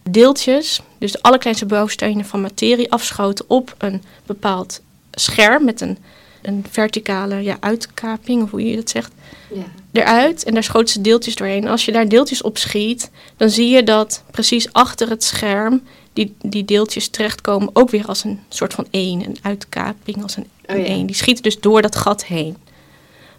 deeltjes, 0.10 0.82
dus 0.97 1.12
de 1.12 1.21
allerkleinste 1.21 1.65
bouwstenen 1.65 2.25
van 2.25 2.41
materie, 2.41 2.91
afschoten 2.91 3.45
op 3.47 3.75
een 3.77 4.03
bepaald 4.25 4.82
scherm 5.12 5.65
met 5.65 5.82
een, 5.82 5.97
een 6.43 6.65
verticale 6.69 7.36
ja, 7.43 7.58
uitkaping, 7.60 8.43
of 8.43 8.51
hoe 8.51 8.65
je 8.69 8.75
dat 8.75 8.89
zegt, 8.89 9.12
Ja. 9.53 9.63
eruit. 9.91 10.43
En 10.43 10.53
daar 10.53 10.63
schoten 10.63 10.88
ze 10.93 11.01
deeltjes 11.01 11.36
doorheen. 11.36 11.67
Als 11.67 11.86
je 11.86 11.91
daar 11.91 12.08
deeltjes 12.10 12.41
op 12.41 12.58
schiet, 12.58 13.12
dan 13.38 13.49
zie 13.49 13.69
je 13.69 13.84
dat 13.84 14.23
precies 14.32 14.73
achter 14.73 15.10
het 15.10 15.23
scherm 15.23 15.82
die, 16.13 16.36
die 16.41 16.65
deeltjes 16.65 17.08
terechtkomen, 17.08 17.69
ook 17.73 17.89
weer 17.89 18.06
als 18.08 18.23
een 18.23 18.39
soort 18.49 18.73
van 18.73 18.88
één, 18.91 19.25
een 19.25 19.38
uitkaping 19.41 20.21
als 20.23 20.36
een, 20.38 20.47
Oh 20.69 20.77
ja. 20.77 20.84
één. 20.84 21.06
Die 21.06 21.15
schieten 21.15 21.43
dus 21.43 21.60
door 21.60 21.82
dat 21.82 21.95
gat 21.95 22.25
heen. 22.25 22.58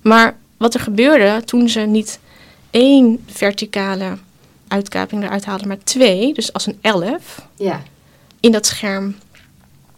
Maar 0.03 0.37
wat 0.57 0.75
er 0.75 0.81
gebeurde 0.81 1.43
toen 1.45 1.69
ze 1.69 1.81
niet 1.81 2.19
één 2.71 3.25
verticale 3.27 4.17
uitkaping 4.69 5.23
eruit 5.25 5.45
haalden, 5.45 5.69
maar 5.69 5.79
twee, 5.85 6.35
dus 6.35 6.53
als 6.53 6.67
een 6.67 6.79
elf, 6.81 7.47
Ja. 7.57 7.83
in 8.41 8.53
dat 8.53 8.67
scherm 8.67 9.17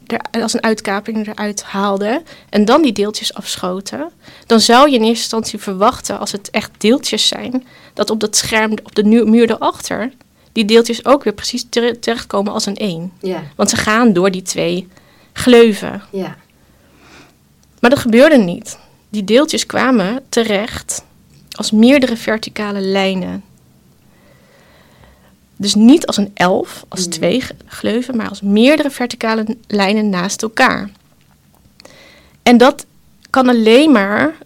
er, 0.07 0.43
als 0.43 0.53
een 0.55 0.63
uitkaping 0.63 1.27
eruit 1.27 1.63
haalden 1.63 2.23
en 2.49 2.65
dan 2.65 2.83
die 2.83 2.93
deeltjes 2.93 3.35
afschoten, 3.35 4.11
dan 4.47 4.61
zou 4.61 4.91
je 4.91 4.95
in 4.97 5.01
eerste 5.03 5.17
instantie 5.21 5.59
verwachten, 5.59 6.19
als 6.19 6.33
het 6.33 6.51
echt 6.51 6.71
deeltjes 6.79 7.29
zijn, 7.29 7.67
dat 7.95 8.11
op 8.11 8.21
dat 8.21 8.37
scherm, 8.37 8.71
op 8.83 8.95
de 8.95 9.05
muur 9.05 9.51
erachter, 9.51 10.13
die 10.53 10.65
deeltjes 10.65 11.05
ook 11.05 11.25
weer 11.25 11.33
precies 11.33 11.67
tere- 11.71 11.99
terechtkomen 11.99 12.53
als 12.53 12.67
een 12.67 12.77
één. 12.77 13.13
Ja. 13.21 13.43
Want 13.57 13.71
ze 13.71 13.77
gaan 13.77 14.13
door 14.13 14.31
die 14.31 14.43
twee 14.43 14.89
gleuven. 15.33 16.03
Ja. 16.11 16.37
Maar 17.81 17.91
dat 17.91 17.99
gebeurde 17.99 18.37
niet. 18.37 18.79
Die 19.09 19.25
deeltjes 19.25 19.67
kwamen 19.67 20.23
terecht 20.29 21.05
als 21.51 21.71
meerdere 21.71 22.17
verticale 22.17 22.81
lijnen. 22.81 23.45
Dus 25.57 25.75
niet 25.75 26.07
als 26.07 26.17
een 26.17 26.31
elf, 26.35 26.85
als 26.89 27.01
Mhm. 27.01 27.11
twee 27.11 27.43
gleuven, 27.67 28.17
maar 28.17 28.29
als 28.29 28.41
meerdere 28.41 28.91
verticale 28.91 29.57
lijnen 29.67 30.09
naast 30.09 30.43
elkaar. 30.43 30.91
En 32.43 32.57
dat 32.59 32.87
kan 33.31 33.49
alleen 33.49 33.93
maar 33.93 34.37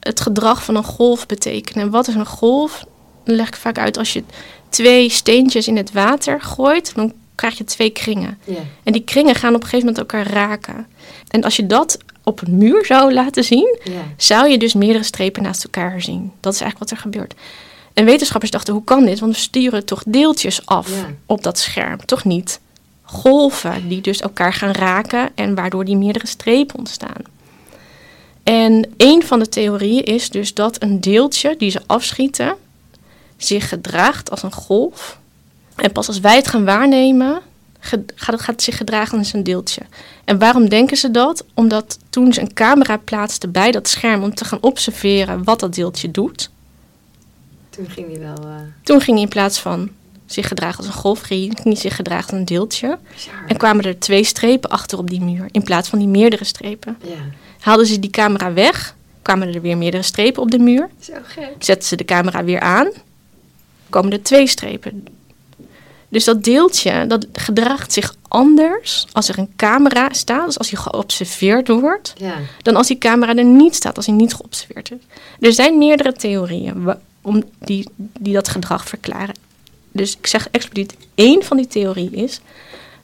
het 0.00 0.20
gedrag 0.20 0.64
van 0.64 0.76
een 0.76 0.84
golf 0.84 1.26
betekenen. 1.26 1.84
En 1.84 1.90
wat 1.90 2.08
is 2.08 2.14
een 2.14 2.26
golf? 2.26 2.84
Dan 3.24 3.34
leg 3.36 3.48
ik 3.48 3.56
vaak 3.56 3.78
uit 3.78 3.98
als 3.98 4.12
je 4.12 4.22
twee 4.68 5.08
steentjes 5.10 5.68
in 5.68 5.76
het 5.76 5.92
water 5.92 6.40
gooit, 6.42 6.94
dan 6.94 7.12
krijg 7.34 7.58
je 7.58 7.64
twee 7.64 7.90
kringen. 7.90 8.38
En 8.82 8.92
die 8.92 9.04
kringen 9.04 9.34
gaan 9.34 9.54
op 9.54 9.62
een 9.62 9.68
gegeven 9.68 9.86
moment 9.86 9.98
elkaar 9.98 10.32
raken. 10.32 10.86
En 11.28 11.42
als 11.42 11.56
je 11.56 11.66
dat 11.66 11.98
op 12.24 12.40
een 12.46 12.56
muur 12.58 12.84
zou 12.86 13.12
laten 13.12 13.44
zien, 13.44 13.78
zou 14.16 14.48
je 14.48 14.58
dus 14.58 14.74
meerdere 14.74 15.04
strepen 15.04 15.42
naast 15.42 15.64
elkaar 15.64 16.02
zien. 16.02 16.32
Dat 16.40 16.54
is 16.54 16.60
eigenlijk 16.60 16.90
wat 16.90 16.98
er 16.98 17.04
gebeurt. 17.04 17.34
En 17.96 18.04
wetenschappers 18.04 18.50
dachten, 18.50 18.74
hoe 18.74 18.84
kan 18.84 19.04
dit? 19.04 19.18
Want 19.20 19.32
we 19.32 19.38
sturen 19.38 19.84
toch 19.84 20.02
deeltjes 20.06 20.66
af 20.66 20.88
Ja. 20.88 21.06
op 21.26 21.42
dat 21.42 21.58
scherm, 21.58 22.04
toch 22.04 22.24
niet? 22.24 22.60
Golven 23.02 23.88
die 23.88 24.00
dus 24.00 24.20
elkaar 24.20 24.52
gaan 24.52 24.70
raken 24.70 25.30
en 25.34 25.54
waardoor 25.54 25.84
die 25.84 25.96
meerdere 25.96 26.26
strepen 26.26 26.78
ontstaan. 26.78 27.22
En 28.42 28.88
een 28.96 29.22
van 29.22 29.38
de 29.38 29.48
theorieën 29.48 30.04
is 30.04 30.30
dus 30.30 30.54
dat 30.54 30.82
een 30.82 31.00
deeltje 31.00 31.54
die 31.58 31.70
ze 31.70 31.80
afschieten 31.86 32.54
zich 33.36 33.68
gedraagt 33.68 34.30
als 34.30 34.42
een 34.42 34.52
golf. 34.52 35.18
En 35.76 35.92
pas 35.92 36.06
als 36.08 36.20
wij 36.20 36.36
het 36.36 36.48
gaan 36.48 36.64
waarnemen, 36.64 37.40
gaat, 37.80 38.40
gaat 38.40 38.62
zich 38.62 38.76
gedragen 38.76 39.18
als 39.18 39.32
een 39.32 39.44
deeltje. 39.44 39.82
En 40.24 40.38
waarom 40.38 40.68
denken 40.68 40.96
ze 40.96 41.10
dat? 41.10 41.44
Omdat 41.54 41.98
toen 42.10 42.32
ze 42.32 42.40
een 42.40 42.52
camera 42.52 42.96
plaatsten 42.96 43.50
bij 43.50 43.70
dat 43.70 43.88
scherm 43.88 44.22
om 44.22 44.34
te 44.34 44.44
gaan 44.44 44.62
observeren 44.62 45.44
wat 45.44 45.60
dat 45.60 45.74
deeltje 45.74 46.10
doet. 46.10 46.50
Toen 47.76 47.90
ging 47.90 48.06
hij 48.10 48.20
wel. 48.20 48.48
Uh... 48.48 48.54
Toen 48.82 49.00
ging 49.00 49.16
hij 49.16 49.24
in 49.24 49.32
plaats 49.32 49.58
van 49.58 49.90
zich 50.26 50.48
gedragen 50.48 50.76
als 50.76 50.86
een 50.86 50.92
golf, 50.92 51.20
ging 51.20 51.62
hij 51.62 51.74
zich 51.74 51.96
gedragen 51.96 52.30
als 52.30 52.38
een 52.38 52.44
deeltje. 52.44 52.98
En 53.46 53.56
kwamen 53.56 53.84
er 53.84 53.98
twee 53.98 54.24
strepen 54.24 54.70
achter 54.70 54.98
op 54.98 55.10
die 55.10 55.20
muur 55.20 55.48
in 55.50 55.62
plaats 55.62 55.88
van 55.88 55.98
die 55.98 56.08
meerdere 56.08 56.44
strepen. 56.44 56.96
Ja. 57.02 57.14
Haalden 57.60 57.86
ze 57.86 57.98
die 57.98 58.10
camera 58.10 58.52
weg, 58.52 58.94
kwamen 59.22 59.54
er 59.54 59.60
weer 59.60 59.76
meerdere 59.76 60.02
strepen 60.02 60.42
op 60.42 60.50
de 60.50 60.58
muur. 60.58 60.88
Zo 61.00 61.12
gek. 61.22 61.50
Zetten 61.58 61.88
ze 61.88 61.96
de 61.96 62.04
camera 62.04 62.44
weer 62.44 62.60
aan, 62.60 62.88
komen 63.90 64.12
er 64.12 64.22
twee 64.22 64.46
strepen. 64.46 65.06
Dus 66.08 66.24
dat 66.24 66.44
deeltje, 66.44 67.06
dat 67.06 67.26
gedraagt 67.32 67.92
zich 67.92 68.14
anders 68.28 69.06
als 69.12 69.28
er 69.28 69.38
een 69.38 69.52
camera 69.56 70.12
staat, 70.12 70.46
dus 70.46 70.58
als 70.58 70.70
hij 70.70 70.80
geobserveerd 70.80 71.68
wordt, 71.68 72.12
ja. 72.16 72.34
dan 72.62 72.76
als 72.76 72.86
die 72.86 72.98
camera 72.98 73.34
er 73.34 73.44
niet 73.44 73.74
staat, 73.74 73.96
als 73.96 74.06
hij 74.06 74.14
niet 74.14 74.34
geobserveerd 74.34 74.90
is. 74.90 74.98
Er 75.40 75.52
zijn 75.52 75.78
meerdere 75.78 76.12
theorieën 76.12 76.94
om 77.26 77.44
die, 77.58 77.88
die 77.96 78.32
dat 78.32 78.48
gedrag 78.48 78.88
verklaren. 78.88 79.34
Dus 79.92 80.16
ik 80.16 80.26
zeg 80.26 80.48
expliciet, 80.50 80.96
één 81.14 81.42
van 81.42 81.56
die 81.56 81.66
theorieën 81.66 82.14
is 82.14 82.40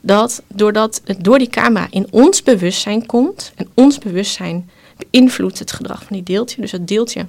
dat 0.01 0.43
doordat 0.49 1.01
het 1.05 1.25
door 1.25 1.39
die 1.39 1.49
camera 1.49 1.87
in 1.91 2.07
ons 2.11 2.43
bewustzijn 2.43 3.07
komt 3.07 3.53
en 3.55 3.69
ons 3.75 3.99
bewustzijn 3.99 4.71
beïnvloedt 4.97 5.59
het 5.59 5.73
gedrag 5.73 5.99
van 5.99 6.17
die 6.17 6.23
deeltje. 6.23 6.61
Dus 6.61 6.73
het 6.73 6.89
deeltje 6.89 7.27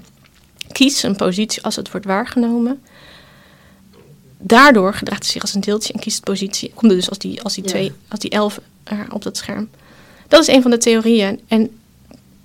kiest 0.71 1.03
een 1.03 1.15
positie 1.15 1.63
als 1.63 1.75
het 1.75 1.91
wordt 1.91 2.06
waargenomen 2.06 2.82
daardoor 4.43 4.93
gedraagt 4.93 5.23
hij 5.23 5.32
zich 5.32 5.41
als 5.41 5.53
een 5.53 5.62
deeltje 5.62 5.93
en 5.93 5.99
kiest 5.99 6.23
positie. 6.23 6.71
Komt 6.73 6.91
er 6.91 6.97
dus 6.97 7.10
als 7.10 7.17
die, 7.17 7.41
als 7.41 7.53
die, 7.53 7.63
twee, 7.63 7.91
als 8.08 8.19
die 8.19 8.29
elf 8.29 8.60
er 8.84 9.08
op 9.10 9.23
dat 9.23 9.38
scherm. 9.38 9.69
Dat 10.27 10.41
is 10.41 10.47
een 10.47 10.62
van 10.62 10.71
de 10.71 10.77
theorieën. 10.77 11.39
En 11.47 11.77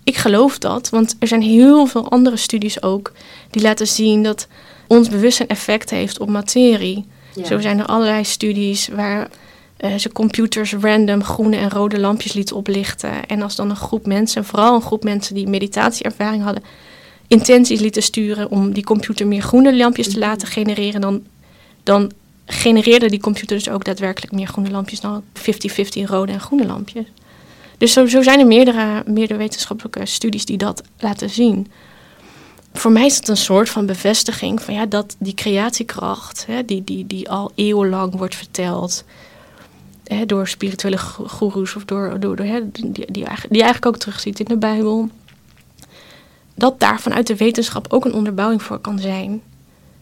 ik 0.09 0.17
geloof 0.17 0.59
dat, 0.59 0.89
want 0.89 1.17
er 1.19 1.27
zijn 1.27 1.43
heel 1.43 1.87
veel 1.87 2.11
andere 2.11 2.37
studies 2.37 2.83
ook 2.83 3.13
die 3.51 3.63
laten 3.63 3.87
zien 3.87 4.23
dat 4.23 4.47
ons 4.87 5.09
bewustzijn 5.09 5.49
effect 5.49 5.91
heeft 5.91 6.21
op 6.21 6.29
materie. 6.29 7.05
Zo 7.45 7.61
zijn 7.61 7.79
er 7.79 7.87
allerlei 7.87 8.25
studies 8.25 8.89
waar 8.89 9.29
uh, 9.81 9.95
ze 9.95 10.13
computers 10.13 10.75
random 10.75 11.25
groene 11.25 11.57
en 11.57 11.71
rode 11.71 12.01
lampjes 12.01 12.33
lieten 12.33 12.57
oplichten. 12.57 13.27
En 13.27 13.43
als 13.43 13.57
dan 13.57 13.71
een 13.71 13.77
groep 13.77 14.07
mensen, 14.07 14.45
vooral 14.45 14.75
een 14.75 14.83
groep 14.83 15.05
mensen 15.05 15.35
die 15.35 15.49
meditatieervaring 15.49 16.43
hadden, 16.43 16.63
intenties 17.27 17.81
lieten 17.81 18.03
sturen 18.03 18.51
om 18.51 18.73
die 18.73 18.85
computer 18.85 19.27
meer 19.27 19.43
groene 19.43 19.77
lampjes 19.77 20.07
te 20.07 20.19
mhm. 20.19 20.29
laten 20.29 20.49
genereren, 20.49 21.01
dan 21.01 21.23
dan 21.83 22.13
genereerde 22.47 23.09
die 23.09 23.21
computer 23.21 23.57
dus 23.57 23.69
ook 23.69 23.85
daadwerkelijk 23.85 24.33
meer 24.33 24.47
groene 24.47 24.71
lampjes 24.71 25.01
dan 25.01 25.23
50-50 25.23 25.43
rode 26.05 26.33
en 26.33 26.41
groene 26.41 26.67
lampjes. 26.67 27.07
Dus 27.79 27.93
zo, 27.93 28.07
zo, 28.07 28.23
zijn 28.23 28.41
er 28.41 28.47
meerdere, 28.47 29.03
meerdere 29.07 29.39
wetenschappelijke 29.39 30.07
studies 30.07 30.45
die 30.45 30.57
dat 30.57 30.83
laten 30.99 31.31
zien. 31.31 31.67
Voor 32.73 32.93
mij 32.93 33.07
is 33.07 33.17
het 33.17 33.29
een 33.29 33.37
soort 33.37 33.69
van 33.69 33.87
bevestiging 33.87 34.63
van 34.63 34.75
ja, 34.75 34.87
dat 34.87 35.17
die 35.19 35.35
creatiekracht, 35.35 36.47
hè, 36.47 36.65
die, 36.65 36.85
die, 36.85 37.07
die 37.07 37.31
al 37.31 37.53
eeuwenlang 37.55 38.15
wordt 38.15 38.35
verteld 38.35 39.05
hè, 40.05 40.27
door 40.27 40.49
spirituele 40.49 40.99
goeroes 40.99 41.77
of 41.77 41.85
door, 41.85 42.21
door, 42.21 42.37
die, 42.37 42.71
die, 42.73 43.07
die, 43.11 43.25
eigenlijk 43.25 43.87
ook 43.87 43.97
terugziet 43.97 44.41
in 44.41 44.47
de 44.47 44.57
Bijbel, 44.57 45.09
dat 46.55 46.81
daar 46.81 47.01
vanuit 47.01 47.27
de 47.27 47.37
wetenschap 47.37 47.93
ook 47.93 48.05
een 48.05 48.15
onderbouwing 48.15 48.63
voor 48.63 48.79
kan 48.79 48.99
zijn. 48.99 49.43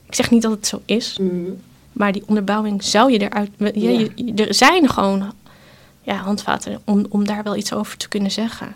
Ik 0.07 0.15
zeg 0.15 0.31
niet 0.31 0.43
dat 0.43 0.51
het 0.51 0.67
zo 0.67 0.83
is, 0.85 1.19
mhm. 1.19 1.51
Maar 1.97 2.13
die 2.13 2.23
onderbouwing 2.27 2.83
zou 2.83 3.13
je 3.13 3.19
eruit. 3.19 3.51
Je, 3.75 4.33
er 4.37 4.55
zijn 4.55 4.89
gewoon 4.89 5.33
ja, 6.07 6.15
handvaten 6.15 6.81
om, 6.85 7.07
om 7.09 7.27
daar 7.27 7.43
wel 7.43 7.57
iets 7.57 7.73
over 7.73 7.97
te 7.97 8.09
kunnen 8.09 8.31
zeggen. 8.31 8.75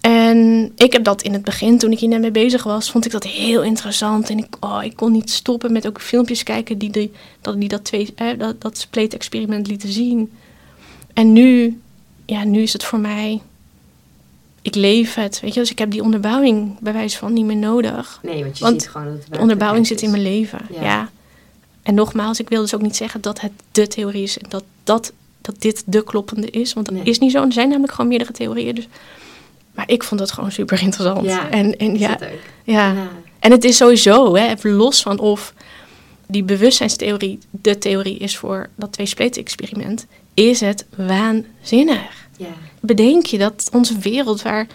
En 0.00 0.72
ik 0.76 0.92
heb 0.92 1.04
dat 1.04 1.22
in 1.22 1.32
het 1.32 1.44
begin, 1.44 1.78
toen 1.78 1.92
ik 1.92 1.98
hier 1.98 2.08
net 2.08 2.20
mee 2.20 2.30
bezig 2.30 2.62
was, 2.62 2.90
vond 2.90 3.04
ik 3.04 3.12
dat 3.12 3.24
heel 3.24 3.62
interessant. 3.62 4.30
En 4.30 4.38
ik, 4.38 4.56
oh, 4.60 4.78
ik 4.82 4.96
kon 4.96 5.12
niet 5.12 5.30
stoppen 5.30 5.72
met 5.72 5.86
ook 5.86 6.00
filmpjes 6.00 6.42
kijken 6.42 6.78
die, 6.78 6.90
die, 6.90 7.12
dat, 7.40 7.60
die 7.60 7.68
dat, 7.68 7.84
twee, 7.84 8.12
eh, 8.14 8.38
dat, 8.38 8.60
dat 8.60 8.78
spleet-experiment 8.78 9.66
lieten 9.66 9.92
zien. 9.92 10.32
En 11.12 11.32
nu, 11.32 11.80
ja, 12.26 12.44
nu 12.44 12.62
is 12.62 12.72
het 12.72 12.84
voor 12.84 12.98
mij. 12.98 13.40
Ik 14.62 14.74
leef 14.74 15.14
het, 15.14 15.40
weet 15.40 15.54
je. 15.54 15.60
Dus 15.60 15.70
ik 15.70 15.78
heb 15.78 15.90
die 15.90 16.02
onderbouwing 16.02 16.78
bij 16.80 16.92
wijze 16.92 17.18
van 17.18 17.32
niet 17.32 17.44
meer 17.44 17.56
nodig. 17.56 18.20
Nee, 18.22 18.42
want 18.44 18.58
je 18.58 18.66
ziet 18.66 18.88
gewoon 18.88 19.06
dat 19.06 19.16
het 19.24 19.32
de 19.32 19.38
onderbouwing 19.38 19.86
zit 19.86 20.02
in 20.02 20.10
mijn 20.10 20.22
leven, 20.22 20.60
ja. 20.80 21.08
En 21.82 21.94
nogmaals, 21.94 22.40
ik 22.40 22.48
wil 22.48 22.60
dus 22.60 22.74
ook 22.74 22.82
niet 22.82 22.96
zeggen 22.96 23.20
dat 23.20 23.40
het 23.40 23.52
de 23.72 23.86
theorie 23.86 24.22
is 24.22 24.38
en 24.38 24.48
dat, 24.48 24.64
dat, 24.84 25.12
dat 25.52 25.62
dit 25.62 25.82
de 25.86 26.04
kloppende 26.04 26.50
is. 26.50 26.72
Want 26.72 26.86
dat 26.86 27.06
is 27.06 27.18
niet 27.18 27.32
zo. 27.32 27.42
Er 27.42 27.52
zijn 27.52 27.68
namelijk 27.68 27.92
gewoon 27.92 28.08
meerdere 28.08 28.32
theorieën. 28.32 28.74
Dus. 28.74 28.88
Maar 29.74 29.90
ik 29.90 30.04
vond 30.04 30.20
dat 30.20 30.32
gewoon 30.32 30.52
super 30.52 30.82
interessant. 30.82 31.24
Ja, 31.24 31.50
en, 31.50 31.76
en 31.76 31.98
ja, 31.98 32.18
ja. 32.64 32.92
ja. 32.92 33.08
En 33.38 33.50
het 33.50 33.64
is 33.64 33.76
sowieso, 33.76 34.34
hè, 34.34 34.48
even 34.48 34.70
los 34.70 35.02
van 35.02 35.18
of 35.18 35.54
die 36.26 36.42
bewustzijnstheorie 36.42 37.38
de 37.50 37.78
theorie 37.78 38.18
is 38.18 38.36
voor 38.36 38.68
dat 38.76 38.92
twee-spleten-experiment, 38.92 40.06
is 40.34 40.60
het 40.60 40.86
waanzinnig. 40.96 42.26
Ja. 42.36 42.46
Bedenk 42.80 43.26
je 43.26 43.38
dat 43.38 43.68
onze 43.72 43.98
wereld, 43.98 44.42
waar 44.42 44.66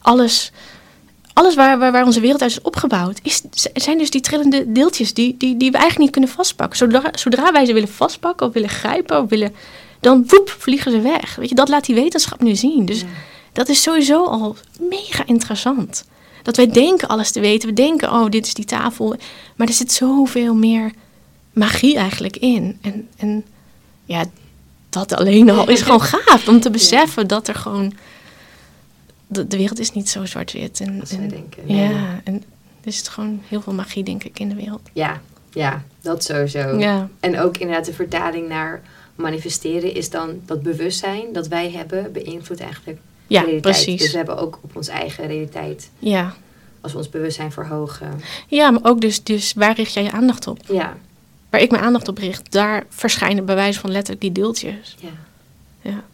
alles 0.00 0.52
alles 1.32 1.54
waar, 1.54 1.78
waar, 1.78 1.92
waar, 1.92 2.04
onze 2.04 2.20
wereld 2.20 2.42
uit 2.42 2.50
is 2.50 2.60
opgebouwd, 2.60 3.20
is, 3.22 3.42
zijn 3.74 3.98
dus 3.98 4.10
die 4.10 4.20
trillende 4.20 4.72
deeltjes 4.72 5.14
die, 5.14 5.36
die, 5.38 5.56
die 5.56 5.70
we 5.70 5.76
eigenlijk 5.76 5.98
niet 5.98 6.10
kunnen 6.10 6.30
vastpakken. 6.30 6.78
Zodra, 6.78 7.10
zodra 7.12 7.52
wij 7.52 7.64
ze 7.64 7.72
willen 7.72 7.88
vastpakken 7.88 8.46
of 8.46 8.52
willen 8.52 8.68
grijpen 8.68 9.22
of 9.22 9.28
willen, 9.28 9.54
dan 10.04 10.24
woep, 10.26 10.54
vliegen 10.58 10.92
ze 10.92 11.00
weg. 11.00 11.34
Weet 11.34 11.48
je, 11.48 11.54
dat 11.54 11.68
laat 11.68 11.84
die 11.84 11.94
wetenschap 11.94 12.42
nu 12.42 12.54
zien. 12.54 12.84
Dus 12.84 13.04
dat 13.52 13.68
is 13.68 13.82
sowieso 13.82 14.24
al 14.24 14.56
mega 14.80 15.26
interessant. 15.26 16.04
Dat 16.42 16.56
wij 16.56 16.70
denken 16.70 17.08
alles 17.08 17.30
te 17.30 17.40
weten. 17.40 17.68
We 17.68 17.74
denken, 17.74 18.12
oh, 18.12 18.28
dit 18.28 18.46
is 18.46 18.54
die 18.54 18.64
tafel. 18.64 19.16
Maar 19.56 19.66
er 19.66 19.72
zit 19.72 19.92
zoveel 19.92 20.54
meer 20.54 20.92
magie 21.52 21.96
eigenlijk 21.96 22.36
in. 22.36 22.78
En, 22.80 23.08
en 23.16 23.44
ja, 24.04 24.24
dat 24.88 25.14
alleen 25.14 25.50
al 25.50 25.68
is 25.68 25.82
gewoon 25.82 26.02
gaaf 26.02 26.48
om 26.48 26.60
te 26.60 26.70
beseffen 26.70 27.26
dat 27.26 27.48
er 27.48 27.54
gewoon 27.54 27.92
de, 29.26 29.46
de 29.46 29.56
wereld 29.56 29.78
is 29.78 29.92
niet 29.92 30.08
zo 30.08 30.24
zwart-wit. 30.24 30.80
En, 30.80 31.02
en 31.10 31.28
denken. 31.28 31.74
Ja, 31.74 32.20
en 32.24 32.34
er 32.80 32.86
is 32.88 33.08
gewoon 33.08 33.42
heel 33.48 33.60
veel 33.60 33.72
magie, 33.72 34.04
denk 34.04 34.24
ik, 34.24 34.38
in 34.38 34.48
de 34.48 34.54
wereld. 34.54 34.88
Ja, 34.92 35.20
ja, 35.52 35.82
dat 36.00 36.24
sowieso. 36.24 36.78
Ja. 36.78 37.08
En 37.20 37.40
ook 37.40 37.56
inderdaad 37.56 37.86
de 37.86 37.92
vertaling 37.92 38.48
naar 38.48 38.82
manifesteren 39.14 39.94
is 39.94 40.10
dan 40.10 40.40
dat 40.46 40.62
bewustzijn 40.62 41.32
dat 41.32 41.48
wij 41.48 41.70
hebben 41.70 42.12
beïnvloedt 42.12 42.60
eigenlijk 42.60 42.98
ja, 43.26 43.40
realiteit. 43.40 43.62
precies. 43.62 44.00
Dus 44.00 44.10
we 44.10 44.16
hebben 44.16 44.38
ook 44.38 44.58
op 44.62 44.76
onze 44.76 44.90
eigen 44.92 45.26
realiteit. 45.26 45.90
Ja. 45.98 46.34
Als 46.80 46.92
we 46.92 46.98
ons 46.98 47.08
bewustzijn 47.08 47.52
verhogen. 47.52 48.20
Ja, 48.48 48.70
maar 48.70 48.84
ook 48.84 49.00
dus, 49.00 49.22
dus 49.22 49.52
waar 49.52 49.74
richt 49.74 49.92
jij 49.92 50.02
je 50.02 50.10
aandacht 50.10 50.46
op? 50.46 50.58
Ja. 50.68 50.96
Waar 51.50 51.60
ik 51.60 51.70
mijn 51.70 51.82
aandacht 51.82 52.08
op 52.08 52.18
richt, 52.18 52.52
daar 52.52 52.84
verschijnen 52.88 53.44
bij 53.44 53.54
wijze 53.54 53.80
van 53.80 53.90
letterlijk 53.90 54.20
die 54.20 54.32
deeltjes. 54.32 54.96
Ja. 55.00 55.08
Ja. 55.80 56.04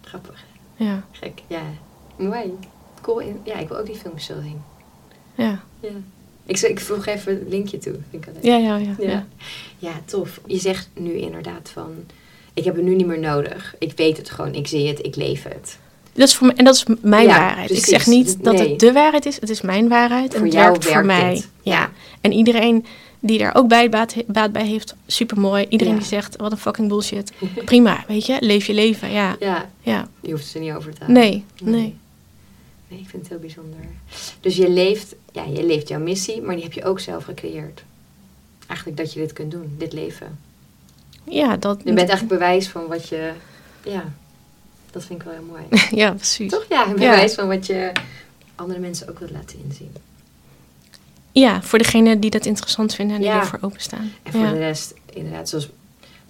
Grappig. 0.00 0.44
Ja. 0.76 1.04
Gek, 1.10 1.42
ja. 1.46 1.62
Mooi. 2.16 2.54
Cool. 3.00 3.22
Ja, 3.44 3.58
ik 3.58 3.68
wil 3.68 3.78
ook 3.78 3.86
die 3.86 3.96
films 3.96 4.24
zo 4.24 4.34
zien. 4.42 4.62
Ja. 5.34 5.60
ja. 5.80 5.88
Ik, 6.44 6.60
ik 6.60 6.80
vroeg 6.80 7.06
even 7.06 7.40
een 7.40 7.48
linkje 7.48 7.78
toe. 7.78 7.94
Vind 8.10 8.26
ik 8.26 8.32
ja, 8.42 8.56
ja, 8.56 8.76
ja, 8.76 8.94
ja, 8.98 9.26
ja. 9.78 9.92
tof. 10.04 10.40
Je 10.46 10.58
zegt 10.58 10.88
nu 10.94 11.12
inderdaad 11.12 11.70
van... 11.70 12.06
Ik 12.54 12.64
heb 12.64 12.74
het 12.74 12.84
nu 12.84 12.94
niet 12.94 13.06
meer 13.06 13.18
nodig. 13.18 13.74
Ik 13.78 13.92
weet 13.96 14.16
het 14.16 14.30
gewoon. 14.30 14.54
Ik 14.54 14.66
zie 14.66 14.88
het. 14.88 15.06
Ik 15.06 15.16
leef 15.16 15.42
het. 15.42 15.78
Dat 16.12 16.28
is 16.28 16.34
voor 16.34 16.46
mij, 16.46 16.56
en 16.56 16.64
dat 16.64 16.74
is 16.74 16.84
mijn 17.00 17.26
waarheid. 17.26 17.70
Ik 17.70 17.84
zeg 17.84 18.06
niet 18.06 18.44
dat 18.44 18.58
het 18.58 18.80
de 18.80 18.92
waarheid 18.92 19.26
is. 19.26 19.40
Het 19.40 19.50
is 19.50 19.60
mijn 19.60 19.88
waarheid. 19.88 20.34
Voor 20.34 20.46
en 20.46 20.52
jou 20.52 20.70
werkt 20.70 20.86
voor 20.86 21.04
mij. 21.04 21.44
Ja. 21.62 21.90
En 22.20 22.32
iedereen 22.32 22.84
die 23.20 23.38
daar 23.38 23.54
ook 23.54 23.68
bij 23.68 23.88
baat, 23.88 24.14
baat 24.26 24.52
bij 24.52 24.66
heeft, 24.66 24.94
super 25.06 25.40
mooi. 25.40 25.66
Iedereen 25.68 25.96
die 25.96 26.04
zegt, 26.04 26.36
wat 26.36 26.52
een 26.52 26.58
fucking 26.58 26.88
bullshit. 26.88 27.32
Prima, 27.64 28.04
weet 28.08 28.26
je, 28.26 28.36
leef 28.40 28.66
je 28.66 28.74
leven. 28.74 29.10
Ja. 29.10 29.36
ja. 29.40 29.70
ja. 29.80 30.08
Je 30.20 30.30
hoeft 30.30 30.46
ze 30.46 30.58
niet 30.58 30.72
over 30.72 30.92
te 30.92 31.00
halen. 31.00 31.14
Nee, 31.14 31.44
nee. 31.62 31.98
Nee, 32.88 32.98
ik 32.98 33.08
vind 33.08 33.22
het 33.22 33.28
heel 33.28 33.40
bijzonder. 33.40 33.78
Dus 34.40 34.56
je 34.56 34.70
leeft, 34.70 35.14
ja, 35.32 35.44
je 35.44 35.64
leeft 35.64 35.88
jouw 35.88 36.00
missie, 36.00 36.42
maar 36.42 36.54
die 36.54 36.64
heb 36.64 36.72
je 36.72 36.84
ook 36.84 37.00
zelf 37.00 37.24
gecreëerd. 37.24 37.82
Eigenlijk 38.66 38.98
dat 38.98 39.12
je 39.12 39.20
dit 39.20 39.32
kunt 39.32 39.50
doen, 39.50 39.74
dit 39.78 39.92
leven. 39.92 40.38
Ja, 41.24 41.56
dat... 41.56 41.78
Je 41.78 41.92
bent 41.92 42.08
eigenlijk 42.08 42.28
bewijs 42.28 42.68
van 42.68 42.86
wat 42.86 43.08
je... 43.08 43.32
Ja, 43.84 44.04
dat 44.90 45.04
vind 45.04 45.20
ik 45.20 45.26
wel 45.26 45.34
heel 45.34 45.44
mooi. 45.48 45.82
ja, 46.02 46.12
precies. 46.12 46.50
Toch? 46.50 46.66
Ja, 46.68 46.86
een 46.86 46.92
bewijs 46.92 47.34
van 47.34 47.48
wat 47.48 47.66
je 47.66 47.92
andere 48.54 48.78
mensen 48.80 49.08
ook 49.08 49.18
wilt 49.18 49.30
laten 49.30 49.58
inzien. 49.64 49.92
Ja, 51.32 51.62
voor 51.62 51.78
degene 51.78 52.18
die 52.18 52.30
dat 52.30 52.46
interessant 52.46 52.94
vinden 52.94 53.16
en 53.16 53.22
die 53.22 53.30
ervoor 53.30 53.58
openstaan. 53.62 54.12
En 54.22 54.32
voor 54.32 54.46
de 54.46 54.58
rest, 54.58 54.94
inderdaad, 55.12 55.48
zoals 55.48 55.68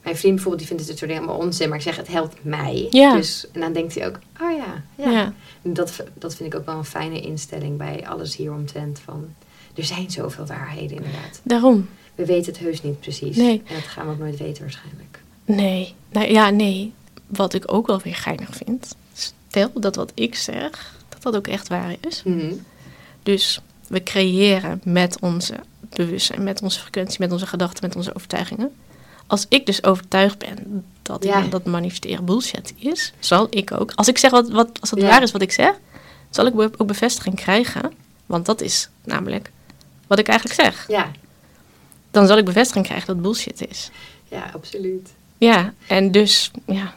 mijn 0.03 0.17
vriend 0.17 0.35
bijvoorbeeld, 0.35 0.59
die 0.59 0.77
vindt 0.77 0.89
het 0.89 0.99
soort 0.99 1.11
helemaal 1.11 1.37
onzin, 1.37 1.69
maar 1.69 1.79
ik 1.79 1.85
zeg 1.85 1.97
het 1.97 2.09
helpt 2.09 2.45
mij. 2.45 2.87
Ja. 2.91 3.15
Dus, 3.15 3.47
en 3.53 3.61
dan 3.61 3.73
denkt 3.73 3.95
hij 3.95 4.07
ook, 4.07 4.19
oh 4.41 4.57
ja, 4.57 4.83
ja. 5.05 5.11
ja. 5.11 5.33
Dat, 5.63 6.05
dat 6.15 6.35
vind 6.35 6.53
ik 6.53 6.59
ook 6.59 6.67
wel 6.67 6.77
een 6.77 6.85
fijne 6.85 7.21
instelling 7.21 7.77
bij 7.77 8.09
alles 8.09 8.37
hieromtrent. 8.37 9.01
Van, 9.05 9.35
er 9.75 9.85
zijn 9.85 10.11
zoveel 10.11 10.47
waarheden 10.47 10.97
inderdaad. 10.97 11.41
Daarom. 11.43 11.89
We 12.21 12.27
weten 12.27 12.53
het 12.53 12.61
heus 12.63 12.83
niet 12.83 13.01
precies. 13.01 13.37
Nee. 13.37 13.63
En 13.67 13.75
dat 13.75 13.83
gaan 13.85 14.07
we 14.07 14.13
ook 14.13 14.19
nooit 14.19 14.39
weten 14.39 14.63
waarschijnlijk. 14.63 15.21
Nee. 15.45 15.95
Nou 16.11 16.33
ja, 16.33 16.51
nee. 16.51 16.93
Wat 17.27 17.55
ik 17.55 17.73
ook 17.73 17.87
wel 17.87 18.01
weer 18.01 18.15
geinig 18.15 18.49
vind. 18.53 18.95
Stel 19.13 19.71
dat 19.75 19.97
wat 19.97 20.13
ik 20.15 20.35
zeg, 20.35 20.95
dat 21.09 21.23
dat 21.23 21.37
ook 21.37 21.47
echt 21.47 21.69
waar 21.69 21.95
is. 22.09 22.23
Mhm. 22.23 22.53
Dus 23.23 23.61
we 23.89 24.03
creëren 24.03 24.81
met 24.85 25.17
onze 25.21 25.55
bewustzijn, 25.81 26.43
met 26.43 26.63
onze 26.63 26.81
frequentie, 26.81 27.17
met 27.21 27.33
onze 27.33 27.47
gedachten, 27.47 27.87
met 27.87 27.97
onze 27.97 28.15
overtuigingen. 28.15 28.71
Als 29.27 29.47
ik 29.49 29.67
dus 29.67 29.85
overtuigd 29.85 30.39
ben 30.39 30.85
dat, 31.03 31.25
Ja. 31.25 31.41
dat 31.43 31.65
manifesteren 31.65 32.25
bullshit 32.25 32.75
is, 32.77 33.13
zal 33.19 33.47
ik 33.51 33.73
ook. 33.73 33.93
Als 33.95 34.09
ik 34.09 34.19
zeg 34.19 34.31
wat, 34.31 34.49
wat 34.49 34.81
als 34.81 34.91
het 34.91 35.01
Ja. 35.01 35.07
waar 35.07 35.23
is 35.23 35.31
wat 35.33 35.43
ik 35.43 35.53
zeg, 35.53 35.75
zal 36.31 36.47
ik 36.47 36.61
ook 36.61 36.87
bevestiging 36.87 37.35
krijgen. 37.35 37.93
Want 38.27 38.47
dat 38.47 38.61
is 38.61 38.89
namelijk 39.05 39.51
wat 40.07 40.19
ik 40.19 40.29
eigenlijk 40.29 40.61
zeg. 40.61 40.85
Ja, 40.89 41.11
Dan 42.11 42.27
zal 42.27 42.39
ik 42.39 42.45
bevestiging 42.45 42.85
krijgen 42.85 43.07
dat 43.07 43.17
het 43.17 43.25
bullshit 43.25 43.69
is. 43.69 43.91
ja, 44.29 44.51
absoluut. 44.55 45.09
Ja, 45.39 45.73
en 45.87 46.11
dus, 46.11 46.51
ja. 46.67 46.95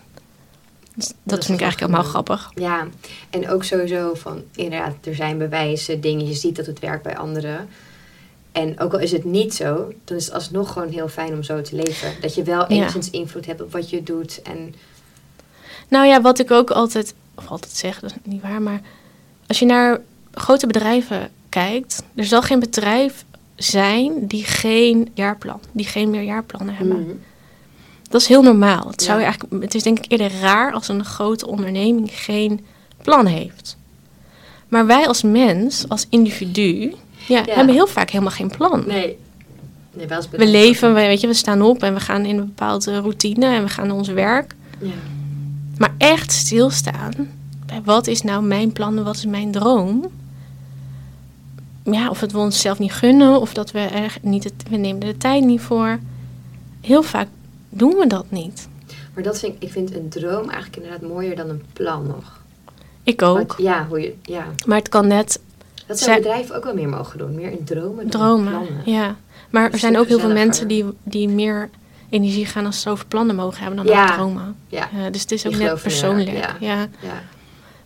Dus 0.96 1.14
dat, 1.24 1.46
vind 1.46 1.60
ik 1.60 1.64
eigenlijk 1.64 1.80
wel 1.80 2.02
helemaal 2.02 2.24
grappig. 2.24 2.52
Ja, 2.56 2.88
en 3.30 3.50
ook 3.50 3.64
sowieso 3.64 4.14
van 4.14 4.44
inderdaad, 4.56 4.96
er 5.04 5.16
zijn 5.16 5.38
bewijzen, 5.38 6.02
dingen, 6.02 6.28
je 6.28 6.34
ziet 6.34 6.56
dat 6.56 6.66
het 6.66 6.80
werkt 6.80 7.04
bij 7.04 7.18
anderen. 7.18 7.70
En 8.52 8.80
ook 8.80 8.94
al 8.94 9.00
is 9.00 9.12
het 9.12 9.24
niet 9.24 9.54
zo, 9.54 9.94
dan 10.04 10.18
is 10.18 10.26
het 10.26 10.34
alsnog 10.34 10.74
gewoon 10.74 10.90
heel 10.90 11.08
fijn 11.08 11.34
om 11.34 11.44
zo 11.44 11.62
te 11.62 11.76
leven. 11.76 12.14
Dat 12.22 12.36
je 12.36 12.44
wel 12.44 12.68
enigszins 12.68 13.10
invloed 13.10 13.46
hebt 13.46 13.62
op 13.62 13.72
wat 13.72 13.90
je 13.90 14.04
doet. 14.04 14.42
En 14.42 14.76
Nou 15.88 16.08
ja, 16.08 16.22
wat 16.22 16.40
ik 16.40 16.52
ook 16.52 16.72
altijd, 16.72 17.14
of 17.36 17.48
altijd 17.48 17.72
zeg, 17.76 18.00
dat 18.00 18.10
is 18.10 18.18
niet 18.24 18.42
waar, 18.42 18.62
maar 18.62 18.82
als 19.48 19.60
je 19.60 19.66
naar 19.66 20.02
grote 20.34 20.68
bedrijven 20.68 21.32
kijkt, 21.50 22.04
er 22.16 22.26
zal 22.26 22.42
geen 22.42 22.60
bedrijf 22.60 23.26
zijn 23.56 24.28
die 24.28 24.44
geen 24.44 25.10
jaarplan, 25.14 25.60
die 25.72 25.86
geen 25.86 26.10
meerjaarplannen 26.10 26.76
hebben. 26.76 27.00
Mhm. 27.02 27.12
Dat 28.10 28.22
is 28.22 28.28
heel 28.28 28.42
normaal. 28.44 28.88
Het, 28.88 29.02
zou 29.02 29.20
Ja. 29.20 29.24
eigenlijk, 29.26 29.64
het 29.64 29.76
is 29.76 29.84
denk 29.84 29.98
ik 30.00 30.12
eerder 30.12 30.32
raar 30.42 30.74
als 30.74 30.88
een 30.88 31.06
grote 31.06 31.48
onderneming 31.48 32.10
geen 32.12 32.66
plan 33.02 33.26
heeft. 33.26 33.78
Maar 34.68 34.86
wij 34.86 35.08
als 35.08 35.22
mens, 35.24 35.86
als 35.88 36.06
individu, 36.10 36.94
ja, 37.28 37.44
Ja. 37.46 37.54
hebben 37.54 37.74
heel 37.74 37.88
vaak 37.88 38.10
helemaal 38.10 38.34
geen 38.34 38.52
plan. 38.58 38.84
nee. 38.88 39.18
nee 39.94 40.08
wel 40.08 40.22
We 40.32 40.48
leven, 40.48 40.94
we, 40.94 41.00
weet 41.00 41.22
je, 41.22 41.28
we 41.28 41.34
staan 41.34 41.62
op 41.62 41.84
en 41.84 41.94
we 41.94 42.00
gaan 42.00 42.26
in 42.26 42.38
een 42.38 42.46
bepaalde 42.46 43.00
routine 43.00 43.46
en 43.46 43.64
we 43.64 43.70
gaan 43.70 43.88
naar 43.88 43.96
ons 43.96 44.08
werk. 44.08 44.56
Ja. 44.80 44.90
Maar 45.78 45.94
echt 45.98 46.32
stilstaan 46.32 47.14
bij 47.66 47.82
wat 47.84 48.08
is 48.08 48.22
nou 48.22 48.44
mijn 48.44 48.72
plan 48.72 48.98
en 48.98 49.04
wat 49.04 49.16
is 49.16 49.26
mijn 49.26 49.52
droom. 49.52 50.06
Ja, 51.84 52.10
of 52.10 52.20
het 52.20 52.32
we 52.32 52.38
onszelf 52.38 52.80
niet 52.80 52.94
gunnen 52.94 53.40
of 53.42 53.54
dat 53.54 53.72
we 53.72 53.80
er 53.80 54.16
niet 54.22 54.44
het, 54.44 54.54
we 54.70 54.76
nemen 54.78 55.00
de 55.00 55.18
tijd 55.18 55.44
niet 55.44 55.62
voor. 55.62 56.00
Heel 56.82 57.04
vaak 57.04 57.28
doen 57.70 57.96
we 57.96 58.08
dat 58.08 58.26
niet. 58.30 58.68
Maar 59.14 59.24
dat 59.24 59.40
vind 59.40 59.54
ik, 59.56 59.64
ik 59.64 59.72
vind 59.72 59.96
een 59.96 60.10
droom 60.10 60.50
eigenlijk 60.50 60.76
inderdaad 60.76 61.02
mooier 61.10 61.36
dan 61.36 61.50
een 61.50 61.64
plan 61.74 62.08
nog. 62.08 62.42
Ik 63.04 63.22
ook. 63.22 63.56
Ja, 63.58 63.86
hoe 63.90 64.00
je, 64.02 64.14
ja. 64.22 64.46
Maar 64.66 64.78
het 64.78 64.90
kan 64.90 65.08
net 65.08 65.40
Dat 65.88 66.00
zou 66.00 66.18
bedrijven 66.18 66.56
ook 66.56 66.64
wel 66.64 66.74
meer 66.74 66.90
mogen 66.90 67.18
doen. 67.18 67.36
Meer 67.36 67.52
in 67.52 67.64
dromen 67.64 67.96
dan 67.96 68.04
in 68.04 68.10
dromen. 68.10 68.50
plannen. 68.50 68.82
Ja. 68.86 69.16
Maar 69.50 69.72
er 69.72 69.78
zijn 69.80 69.98
ook 69.98 70.08
heel 70.08 70.20
veel 70.20 70.32
mensen 70.32 70.68
die, 70.68 70.86
die 71.04 71.30
meer 71.30 71.70
energie 72.10 72.46
gaan 72.46 72.66
als 72.66 72.82
ze 72.82 72.90
over 72.90 73.06
plannen 73.06 73.36
mogen 73.36 73.60
hebben 73.64 73.86
dan 73.86 73.96
Ja. 73.96 74.04
over 74.04 74.16
dromen. 74.16 74.56
Ja, 74.68 74.90
Ja, 74.98 75.10
dus 75.10 75.22
het 75.22 75.32
is 75.32 75.48
ook 75.48 75.56
net 75.56 75.82
persoonlijk. 75.82 76.30
ja. 76.38 76.56
ja. 76.60 76.88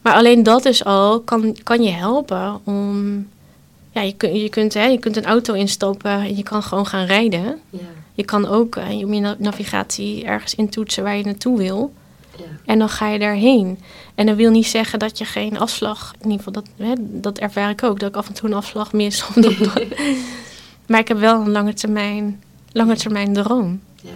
Maar 0.01 0.13
alleen 0.13 0.43
dat 0.43 0.65
is 0.65 0.83
al, 0.83 1.19
kan, 1.21 1.57
kan 1.63 1.83
je 1.83 1.89
helpen 1.91 2.59
om... 2.63 3.27
Ja, 3.97 4.03
je, 4.03 4.13
kun, 4.15 4.35
je, 4.39 4.49
kunt, 4.49 4.73
hè, 4.73 4.83
je 4.85 4.97
kunt 4.99 5.17
een 5.17 5.25
auto 5.25 5.53
instappen 5.53 6.11
en 6.11 6.35
je 6.35 6.43
kan 6.43 6.63
gewoon 6.63 6.85
gaan 6.87 7.05
rijden. 7.05 7.59
ja, 7.69 7.79
Je 8.13 8.25
kan 8.25 8.45
ook 8.47 8.75
eh, 8.75 8.97
om 8.97 9.13
je 9.13 9.19
na- 9.19 9.35
navigatie 9.39 10.23
ergens 10.25 10.55
intoetsen 10.55 11.03
waar 11.03 11.17
je 11.17 11.23
naartoe 11.23 11.57
wil. 11.57 11.93
ja. 12.37 12.43
En 12.65 12.79
dan 12.79 12.89
ga 12.89 13.07
je 13.09 13.19
daarheen. 13.19 13.79
En 14.15 14.25
dat 14.25 14.35
wil 14.35 14.51
niet 14.51 14.67
zeggen 14.67 14.99
dat 14.99 15.17
je 15.17 15.25
geen 15.25 15.59
afslag... 15.59 16.13
In 16.21 16.29
ieder 16.31 16.37
geval, 16.45 16.53
dat, 16.63 16.87
hè, 16.87 16.93
dat 16.99 17.37
ervaar 17.37 17.69
ik 17.69 17.83
ook. 17.83 17.99
Dat 17.99 18.09
ik 18.09 18.15
af 18.15 18.27
en 18.27 18.33
toe 18.33 18.49
een 18.49 18.55
afslag 18.55 18.93
mis. 18.93 19.23
Maar 20.87 20.99
ik 20.99 21.07
heb 21.07 21.19
wel 21.19 21.41
een 21.41 21.51
lange 21.51 21.73
termijn, 21.73 22.43
lange 22.71 22.95
termijn 22.95 23.33
droom. 23.33 23.81
ja. 24.01 24.09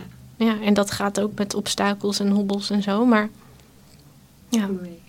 Ja, 0.46 0.56
en 0.64 0.74
dat 0.74 0.92
gaat 0.92 1.20
ook 1.20 1.32
met 1.38 1.54
obstakels 1.54 2.20
en 2.20 2.30
hobbels 2.30 2.70
en 2.70 2.82
zo. 2.84 3.06
Maar 3.06 3.30
ja, 4.50 4.68
Mooi. 4.68 5.01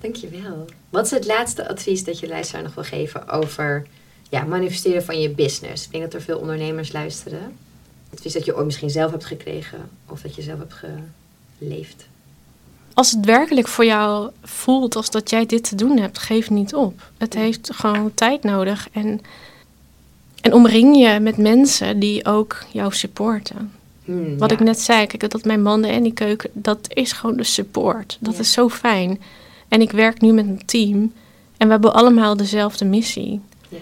Dankjewel. 0.00 0.64
Wat 0.90 1.04
is 1.04 1.10
het 1.10 1.26
laatste 1.26 1.68
advies 1.68 2.04
dat 2.04 2.18
je 2.18 2.28
luisteraar 2.28 2.62
nog 2.62 2.74
wil 2.74 2.84
geven 2.84 3.28
over 3.28 3.86
ja, 4.30 4.42
manifesteren 4.44 5.04
van 5.04 5.20
je 5.20 5.30
business? 5.30 5.84
Ik 5.84 5.90
denk 5.90 6.04
dat 6.04 6.14
er 6.14 6.22
veel 6.22 6.38
ondernemers 6.38 6.92
luisteren. 6.92 7.56
Advies 8.12 8.32
dat 8.32 8.44
je 8.44 8.56
ooit 8.56 8.64
misschien 8.66 8.90
zelf 8.90 9.10
hebt 9.10 9.24
gekregen 9.24 9.88
of 10.08 10.20
dat 10.20 10.34
je 10.34 10.42
zelf 10.42 10.58
hebt 10.58 10.74
geleefd. 11.58 12.06
als 12.94 13.10
het 13.10 13.24
werkelijk 13.24 13.68
voor 13.68 13.84
jou 13.84 14.30
voelt 14.42 14.96
als 14.96 15.10
dat 15.10 15.30
jij 15.30 15.46
dit 15.46 15.68
te 15.68 15.74
doen 15.74 15.98
hebt, 15.98 16.18
geef 16.18 16.50
niet 16.50 16.74
op. 16.74 17.10
Het 17.18 17.34
heeft 17.34 17.70
gewoon 17.74 18.14
tijd 18.14 18.42
nodig. 18.42 18.88
En, 18.92 19.20
en 20.40 20.52
omring 20.52 20.96
je 20.96 21.20
met 21.20 21.36
mensen 21.36 21.98
die 21.98 22.26
ook 22.26 22.64
jou 22.72 22.92
supporten. 22.94 23.72
Hmm, 24.04 24.38
Wat 24.38 24.50
ja. 24.50 24.56
ik 24.56 24.62
net 24.64 24.80
zei, 24.80 25.06
kijk, 25.06 25.30
dat 25.30 25.44
mijn 25.44 25.62
mannen 25.62 25.90
en 25.90 26.02
die 26.02 26.12
keuken, 26.12 26.50
dat 26.52 26.78
is 26.88 27.12
gewoon 27.12 27.36
de 27.36 27.44
support. 27.44 28.16
Dat 28.20 28.34
Ja. 28.34 28.40
is 28.40 28.52
zo 28.52 28.68
fijn. 28.68 29.20
En 29.70 29.80
ik 29.80 29.90
werk 29.90 30.20
nu 30.20 30.32
met 30.32 30.46
een 30.46 30.62
team 30.66 31.12
en 31.56 31.66
we 31.66 31.72
hebben 31.72 31.94
allemaal 31.94 32.36
dezelfde 32.36 32.84
missie. 32.84 33.40
Ja. 33.68 33.78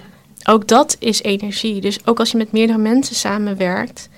Ook 0.52 0.68
dat 0.68 0.96
is 0.98 1.22
energie. 1.22 1.80
Dus 1.80 2.06
ook 2.06 2.18
als 2.18 2.30
je 2.30 2.36
met 2.36 2.52
meerdere 2.52 2.78
mensen 2.78 3.16
samenwerkt, 3.16 4.08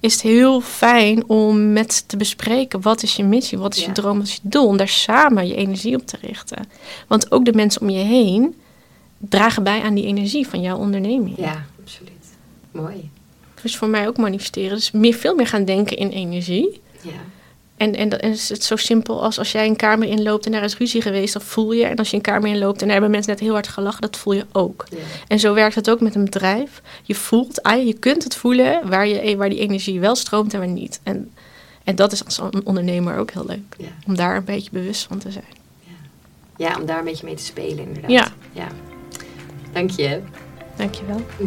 is 0.00 0.12
het 0.12 0.22
heel 0.22 0.60
fijn 0.60 1.28
om 1.28 1.72
met 1.72 2.08
te 2.08 2.16
bespreken 2.16 2.80
wat 2.80 3.02
is 3.02 3.16
je 3.16 3.24
missie, 3.24 3.58
wat 3.58 3.74
is 3.74 3.80
Ja. 3.80 3.86
je 3.86 3.92
droom, 3.92 4.18
wat 4.18 4.26
is 4.26 4.34
je 4.34 4.40
doel, 4.42 4.66
om 4.66 4.76
daar 4.76 4.88
samen 4.88 5.46
je 5.46 5.54
energie 5.54 5.96
op 5.96 6.06
te 6.06 6.16
richten. 6.20 6.68
Want 7.08 7.32
ook 7.32 7.44
de 7.44 7.52
mensen 7.52 7.80
om 7.80 7.90
je 7.90 8.04
heen 8.04 8.54
dragen 9.18 9.62
bij 9.62 9.82
aan 9.82 9.94
die 9.94 10.06
energie 10.06 10.48
van 10.48 10.60
jouw 10.60 10.76
onderneming. 10.78 11.36
ja, 11.38 11.64
absoluut. 11.82 12.10
Mooi. 12.70 13.10
Dus 13.62 13.76
voor 13.76 13.88
mij 13.88 14.08
ook 14.08 14.16
manifesteren. 14.16 14.76
Dus 14.76 14.90
meer, 14.90 15.14
veel 15.14 15.34
meer 15.34 15.46
gaan 15.46 15.64
denken 15.64 15.96
in 15.96 16.08
energie. 16.08 16.80
Ja. 17.02 17.10
En, 17.76 17.94
en, 17.94 18.08
dat- 18.08 18.20
en 18.20 18.30
is 18.30 18.48
het 18.48 18.64
zo 18.64 18.76
simpel 18.76 19.22
als 19.22 19.38
als 19.38 19.52
jij 19.52 19.66
een 19.66 19.76
kamer 19.76 20.08
inloopt 20.08 20.46
en 20.46 20.52
daar 20.52 20.64
is 20.64 20.76
ruzie 20.76 21.02
geweest, 21.02 21.32
dat 21.32 21.44
voel 21.44 21.72
je. 21.72 21.84
En 21.84 21.96
als 21.96 22.10
je 22.10 22.16
een 22.16 22.22
kamer 22.22 22.48
inloopt 22.50 22.76
en 22.80 22.84
daar 22.84 22.92
hebben 22.92 23.10
mensen 23.10 23.30
net 23.32 23.40
heel 23.40 23.52
hard 23.52 23.68
gelachen, 23.68 24.00
dat 24.00 24.16
voel 24.16 24.32
je 24.34 24.46
ook. 24.52 24.84
Ja. 24.90 24.96
En 25.28 25.38
zo 25.40 25.54
werkt 25.54 25.74
het 25.74 25.90
ook 25.90 26.00
met 26.00 26.14
een 26.14 26.24
bedrijf. 26.24 26.82
Je 27.02 27.14
voelt, 27.14 27.62
ah, 27.62 27.86
je 27.86 27.92
kunt 27.92 28.24
het 28.24 28.36
voelen 28.36 28.88
waar, 28.88 29.06
je, 29.08 29.36
waar 29.36 29.48
die 29.50 29.58
energie 29.58 30.00
wel 30.00 30.14
stroomt 30.14 30.52
en 30.54 30.58
waar 30.58 30.68
niet. 30.68 31.00
En, 31.02 31.30
en 31.84 31.96
dat 31.96 32.12
is 32.12 32.24
als 32.24 32.40
ondernemer 32.64 33.16
ook 33.18 33.30
heel 33.30 33.44
leuk. 33.46 33.74
Ja. 33.78 33.86
Om 34.06 34.16
daar 34.16 34.36
een 34.36 34.44
beetje 34.44 34.70
bewust 34.72 35.02
van 35.06 35.18
te 35.18 35.30
zijn. 35.30 35.44
ja, 36.56 36.76
om 36.80 36.86
daar 36.86 36.98
een 36.98 37.04
beetje 37.04 37.26
mee 37.26 37.34
te 37.34 37.44
spelen 37.44 37.78
inderdaad. 37.86 38.10
Ja. 38.10 38.28
ja. 38.52 38.68
Dank 39.72 39.90
je. 39.90 40.20
Dankjewel. 40.76 41.20
Je 41.38 41.46